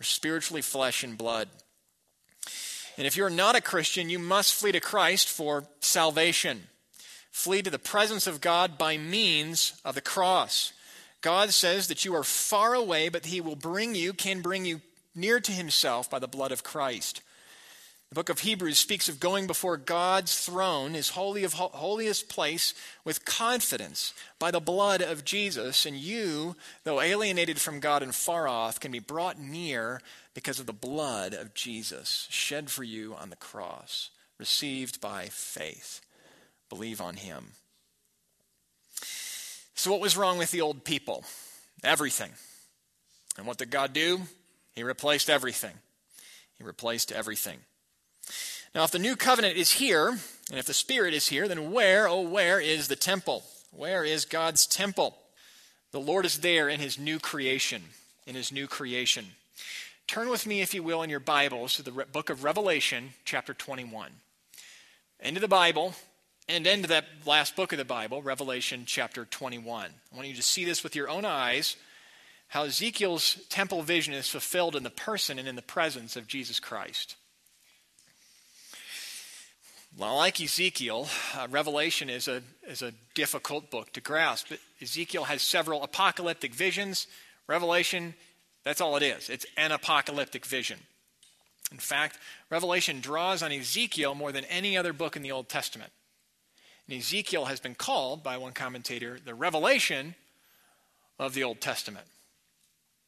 We're 0.00 0.04
spiritually 0.04 0.62
flesh 0.62 1.04
and 1.04 1.18
blood. 1.18 1.50
And 2.96 3.06
if 3.06 3.18
you're 3.18 3.28
not 3.28 3.54
a 3.54 3.60
Christian, 3.60 4.08
you 4.08 4.18
must 4.18 4.54
flee 4.54 4.72
to 4.72 4.80
Christ 4.80 5.28
for 5.28 5.64
salvation. 5.80 6.68
Flee 7.30 7.60
to 7.60 7.70
the 7.70 7.78
presence 7.78 8.26
of 8.26 8.40
God 8.40 8.78
by 8.78 8.96
means 8.96 9.78
of 9.84 9.94
the 9.94 10.00
cross. 10.00 10.72
God 11.20 11.50
says 11.50 11.88
that 11.88 12.06
you 12.06 12.14
are 12.14 12.24
far 12.24 12.72
away, 12.72 13.10
but 13.10 13.26
He 13.26 13.42
will 13.42 13.56
bring 13.56 13.94
you, 13.94 14.14
can 14.14 14.40
bring 14.40 14.64
you 14.64 14.80
near 15.14 15.38
to 15.38 15.52
Himself 15.52 16.08
by 16.08 16.18
the 16.18 16.26
blood 16.26 16.50
of 16.50 16.64
Christ. 16.64 17.20
The 18.10 18.16
book 18.16 18.28
of 18.28 18.40
Hebrews 18.40 18.76
speaks 18.76 19.08
of 19.08 19.20
going 19.20 19.46
before 19.46 19.76
God's 19.76 20.36
throne, 20.36 20.94
his 20.94 21.10
holy 21.10 21.44
of 21.44 21.52
holiest 21.52 22.28
place, 22.28 22.74
with 23.04 23.24
confidence 23.24 24.12
by 24.40 24.50
the 24.50 24.58
blood 24.58 25.00
of 25.00 25.24
Jesus. 25.24 25.86
And 25.86 25.96
you, 25.96 26.56
though 26.82 27.00
alienated 27.00 27.60
from 27.60 27.78
God 27.78 28.02
and 28.02 28.12
far 28.12 28.48
off, 28.48 28.80
can 28.80 28.90
be 28.90 28.98
brought 28.98 29.38
near 29.38 30.00
because 30.34 30.58
of 30.58 30.66
the 30.66 30.72
blood 30.72 31.34
of 31.34 31.54
Jesus 31.54 32.26
shed 32.30 32.68
for 32.68 32.82
you 32.82 33.14
on 33.14 33.30
the 33.30 33.36
cross, 33.36 34.10
received 34.38 35.00
by 35.00 35.26
faith. 35.26 36.00
Believe 36.68 37.00
on 37.00 37.14
him. 37.14 37.52
So, 39.76 39.92
what 39.92 40.00
was 40.00 40.16
wrong 40.16 40.36
with 40.36 40.50
the 40.50 40.62
old 40.62 40.82
people? 40.84 41.24
Everything. 41.84 42.32
And 43.38 43.46
what 43.46 43.58
did 43.58 43.70
God 43.70 43.92
do? 43.92 44.22
He 44.74 44.82
replaced 44.82 45.30
everything. 45.30 45.74
He 46.58 46.64
replaced 46.64 47.12
everything. 47.12 47.58
Now, 48.74 48.84
if 48.84 48.92
the 48.92 48.98
new 48.98 49.16
covenant 49.16 49.56
is 49.56 49.72
here, 49.72 50.08
and 50.08 50.58
if 50.58 50.66
the 50.66 50.74
Spirit 50.74 51.12
is 51.12 51.28
here, 51.28 51.48
then 51.48 51.72
where, 51.72 52.08
oh, 52.08 52.20
where 52.20 52.60
is 52.60 52.88
the 52.88 52.96
temple? 52.96 53.42
Where 53.72 54.04
is 54.04 54.24
God's 54.24 54.66
temple? 54.66 55.16
The 55.92 56.00
Lord 56.00 56.24
is 56.24 56.40
there 56.40 56.68
in 56.68 56.78
his 56.78 56.98
new 56.98 57.18
creation. 57.18 57.82
In 58.26 58.36
his 58.36 58.52
new 58.52 58.68
creation. 58.68 59.26
Turn 60.06 60.28
with 60.28 60.46
me, 60.46 60.60
if 60.60 60.72
you 60.74 60.82
will, 60.82 61.02
in 61.02 61.10
your 61.10 61.20
Bibles 61.20 61.74
to 61.74 61.82
the 61.82 61.90
book 61.90 62.30
of 62.30 62.44
Revelation, 62.44 63.10
chapter 63.24 63.54
21. 63.54 64.10
End 65.20 65.36
of 65.36 65.40
the 65.40 65.48
Bible, 65.48 65.94
and 66.48 66.66
end 66.66 66.84
of 66.84 66.90
that 66.90 67.06
last 67.26 67.56
book 67.56 67.72
of 67.72 67.78
the 67.78 67.84
Bible, 67.84 68.22
Revelation 68.22 68.84
chapter 68.86 69.24
21. 69.24 69.90
I 70.12 70.16
want 70.16 70.28
you 70.28 70.34
to 70.34 70.42
see 70.42 70.64
this 70.64 70.82
with 70.82 70.96
your 70.96 71.08
own 71.08 71.24
eyes 71.24 71.76
how 72.48 72.64
Ezekiel's 72.64 73.38
temple 73.48 73.82
vision 73.82 74.12
is 74.12 74.28
fulfilled 74.28 74.74
in 74.74 74.82
the 74.82 74.90
person 74.90 75.38
and 75.38 75.46
in 75.46 75.54
the 75.54 75.62
presence 75.62 76.16
of 76.16 76.26
Jesus 76.26 76.58
Christ. 76.58 77.14
Well, 79.96 80.16
like 80.16 80.40
Ezekiel, 80.40 81.08
uh, 81.36 81.48
Revelation 81.50 82.08
is 82.08 82.28
a, 82.28 82.42
is 82.66 82.80
a 82.80 82.92
difficult 83.14 83.70
book 83.70 83.92
to 83.92 84.00
grasp. 84.00 84.46
But 84.48 84.60
Ezekiel 84.80 85.24
has 85.24 85.42
several 85.42 85.82
apocalyptic 85.82 86.54
visions. 86.54 87.06
Revelation, 87.46 88.14
that's 88.64 88.80
all 88.80 88.96
it 88.96 89.02
is. 89.02 89.28
It's 89.28 89.46
an 89.56 89.72
apocalyptic 89.72 90.46
vision. 90.46 90.78
In 91.72 91.78
fact, 91.78 92.18
Revelation 92.50 93.00
draws 93.00 93.42
on 93.42 93.52
Ezekiel 93.52 94.14
more 94.14 94.32
than 94.32 94.44
any 94.44 94.76
other 94.76 94.92
book 94.92 95.16
in 95.16 95.22
the 95.22 95.32
Old 95.32 95.48
Testament. 95.48 95.92
And 96.88 96.98
Ezekiel 96.98 97.46
has 97.46 97.60
been 97.60 97.74
called 97.74 98.22
by 98.22 98.36
one 98.36 98.52
commentator 98.52 99.18
the 99.24 99.34
revelation 99.34 100.14
of 101.18 101.34
the 101.34 101.44
Old 101.44 101.60
Testament. 101.60 102.06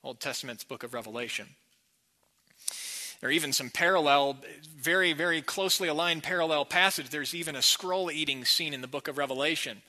Old 0.04 0.20
Testament's 0.20 0.64
book 0.64 0.82
of 0.82 0.94
Revelation. 0.94 1.46
There 3.22 3.28
are 3.28 3.32
even 3.32 3.52
some 3.52 3.70
parallel, 3.70 4.38
very, 4.76 5.12
very 5.12 5.42
closely 5.42 5.86
aligned 5.86 6.24
parallel 6.24 6.64
passages. 6.64 7.12
There's 7.12 7.36
even 7.36 7.54
a 7.54 7.62
scroll 7.62 8.10
eating 8.10 8.44
scene 8.44 8.74
in 8.74 8.80
the 8.80 8.88
book 8.88 9.06
of 9.06 9.16
Revelation. 9.16 9.80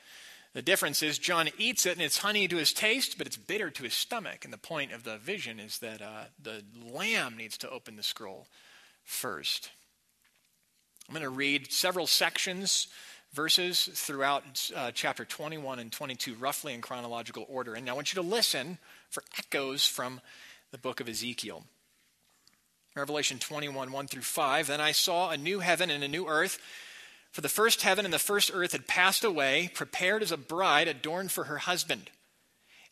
The 0.53 0.61
difference 0.61 1.01
is 1.01 1.17
John 1.17 1.49
eats 1.57 1.87
it 1.87 1.93
and 1.93 2.01
it's 2.03 2.19
honey 2.19 2.47
to 2.47 2.57
his 2.57 2.73
taste, 2.73 3.17
but 3.17 3.25
it's 3.25 3.35
bitter 3.35 3.71
to 3.71 3.83
his 3.85 3.95
stomach. 3.95 4.45
And 4.45 4.53
the 4.53 4.59
point 4.59 4.91
of 4.91 5.03
the 5.03 5.17
vision 5.17 5.59
is 5.59 5.79
that 5.79 5.99
uh, 5.99 6.25
the 6.39 6.61
lamb 6.85 7.35
needs 7.35 7.57
to 7.57 7.69
open 7.71 7.95
the 7.95 8.03
scroll 8.03 8.45
first. 9.03 9.71
I'm 11.09 11.15
going 11.15 11.23
to 11.23 11.29
read 11.29 11.71
several 11.71 12.05
sections, 12.05 12.87
verses 13.33 13.89
throughout 13.91 14.69
uh, 14.75 14.91
chapter 14.93 15.25
21 15.25 15.79
and 15.79 15.91
22, 15.91 16.35
roughly 16.35 16.75
in 16.75 16.81
chronological 16.81 17.47
order. 17.49 17.73
And 17.73 17.89
I 17.89 17.93
want 17.93 18.13
you 18.13 18.21
to 18.21 18.27
listen 18.29 18.77
for 19.09 19.23
echoes 19.39 19.87
from 19.87 20.21
the 20.69 20.77
book 20.77 20.99
of 20.99 21.09
Ezekiel. 21.09 21.63
Revelation 22.95 23.39
21, 23.39 23.91
1 23.91 24.07
through 24.07 24.21
5. 24.21 24.67
Then 24.67 24.79
I 24.79 24.91
saw 24.91 25.29
a 25.29 25.37
new 25.37 25.59
heaven 25.59 25.89
and 25.89 26.03
a 26.03 26.07
new 26.07 26.27
earth. 26.27 26.59
For 27.31 27.41
the 27.41 27.49
first 27.49 27.81
heaven 27.81 28.05
and 28.05 28.13
the 28.13 28.19
first 28.19 28.51
earth 28.53 28.73
had 28.73 28.85
passed 28.85 29.23
away, 29.23 29.71
prepared 29.73 30.21
as 30.21 30.31
a 30.31 30.37
bride 30.37 30.87
adorned 30.87 31.31
for 31.31 31.45
her 31.45 31.57
husband. 31.57 32.11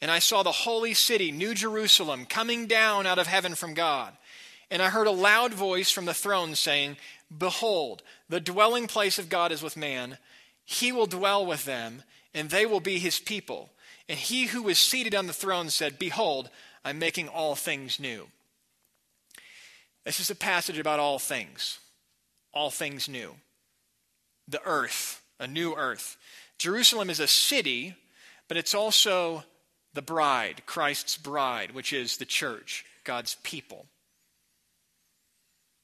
And 0.02 0.10
I 0.10 0.18
saw 0.18 0.42
the 0.42 0.52
holy 0.52 0.96
city, 0.96 1.32
New 1.32 1.54
Jerusalem, 1.54 2.26
coming 2.26 2.66
down 2.66 3.06
out 3.06 3.20
of 3.20 3.28
heaven 3.28 3.54
from 3.54 3.76
God. 3.76 4.14
And 4.72 4.82
I 4.82 4.90
heard 4.90 5.06
a 5.06 5.12
loud 5.12 5.54
voice 5.54 5.92
from 5.92 6.06
the 6.06 6.14
throne 6.16 6.56
saying, 6.56 6.98
Behold, 7.36 8.02
the 8.28 8.40
dwelling 8.40 8.88
place 8.88 9.20
of 9.20 9.30
God 9.30 9.52
is 9.52 9.62
with 9.62 9.78
man. 9.78 10.18
He 10.66 10.92
will 10.92 11.06
dwell 11.06 11.46
with 11.46 11.66
them, 11.66 12.02
and 12.34 12.50
they 12.50 12.66
will 12.66 12.80
be 12.80 12.98
his 12.98 13.20
people. 13.20 13.70
And 14.10 14.18
he 14.18 14.48
who 14.48 14.64
was 14.64 14.80
seated 14.80 15.14
on 15.14 15.28
the 15.28 15.34
throne 15.34 15.70
said, 15.70 16.00
Behold, 16.00 16.50
I'm 16.84 16.98
making 16.98 17.28
all 17.28 17.54
things 17.56 18.00
new. 18.00 18.28
This 20.06 20.20
is 20.20 20.30
a 20.30 20.36
passage 20.36 20.80
about 20.80 21.00
all 21.00 21.20
things, 21.20 21.80
all 22.54 22.70
things 22.70 23.08
new. 23.08 23.36
The 24.48 24.62
earth, 24.66 25.22
a 25.40 25.48
new 25.48 25.76
earth. 25.76 26.18
Jerusalem 26.58 27.10
is 27.10 27.20
a 27.20 27.28
city, 27.28 27.96
but 28.48 28.58
it's 28.58 28.74
also 28.74 29.44
the 29.94 30.02
bride, 30.02 30.64
Christ's 30.66 31.18
bride, 31.18 31.72
which 31.72 31.94
is 31.94 32.18
the 32.18 32.26
church, 32.26 32.86
God's 33.04 33.36
people. 33.44 33.86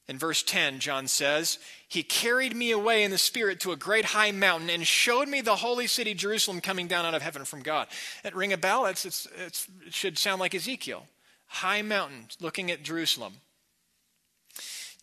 In 0.08 0.18
verse 0.18 0.42
10, 0.42 0.78
John 0.78 1.06
says, 1.06 1.58
He 1.86 2.02
carried 2.02 2.56
me 2.56 2.70
away 2.70 3.04
in 3.04 3.10
the 3.10 3.18
Spirit 3.18 3.60
to 3.60 3.72
a 3.72 3.76
great 3.76 4.06
high 4.06 4.30
mountain 4.30 4.70
and 4.70 4.86
showed 4.86 5.28
me 5.28 5.42
the 5.42 5.56
holy 5.56 5.86
city, 5.86 6.14
Jerusalem, 6.14 6.62
coming 6.62 6.86
down 6.86 7.04
out 7.04 7.14
of 7.14 7.20
heaven 7.20 7.44
from 7.44 7.60
God. 7.60 7.88
That 8.22 8.34
ring 8.34 8.54
a 8.54 8.56
bell? 8.56 8.86
It's, 8.86 9.04
it's, 9.04 9.28
it's, 9.36 9.68
it 9.86 9.92
should 9.92 10.16
sound 10.16 10.40
like 10.40 10.54
Ezekiel. 10.54 11.06
High 11.46 11.82
mountain, 11.82 12.28
looking 12.40 12.70
at 12.70 12.82
Jerusalem. 12.82 13.34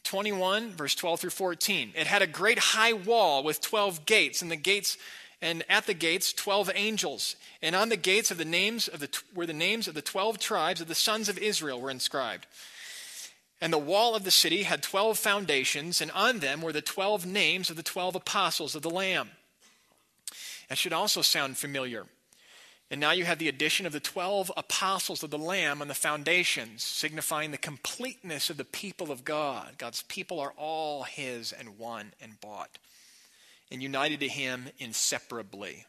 21, 0.05 0.71
verse 0.71 0.95
12 0.95 1.19
through 1.19 1.29
14. 1.31 1.93
It 1.95 2.07
had 2.07 2.21
a 2.21 2.27
great 2.27 2.59
high 2.59 2.93
wall 2.93 3.43
with 3.43 3.61
12 3.61 4.05
gates, 4.05 4.41
and 4.41 4.49
the 4.49 4.55
gates 4.55 4.97
and 5.41 5.63
at 5.69 5.85
the 5.85 5.93
gates 5.93 6.33
12 6.33 6.71
angels. 6.73 7.35
And 7.61 7.75
on 7.75 7.89
the 7.89 7.97
gates 7.97 8.31
of 8.31 8.37
the 8.37 8.45
names 8.45 8.87
of 8.87 8.99
the 8.99 9.09
were 9.33 9.45
the 9.45 9.53
names 9.53 9.87
of 9.87 9.93
the 9.93 10.01
12 10.01 10.39
tribes 10.39 10.81
of 10.81 10.87
the 10.87 10.95
sons 10.95 11.29
of 11.29 11.37
Israel 11.37 11.81
were 11.81 11.91
inscribed. 11.91 12.47
And 13.61 13.71
the 13.71 13.77
wall 13.77 14.15
of 14.15 14.23
the 14.23 14.31
city 14.31 14.63
had 14.63 14.81
12 14.81 15.17
foundations 15.17 16.01
and 16.01 16.11
on 16.11 16.39
them 16.39 16.61
were 16.61 16.73
the 16.73 16.81
12 16.81 17.25
names 17.25 17.69
of 17.69 17.75
the 17.75 17.83
12 17.83 18.15
apostles 18.15 18.75
of 18.75 18.81
the 18.81 18.89
lamb. 18.89 19.31
That 20.69 20.77
should 20.77 20.93
also 20.93 21.21
sound 21.21 21.57
familiar 21.57 22.05
and 22.91 23.01
now 23.01 23.11
you 23.11 23.25
have 23.25 23.39
the 23.39 23.49
addition 23.49 23.85
of 23.85 23.93
the 23.93 23.99
12 23.99 24.51
apostles 24.55 25.23
of 25.23 25.31
the 25.31 25.37
Lamb 25.37 25.81
on 25.81 25.87
the 25.87 25.93
foundations, 25.93 26.83
signifying 26.83 27.51
the 27.51 27.57
completeness 27.57 28.49
of 28.49 28.57
the 28.57 28.65
people 28.65 29.11
of 29.11 29.25
God. 29.25 29.77
God's 29.77 30.03
people 30.03 30.39
are 30.39 30.53
all 30.57 31.03
His 31.03 31.51
and 31.51 31.77
one 31.77 32.13
and 32.21 32.39
bought 32.39 32.77
and 33.71 33.81
united 33.81 34.19
to 34.19 34.27
Him 34.27 34.69
inseparably, 34.77 35.85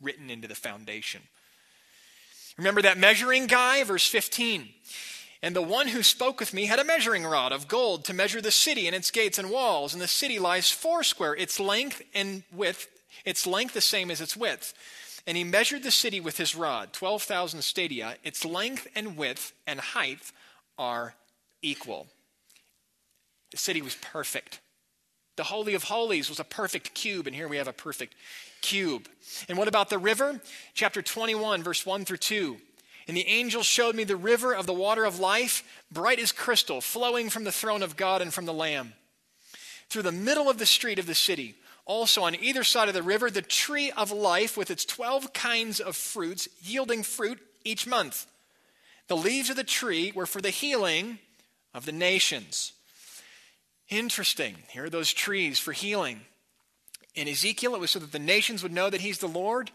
written 0.00 0.30
into 0.30 0.48
the 0.48 0.54
foundation. 0.54 1.22
Remember 2.58 2.82
that 2.82 2.98
measuring 2.98 3.46
guy? 3.46 3.84
Verse 3.84 4.06
15. 4.08 4.68
And 5.42 5.54
the 5.54 5.62
one 5.62 5.88
who 5.88 6.02
spoke 6.02 6.40
with 6.40 6.54
me 6.54 6.66
had 6.66 6.78
a 6.78 6.84
measuring 6.84 7.24
rod 7.24 7.52
of 7.52 7.68
gold 7.68 8.04
to 8.06 8.14
measure 8.14 8.40
the 8.40 8.50
city 8.50 8.86
and 8.86 8.96
its 8.96 9.10
gates 9.10 9.38
and 9.38 9.50
walls. 9.50 9.92
And 9.92 10.02
the 10.02 10.08
city 10.08 10.38
lies 10.38 10.70
foursquare, 10.70 11.34
its 11.34 11.60
length 11.60 12.02
and 12.14 12.42
width, 12.52 12.88
its 13.24 13.46
length 13.46 13.74
the 13.74 13.80
same 13.80 14.10
as 14.10 14.20
its 14.20 14.36
width. 14.36 14.72
And 15.26 15.36
he 15.36 15.44
measured 15.44 15.82
the 15.82 15.90
city 15.90 16.20
with 16.20 16.38
his 16.38 16.54
rod, 16.54 16.92
12,000 16.92 17.62
stadia. 17.62 18.16
Its 18.22 18.44
length 18.44 18.86
and 18.94 19.16
width 19.16 19.52
and 19.66 19.80
height 19.80 20.20
are 20.78 21.14
equal. 21.62 22.06
The 23.50 23.56
city 23.56 23.82
was 23.82 23.96
perfect. 23.96 24.60
The 25.36 25.44
Holy 25.44 25.74
of 25.74 25.84
Holies 25.84 26.28
was 26.28 26.40
a 26.40 26.44
perfect 26.44 26.94
cube, 26.94 27.26
and 27.26 27.34
here 27.34 27.48
we 27.48 27.58
have 27.58 27.68
a 27.68 27.72
perfect 27.72 28.14
cube. 28.62 29.08
And 29.48 29.58
what 29.58 29.68
about 29.68 29.90
the 29.90 29.98
river? 29.98 30.40
Chapter 30.74 31.02
21, 31.02 31.62
verse 31.62 31.84
1 31.84 32.04
through 32.04 32.16
2. 32.18 32.56
And 33.08 33.16
the 33.16 33.26
angel 33.26 33.62
showed 33.62 33.94
me 33.94 34.04
the 34.04 34.16
river 34.16 34.54
of 34.54 34.66
the 34.66 34.72
water 34.72 35.04
of 35.04 35.20
life, 35.20 35.62
bright 35.92 36.18
as 36.18 36.32
crystal, 36.32 36.80
flowing 36.80 37.30
from 37.30 37.44
the 37.44 37.52
throne 37.52 37.82
of 37.82 37.96
God 37.96 38.22
and 38.22 38.32
from 38.32 38.46
the 38.46 38.52
Lamb. 38.52 38.94
Through 39.88 40.02
the 40.02 40.12
middle 40.12 40.48
of 40.48 40.58
the 40.58 40.66
street 40.66 40.98
of 40.98 41.06
the 41.06 41.14
city 41.14 41.54
also, 41.86 42.24
on 42.24 42.34
either 42.34 42.64
side 42.64 42.88
of 42.88 42.94
the 42.94 43.02
river, 43.02 43.30
the 43.30 43.42
tree 43.42 43.92
of 43.92 44.10
life 44.10 44.56
with 44.56 44.72
its 44.72 44.84
12 44.84 45.32
kinds 45.32 45.78
of 45.78 45.94
fruits, 45.94 46.48
yielding 46.60 47.04
fruit 47.04 47.38
each 47.64 47.86
month. 47.86 48.26
The 49.06 49.16
leaves 49.16 49.50
of 49.50 49.56
the 49.56 49.64
tree 49.64 50.12
were 50.12 50.26
for 50.26 50.40
the 50.40 50.50
healing 50.50 51.20
of 51.72 51.86
the 51.86 51.92
nations. 51.92 52.72
Interesting. 53.88 54.56
Here 54.70 54.86
are 54.86 54.90
those 54.90 55.12
trees 55.12 55.60
for 55.60 55.72
healing. 55.72 56.22
In 57.14 57.28
Ezekiel, 57.28 57.76
it 57.76 57.80
was 57.80 57.92
so 57.92 58.00
that 58.00 58.10
the 58.10 58.18
nations 58.18 58.64
would 58.64 58.72
know 58.72 58.90
that 58.90 59.00
he's 59.00 59.18
the 59.18 59.28
Lord. 59.28 59.70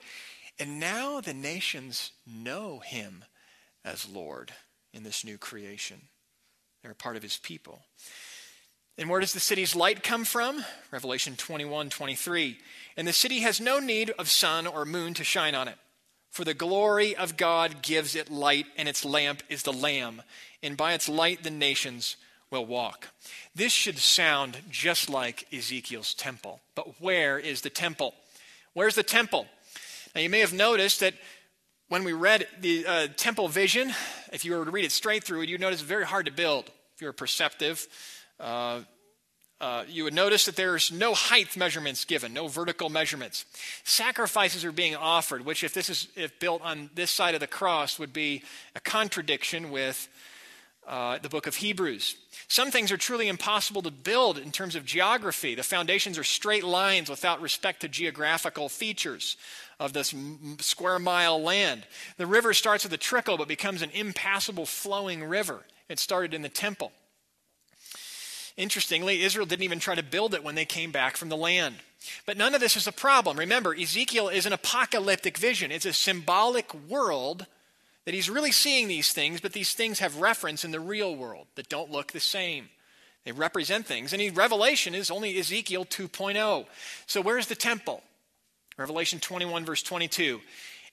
And 0.59 0.81
now 0.81 1.21
the 1.21 1.33
nations 1.33 2.11
know 2.27 2.79
him 2.79 3.23
as 3.85 4.09
Lord 4.09 4.51
in 4.93 5.03
this 5.03 5.23
new 5.23 5.37
creation. 5.37 6.01
They're 6.81 6.91
a 6.91 6.95
part 6.95 7.15
of 7.15 7.23
his 7.23 7.37
people. 7.37 7.83
And 9.01 9.09
where 9.09 9.19
does 9.19 9.33
the 9.33 9.39
city's 9.39 9.75
light 9.75 10.03
come 10.03 10.23
from? 10.23 10.63
Revelation 10.91 11.35
21 11.35 11.89
23. 11.89 12.59
And 12.95 13.07
the 13.07 13.13
city 13.13 13.39
has 13.39 13.59
no 13.59 13.79
need 13.79 14.11
of 14.11 14.29
sun 14.29 14.67
or 14.67 14.85
moon 14.85 15.15
to 15.15 15.23
shine 15.23 15.55
on 15.55 15.67
it, 15.67 15.77
for 16.29 16.43
the 16.43 16.53
glory 16.53 17.15
of 17.15 17.35
God 17.35 17.81
gives 17.81 18.15
it 18.15 18.29
light, 18.29 18.67
and 18.77 18.87
its 18.87 19.03
lamp 19.03 19.41
is 19.49 19.63
the 19.63 19.73
Lamb. 19.73 20.21
And 20.61 20.77
by 20.77 20.93
its 20.93 21.09
light 21.09 21.41
the 21.41 21.49
nations 21.49 22.15
will 22.51 22.67
walk. 22.67 23.07
This 23.55 23.73
should 23.73 23.97
sound 23.97 24.59
just 24.69 25.09
like 25.09 25.51
Ezekiel's 25.51 26.13
temple. 26.13 26.61
But 26.75 27.01
where 27.01 27.39
is 27.39 27.61
the 27.61 27.71
temple? 27.71 28.13
Where's 28.73 28.93
the 28.93 29.01
temple? 29.01 29.47
Now, 30.13 30.21
you 30.21 30.29
may 30.29 30.41
have 30.41 30.53
noticed 30.53 30.99
that 30.99 31.15
when 31.89 32.03
we 32.03 32.13
read 32.13 32.45
the 32.59 32.85
uh, 32.85 33.07
temple 33.17 33.47
vision, 33.47 33.95
if 34.31 34.45
you 34.45 34.55
were 34.55 34.63
to 34.63 34.69
read 34.69 34.85
it 34.85 34.91
straight 34.91 35.23
through, 35.23 35.41
you'd 35.41 35.59
notice 35.59 35.79
it's 35.79 35.89
very 35.89 36.05
hard 36.05 36.27
to 36.27 36.31
build. 36.31 36.69
If 36.93 37.01
you're 37.01 37.13
perceptive, 37.13 37.87
uh, 38.41 38.81
uh, 39.61 39.83
you 39.87 40.03
would 40.03 40.13
notice 40.13 40.45
that 40.45 40.55
there's 40.55 40.91
no 40.91 41.13
height 41.13 41.55
measurements 41.55 42.03
given, 42.03 42.33
no 42.33 42.47
vertical 42.47 42.89
measurements. 42.89 43.45
Sacrifices 43.83 44.65
are 44.65 44.71
being 44.71 44.95
offered, 44.95 45.45
which, 45.45 45.63
if 45.63 45.71
this 45.71 45.87
is 45.87 46.07
if 46.15 46.39
built 46.39 46.63
on 46.63 46.89
this 46.95 47.11
side 47.11 47.35
of 47.35 47.39
the 47.39 47.47
cross, 47.47 47.99
would 47.99 48.11
be 48.11 48.41
a 48.75 48.79
contradiction 48.79 49.69
with 49.69 50.09
uh, 50.87 51.19
the 51.19 51.29
book 51.29 51.45
of 51.45 51.55
Hebrews. 51.57 52.15
Some 52.47 52.71
things 52.71 52.91
are 52.91 52.97
truly 52.97 53.27
impossible 53.27 53.83
to 53.83 53.91
build 53.91 54.39
in 54.39 54.51
terms 54.51 54.75
of 54.75 54.83
geography. 54.83 55.53
The 55.53 55.61
foundations 55.61 56.17
are 56.17 56.23
straight 56.23 56.63
lines 56.63 57.07
without 57.07 57.39
respect 57.39 57.81
to 57.81 57.87
geographical 57.87 58.67
features 58.67 59.37
of 59.79 59.93
this 59.93 60.13
square 60.57 60.97
mile 60.97 61.39
land. 61.39 61.83
The 62.17 62.25
river 62.25 62.53
starts 62.53 62.83
with 62.83 62.93
a 62.93 62.97
trickle 62.97 63.37
but 63.37 63.47
becomes 63.47 63.83
an 63.83 63.91
impassable 63.91 64.65
flowing 64.65 65.23
river. 65.23 65.59
It 65.87 65.99
started 65.99 66.33
in 66.33 66.41
the 66.41 66.49
temple. 66.49 66.91
Interestingly, 68.57 69.23
Israel 69.23 69.45
didn't 69.45 69.63
even 69.63 69.79
try 69.79 69.95
to 69.95 70.03
build 70.03 70.33
it 70.33 70.43
when 70.43 70.55
they 70.55 70.65
came 70.65 70.91
back 70.91 71.17
from 71.17 71.29
the 71.29 71.37
land. 71.37 71.75
But 72.25 72.37
none 72.37 72.55
of 72.55 72.61
this 72.61 72.75
is 72.75 72.87
a 72.87 72.91
problem. 72.91 73.37
Remember, 73.37 73.75
Ezekiel 73.75 74.29
is 74.29 74.45
an 74.45 74.53
apocalyptic 74.53 75.37
vision, 75.37 75.71
it's 75.71 75.85
a 75.85 75.93
symbolic 75.93 76.73
world 76.73 77.45
that 78.05 78.15
he's 78.15 78.29
really 78.29 78.51
seeing 78.51 78.87
these 78.87 79.13
things, 79.13 79.41
but 79.41 79.53
these 79.53 79.73
things 79.73 79.99
have 79.99 80.17
reference 80.17 80.65
in 80.65 80.71
the 80.71 80.79
real 80.79 81.15
world 81.15 81.45
that 81.55 81.69
don't 81.69 81.91
look 81.91 82.11
the 82.11 82.19
same. 82.19 82.69
They 83.25 83.31
represent 83.31 83.85
things. 83.85 84.13
And 84.13 84.35
Revelation 84.35 84.95
is 84.95 85.11
only 85.11 85.37
Ezekiel 85.37 85.85
2.0. 85.85 86.65
So 87.05 87.21
where's 87.21 87.47
the 87.47 87.55
temple? 87.55 88.01
Revelation 88.77 89.19
21, 89.19 89.65
verse 89.65 89.83
22. 89.83 90.41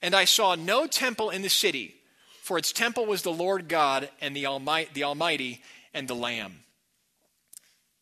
And 0.03 0.15
I 0.15 0.27
saw 0.27 0.55
no 0.55 0.87
temple 0.87 1.31
in 1.31 1.41
the 1.41 1.49
city, 1.49 1.95
for 2.43 2.59
its 2.59 2.73
temple 2.73 3.07
was 3.07 3.23
the 3.23 3.33
Lord 3.33 3.69
God 3.69 4.11
and 4.21 4.37
the 4.37 4.47
Almighty, 4.47 4.91
the 4.93 5.05
Almighty 5.05 5.63
and 5.95 6.07
the 6.07 6.15
Lamb. 6.15 6.61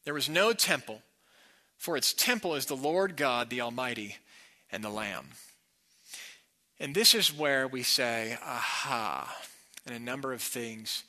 There 0.06 0.14
was 0.14 0.28
no 0.28 0.52
temple, 0.52 1.02
for 1.76 1.96
its 1.96 2.14
temple 2.14 2.54
is 2.54 2.66
the 2.66 2.76
Lord 2.76 3.16
God, 3.16 3.50
the 3.50 3.60
Almighty, 3.60 4.16
and 4.70 4.82
the 4.82 4.88
Lamb. 4.88 5.26
And 6.78 6.94
this 6.94 7.12
is 7.12 7.36
where 7.36 7.66
we 7.66 7.82
say, 7.82 8.38
aha, 8.40 9.36
and 9.84 9.96
a 9.96 9.98
number 9.98 10.32
of 10.32 10.40
things 10.40 11.02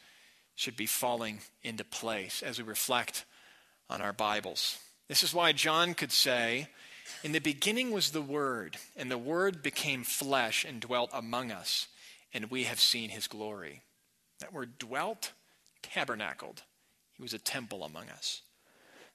should 0.55 0.75
be 0.75 0.87
falling 0.87 1.41
into 1.61 1.83
place 1.83 2.41
as 2.41 2.57
we 2.57 2.63
reflect 2.63 3.23
on 3.87 4.01
our 4.01 4.13
Bibles. 4.13 4.79
This 5.07 5.21
is 5.21 5.31
why 5.31 5.51
John 5.51 5.93
could 5.93 6.11
say, 6.11 6.67
In 7.23 7.33
the 7.33 7.39
beginning 7.39 7.91
was 7.91 8.09
the 8.09 8.21
Word, 8.21 8.77
and 8.95 9.11
the 9.11 9.17
Word 9.19 9.61
became 9.61 10.03
flesh 10.03 10.65
and 10.65 10.81
dwelt 10.81 11.11
among 11.13 11.51
us, 11.51 11.87
and 12.33 12.49
we 12.49 12.63
have 12.63 12.79
seen 12.79 13.11
his 13.11 13.27
glory. 13.27 13.83
That 14.39 14.53
word 14.53 14.79
dwelt, 14.79 15.33
tabernacled. 15.83 16.63
He 17.13 17.21
was 17.21 17.35
a 17.35 17.39
temple 17.39 17.83
among 17.83 18.09
us. 18.09 18.41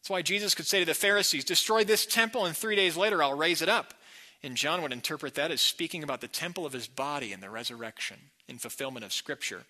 That's 0.02 0.10
why 0.10 0.22
Jesus 0.22 0.56
could 0.56 0.66
say 0.66 0.80
to 0.80 0.84
the 0.84 0.94
Pharisees, 0.94 1.44
Destroy 1.44 1.84
this 1.84 2.04
temple, 2.04 2.44
and 2.44 2.56
three 2.56 2.74
days 2.74 2.96
later 2.96 3.22
I'll 3.22 3.36
raise 3.36 3.62
it 3.62 3.68
up. 3.68 3.94
And 4.42 4.56
John 4.56 4.82
would 4.82 4.92
interpret 4.92 5.34
that 5.36 5.52
as 5.52 5.60
speaking 5.60 6.02
about 6.02 6.20
the 6.20 6.26
temple 6.26 6.66
of 6.66 6.72
his 6.72 6.88
body 6.88 7.32
and 7.32 7.40
the 7.40 7.48
resurrection 7.48 8.16
in 8.48 8.58
fulfillment 8.58 9.04
of 9.04 9.12
Scripture. 9.12 9.62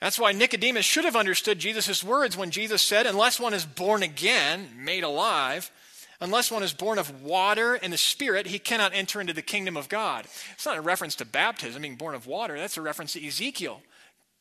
That's 0.00 0.18
why 0.18 0.32
Nicodemus 0.32 0.86
should 0.86 1.04
have 1.04 1.14
understood 1.14 1.58
Jesus' 1.58 2.02
words 2.02 2.38
when 2.38 2.50
Jesus 2.50 2.80
said, 2.80 3.04
Unless 3.04 3.38
one 3.38 3.52
is 3.52 3.66
born 3.66 4.02
again, 4.02 4.70
made 4.74 5.04
alive, 5.04 5.70
unless 6.18 6.50
one 6.50 6.62
is 6.62 6.72
born 6.72 6.98
of 6.98 7.22
water 7.22 7.74
and 7.74 7.92
the 7.92 7.98
Spirit, 7.98 8.46
he 8.46 8.58
cannot 8.58 8.94
enter 8.94 9.20
into 9.20 9.34
the 9.34 9.42
kingdom 9.42 9.76
of 9.76 9.90
God. 9.90 10.24
It's 10.54 10.64
not 10.64 10.78
a 10.78 10.82
reference 10.82 11.16
to 11.16 11.26
baptism, 11.26 11.82
being 11.82 11.96
born 11.96 12.14
of 12.14 12.26
water. 12.26 12.56
That's 12.56 12.78
a 12.78 12.82
reference 12.82 13.12
to 13.12 13.26
Ezekiel, 13.26 13.82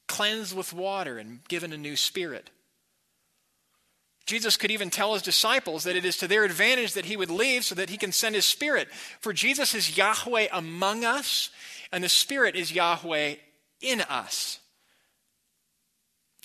cleansed 0.08 0.56
with 0.56 0.72
water 0.72 1.18
and 1.18 1.45
given 1.49 1.74
a 1.74 1.78
new 1.78 1.97
spirit. 1.97 2.51
Jesus 4.26 4.58
could 4.58 4.72
even 4.72 4.90
tell 4.90 5.14
his 5.14 5.22
disciples 5.22 5.84
that 5.84 5.96
it 5.96 6.06
is 6.06 6.18
to 6.18 6.28
their 6.28 6.44
advantage 6.44 6.94
that 6.94 7.06
he 7.06 7.18
would 7.18 7.30
leave 7.30 7.64
so 7.64 7.76
that 7.76 7.90
he 7.92 7.98
can 7.98 8.12
send 8.12 8.34
his 8.34 8.46
spirit. 8.46 8.88
For 9.20 9.34
Jesus 9.34 9.76
is 9.76 9.98
Yahweh 9.98 10.48
among 10.52 11.06
us, 11.06 11.52
and 11.92 12.04
the 12.04 12.10
spirit 12.10 12.56
is 12.56 12.74
Yahweh 12.74 13.36
in 13.82 14.02
us. 14.02 14.60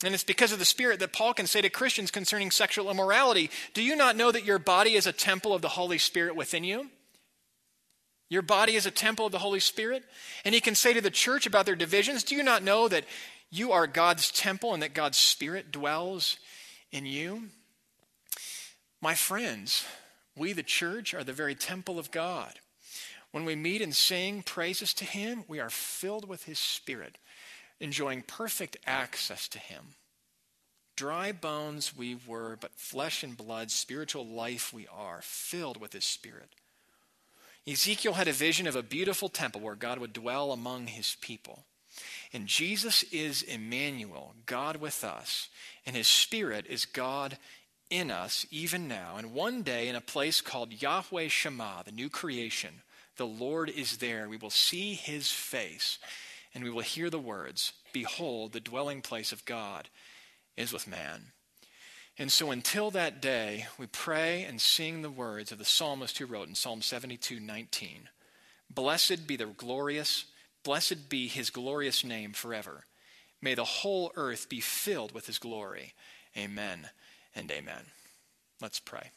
And 0.04 0.14
it's 0.14 0.24
because 0.24 0.52
of 0.52 0.58
the 0.58 0.64
Spirit 0.64 0.98
that 1.00 1.12
Paul 1.12 1.34
can 1.34 1.46
say 1.46 1.60
to 1.60 1.68
Christians 1.68 2.10
concerning 2.10 2.50
sexual 2.50 2.90
immorality 2.90 3.50
Do 3.74 3.82
you 3.82 3.96
not 3.96 4.16
know 4.16 4.32
that 4.32 4.46
your 4.46 4.58
body 4.58 4.94
is 4.94 5.06
a 5.06 5.12
temple 5.12 5.52
of 5.52 5.60
the 5.60 5.68
Holy 5.68 5.98
Spirit 5.98 6.34
within 6.34 6.64
you? 6.64 6.88
Your 8.30 8.42
body 8.42 8.76
is 8.76 8.86
a 8.86 8.90
temple 8.90 9.26
of 9.26 9.32
the 9.32 9.38
Holy 9.38 9.60
Spirit. 9.60 10.04
And 10.44 10.54
he 10.54 10.60
can 10.60 10.74
say 10.74 10.94
to 10.94 11.00
the 11.00 11.10
church 11.10 11.46
about 11.46 11.66
their 11.66 11.76
divisions 11.76 12.24
Do 12.24 12.34
you 12.34 12.42
not 12.42 12.62
know 12.62 12.88
that 12.88 13.04
you 13.50 13.72
are 13.72 13.86
God's 13.86 14.30
temple 14.30 14.72
and 14.72 14.82
that 14.82 14.94
God's 14.94 15.18
Spirit 15.18 15.70
dwells 15.70 16.38
in 16.92 17.04
you? 17.04 17.48
My 19.02 19.14
friends, 19.14 19.84
we, 20.36 20.52
the 20.52 20.62
church, 20.62 21.14
are 21.14 21.24
the 21.24 21.32
very 21.32 21.54
temple 21.54 21.98
of 21.98 22.10
God. 22.10 22.58
When 23.32 23.44
we 23.44 23.56
meet 23.56 23.80
and 23.80 23.94
sing 23.94 24.42
praises 24.42 24.92
to 24.94 25.04
Him, 25.04 25.44
we 25.48 25.60
are 25.60 25.70
filled 25.70 26.28
with 26.28 26.44
His 26.44 26.58
Spirit, 26.58 27.16
enjoying 27.78 28.22
perfect 28.22 28.76
access 28.86 29.48
to 29.48 29.58
Him. 29.58 29.94
Dry 30.96 31.32
bones 31.32 31.96
we 31.96 32.18
were, 32.26 32.58
but 32.60 32.74
flesh 32.74 33.22
and 33.22 33.36
blood, 33.36 33.70
spiritual 33.70 34.26
life 34.26 34.72
we 34.72 34.86
are, 34.88 35.20
filled 35.22 35.80
with 35.80 35.94
His 35.94 36.04
Spirit. 36.04 36.50
Ezekiel 37.66 38.14
had 38.14 38.28
a 38.28 38.32
vision 38.32 38.66
of 38.66 38.76
a 38.76 38.82
beautiful 38.82 39.28
temple 39.30 39.62
where 39.62 39.76
God 39.76 39.98
would 39.98 40.12
dwell 40.12 40.52
among 40.52 40.88
His 40.88 41.16
people. 41.22 41.64
And 42.32 42.46
Jesus 42.46 43.02
is 43.04 43.42
Emmanuel, 43.42 44.34
God 44.46 44.76
with 44.76 45.04
us, 45.04 45.48
and 45.86 45.96
His 45.96 46.08
Spirit 46.08 46.66
is 46.68 46.84
God 46.84 47.38
in 47.90 48.10
us 48.10 48.46
even 48.50 48.88
now. 48.88 49.16
And 49.18 49.34
one 49.34 49.62
day, 49.62 49.88
in 49.88 49.96
a 49.96 50.00
place 50.00 50.40
called 50.40 50.80
Yahweh 50.80 51.28
Shammah, 51.28 51.82
the 51.84 51.92
new 51.92 52.08
creation, 52.08 52.82
the 53.16 53.26
Lord 53.26 53.68
is 53.68 53.98
there. 53.98 54.28
We 54.28 54.36
will 54.36 54.50
see 54.50 54.94
his 54.94 55.30
face, 55.30 55.98
and 56.54 56.64
we 56.64 56.70
will 56.70 56.80
hear 56.80 57.10
the 57.10 57.18
words 57.18 57.72
Behold, 57.92 58.52
the 58.52 58.60
dwelling 58.60 59.02
place 59.02 59.32
of 59.32 59.44
God 59.44 59.88
is 60.56 60.72
with 60.72 60.86
man. 60.86 61.32
And 62.16 62.30
so 62.30 62.50
until 62.50 62.90
that 62.92 63.20
day, 63.20 63.66
we 63.78 63.86
pray 63.86 64.44
and 64.44 64.60
sing 64.60 65.02
the 65.02 65.10
words 65.10 65.52
of 65.52 65.58
the 65.58 65.64
psalmist 65.64 66.18
who 66.18 66.26
wrote 66.26 66.48
in 66.48 66.54
Psalm 66.54 66.82
72 66.82 67.40
19. 67.40 68.08
Blessed 68.72 69.26
be 69.26 69.36
the 69.36 69.46
glorious, 69.46 70.26
blessed 70.62 71.08
be 71.08 71.26
his 71.26 71.50
glorious 71.50 72.04
name 72.04 72.32
forever. 72.32 72.84
May 73.42 73.54
the 73.54 73.64
whole 73.64 74.12
earth 74.16 74.48
be 74.48 74.60
filled 74.60 75.12
with 75.12 75.26
his 75.26 75.38
glory. 75.38 75.94
Amen 76.36 76.90
and 77.34 77.50
amen. 77.50 77.84
Let's 78.60 78.80
pray. 78.80 79.10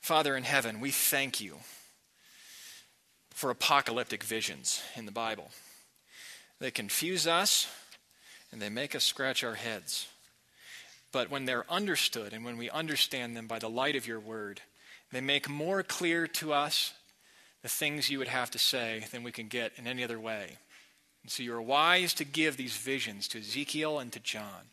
Father 0.00 0.36
in 0.36 0.44
heaven, 0.44 0.80
we 0.80 0.90
thank 0.90 1.40
you 1.40 1.56
for 3.30 3.50
apocalyptic 3.50 4.24
visions 4.24 4.82
in 4.96 5.06
the 5.06 5.12
Bible. 5.12 5.50
They 6.58 6.70
confuse 6.70 7.26
us 7.26 7.68
and 8.52 8.60
they 8.60 8.68
make 8.68 8.94
us 8.94 9.04
scratch 9.04 9.44
our 9.44 9.54
heads. 9.54 10.08
But 11.12 11.30
when 11.30 11.44
they're 11.44 11.70
understood 11.70 12.32
and 12.32 12.44
when 12.44 12.56
we 12.56 12.70
understand 12.70 13.36
them 13.36 13.46
by 13.46 13.58
the 13.58 13.70
light 13.70 13.96
of 13.96 14.06
your 14.06 14.20
word, 14.20 14.60
they 15.12 15.20
make 15.20 15.48
more 15.48 15.82
clear 15.82 16.26
to 16.26 16.52
us 16.52 16.92
the 17.62 17.68
things 17.68 18.10
you 18.10 18.18
would 18.18 18.28
have 18.28 18.50
to 18.52 18.58
say 18.58 19.04
than 19.10 19.22
we 19.22 19.32
can 19.32 19.48
get 19.48 19.72
in 19.76 19.86
any 19.86 20.04
other 20.04 20.20
way. 20.20 20.58
And 21.22 21.30
so 21.30 21.42
you're 21.42 21.60
wise 21.60 22.14
to 22.14 22.24
give 22.24 22.56
these 22.56 22.76
visions 22.76 23.28
to 23.28 23.38
Ezekiel 23.38 23.98
and 23.98 24.12
to 24.12 24.20
John 24.20 24.70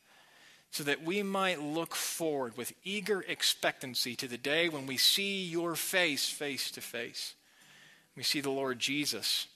so 0.78 0.84
that 0.84 1.04
we 1.04 1.24
might 1.24 1.60
look 1.60 1.96
forward 1.96 2.56
with 2.56 2.72
eager 2.84 3.26
expectancy 3.28 4.16
to 4.16 4.28
the 4.28 4.38
day 4.38 4.70
when 4.70 4.86
we 4.86 4.96
see 4.96 5.44
your 5.44 5.76
face 5.76 6.30
face 6.30 6.70
to 6.70 6.82
face. 6.82 7.34
We 8.16 8.22
see 8.22 8.42
the 8.42 8.52
Lord 8.52 8.78
Jesus. 8.78 9.48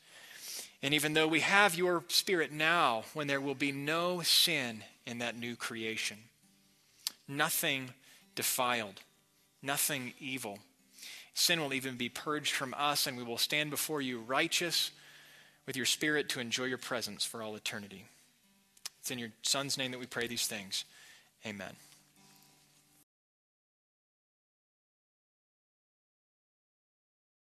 And 0.82 0.96
even 0.96 1.14
though 1.14 1.28
we 1.28 1.42
have 1.42 1.76
your 1.76 2.04
spirit 2.08 2.52
now, 2.52 3.04
when 3.14 3.28
there 3.28 3.40
will 3.40 3.54
be 3.54 3.72
no 3.72 4.24
sin 4.24 4.84
in 5.06 5.20
that 5.20 5.38
new 5.38 5.56
creation, 5.56 6.18
nothing 7.28 7.92
defiled, 8.34 9.02
nothing 9.62 10.14
evil. 10.20 10.58
Sin 11.36 11.62
will 11.62 11.76
even 11.76 11.98
be 11.98 12.10
purged 12.10 12.54
from 12.54 12.74
us, 12.76 13.06
and 13.06 13.16
we 13.16 13.22
will 13.22 13.38
stand 13.38 13.70
before 13.70 14.02
you 14.02 14.22
righteous 14.22 14.90
with 15.68 15.78
your 15.78 15.86
spirit 15.86 16.30
to 16.30 16.40
enjoy 16.40 16.66
your 16.66 16.80
presence 16.80 17.24
for 17.24 17.44
all 17.44 17.56
eternity. 17.56 18.06
It's 19.02 19.12
in 19.12 19.20
your 19.20 19.30
Son's 19.44 19.78
name 19.78 19.92
that 19.92 20.00
we 20.00 20.08
pray 20.08 20.26
these 20.26 20.48
things. 20.48 20.84
Amen. 21.46 21.76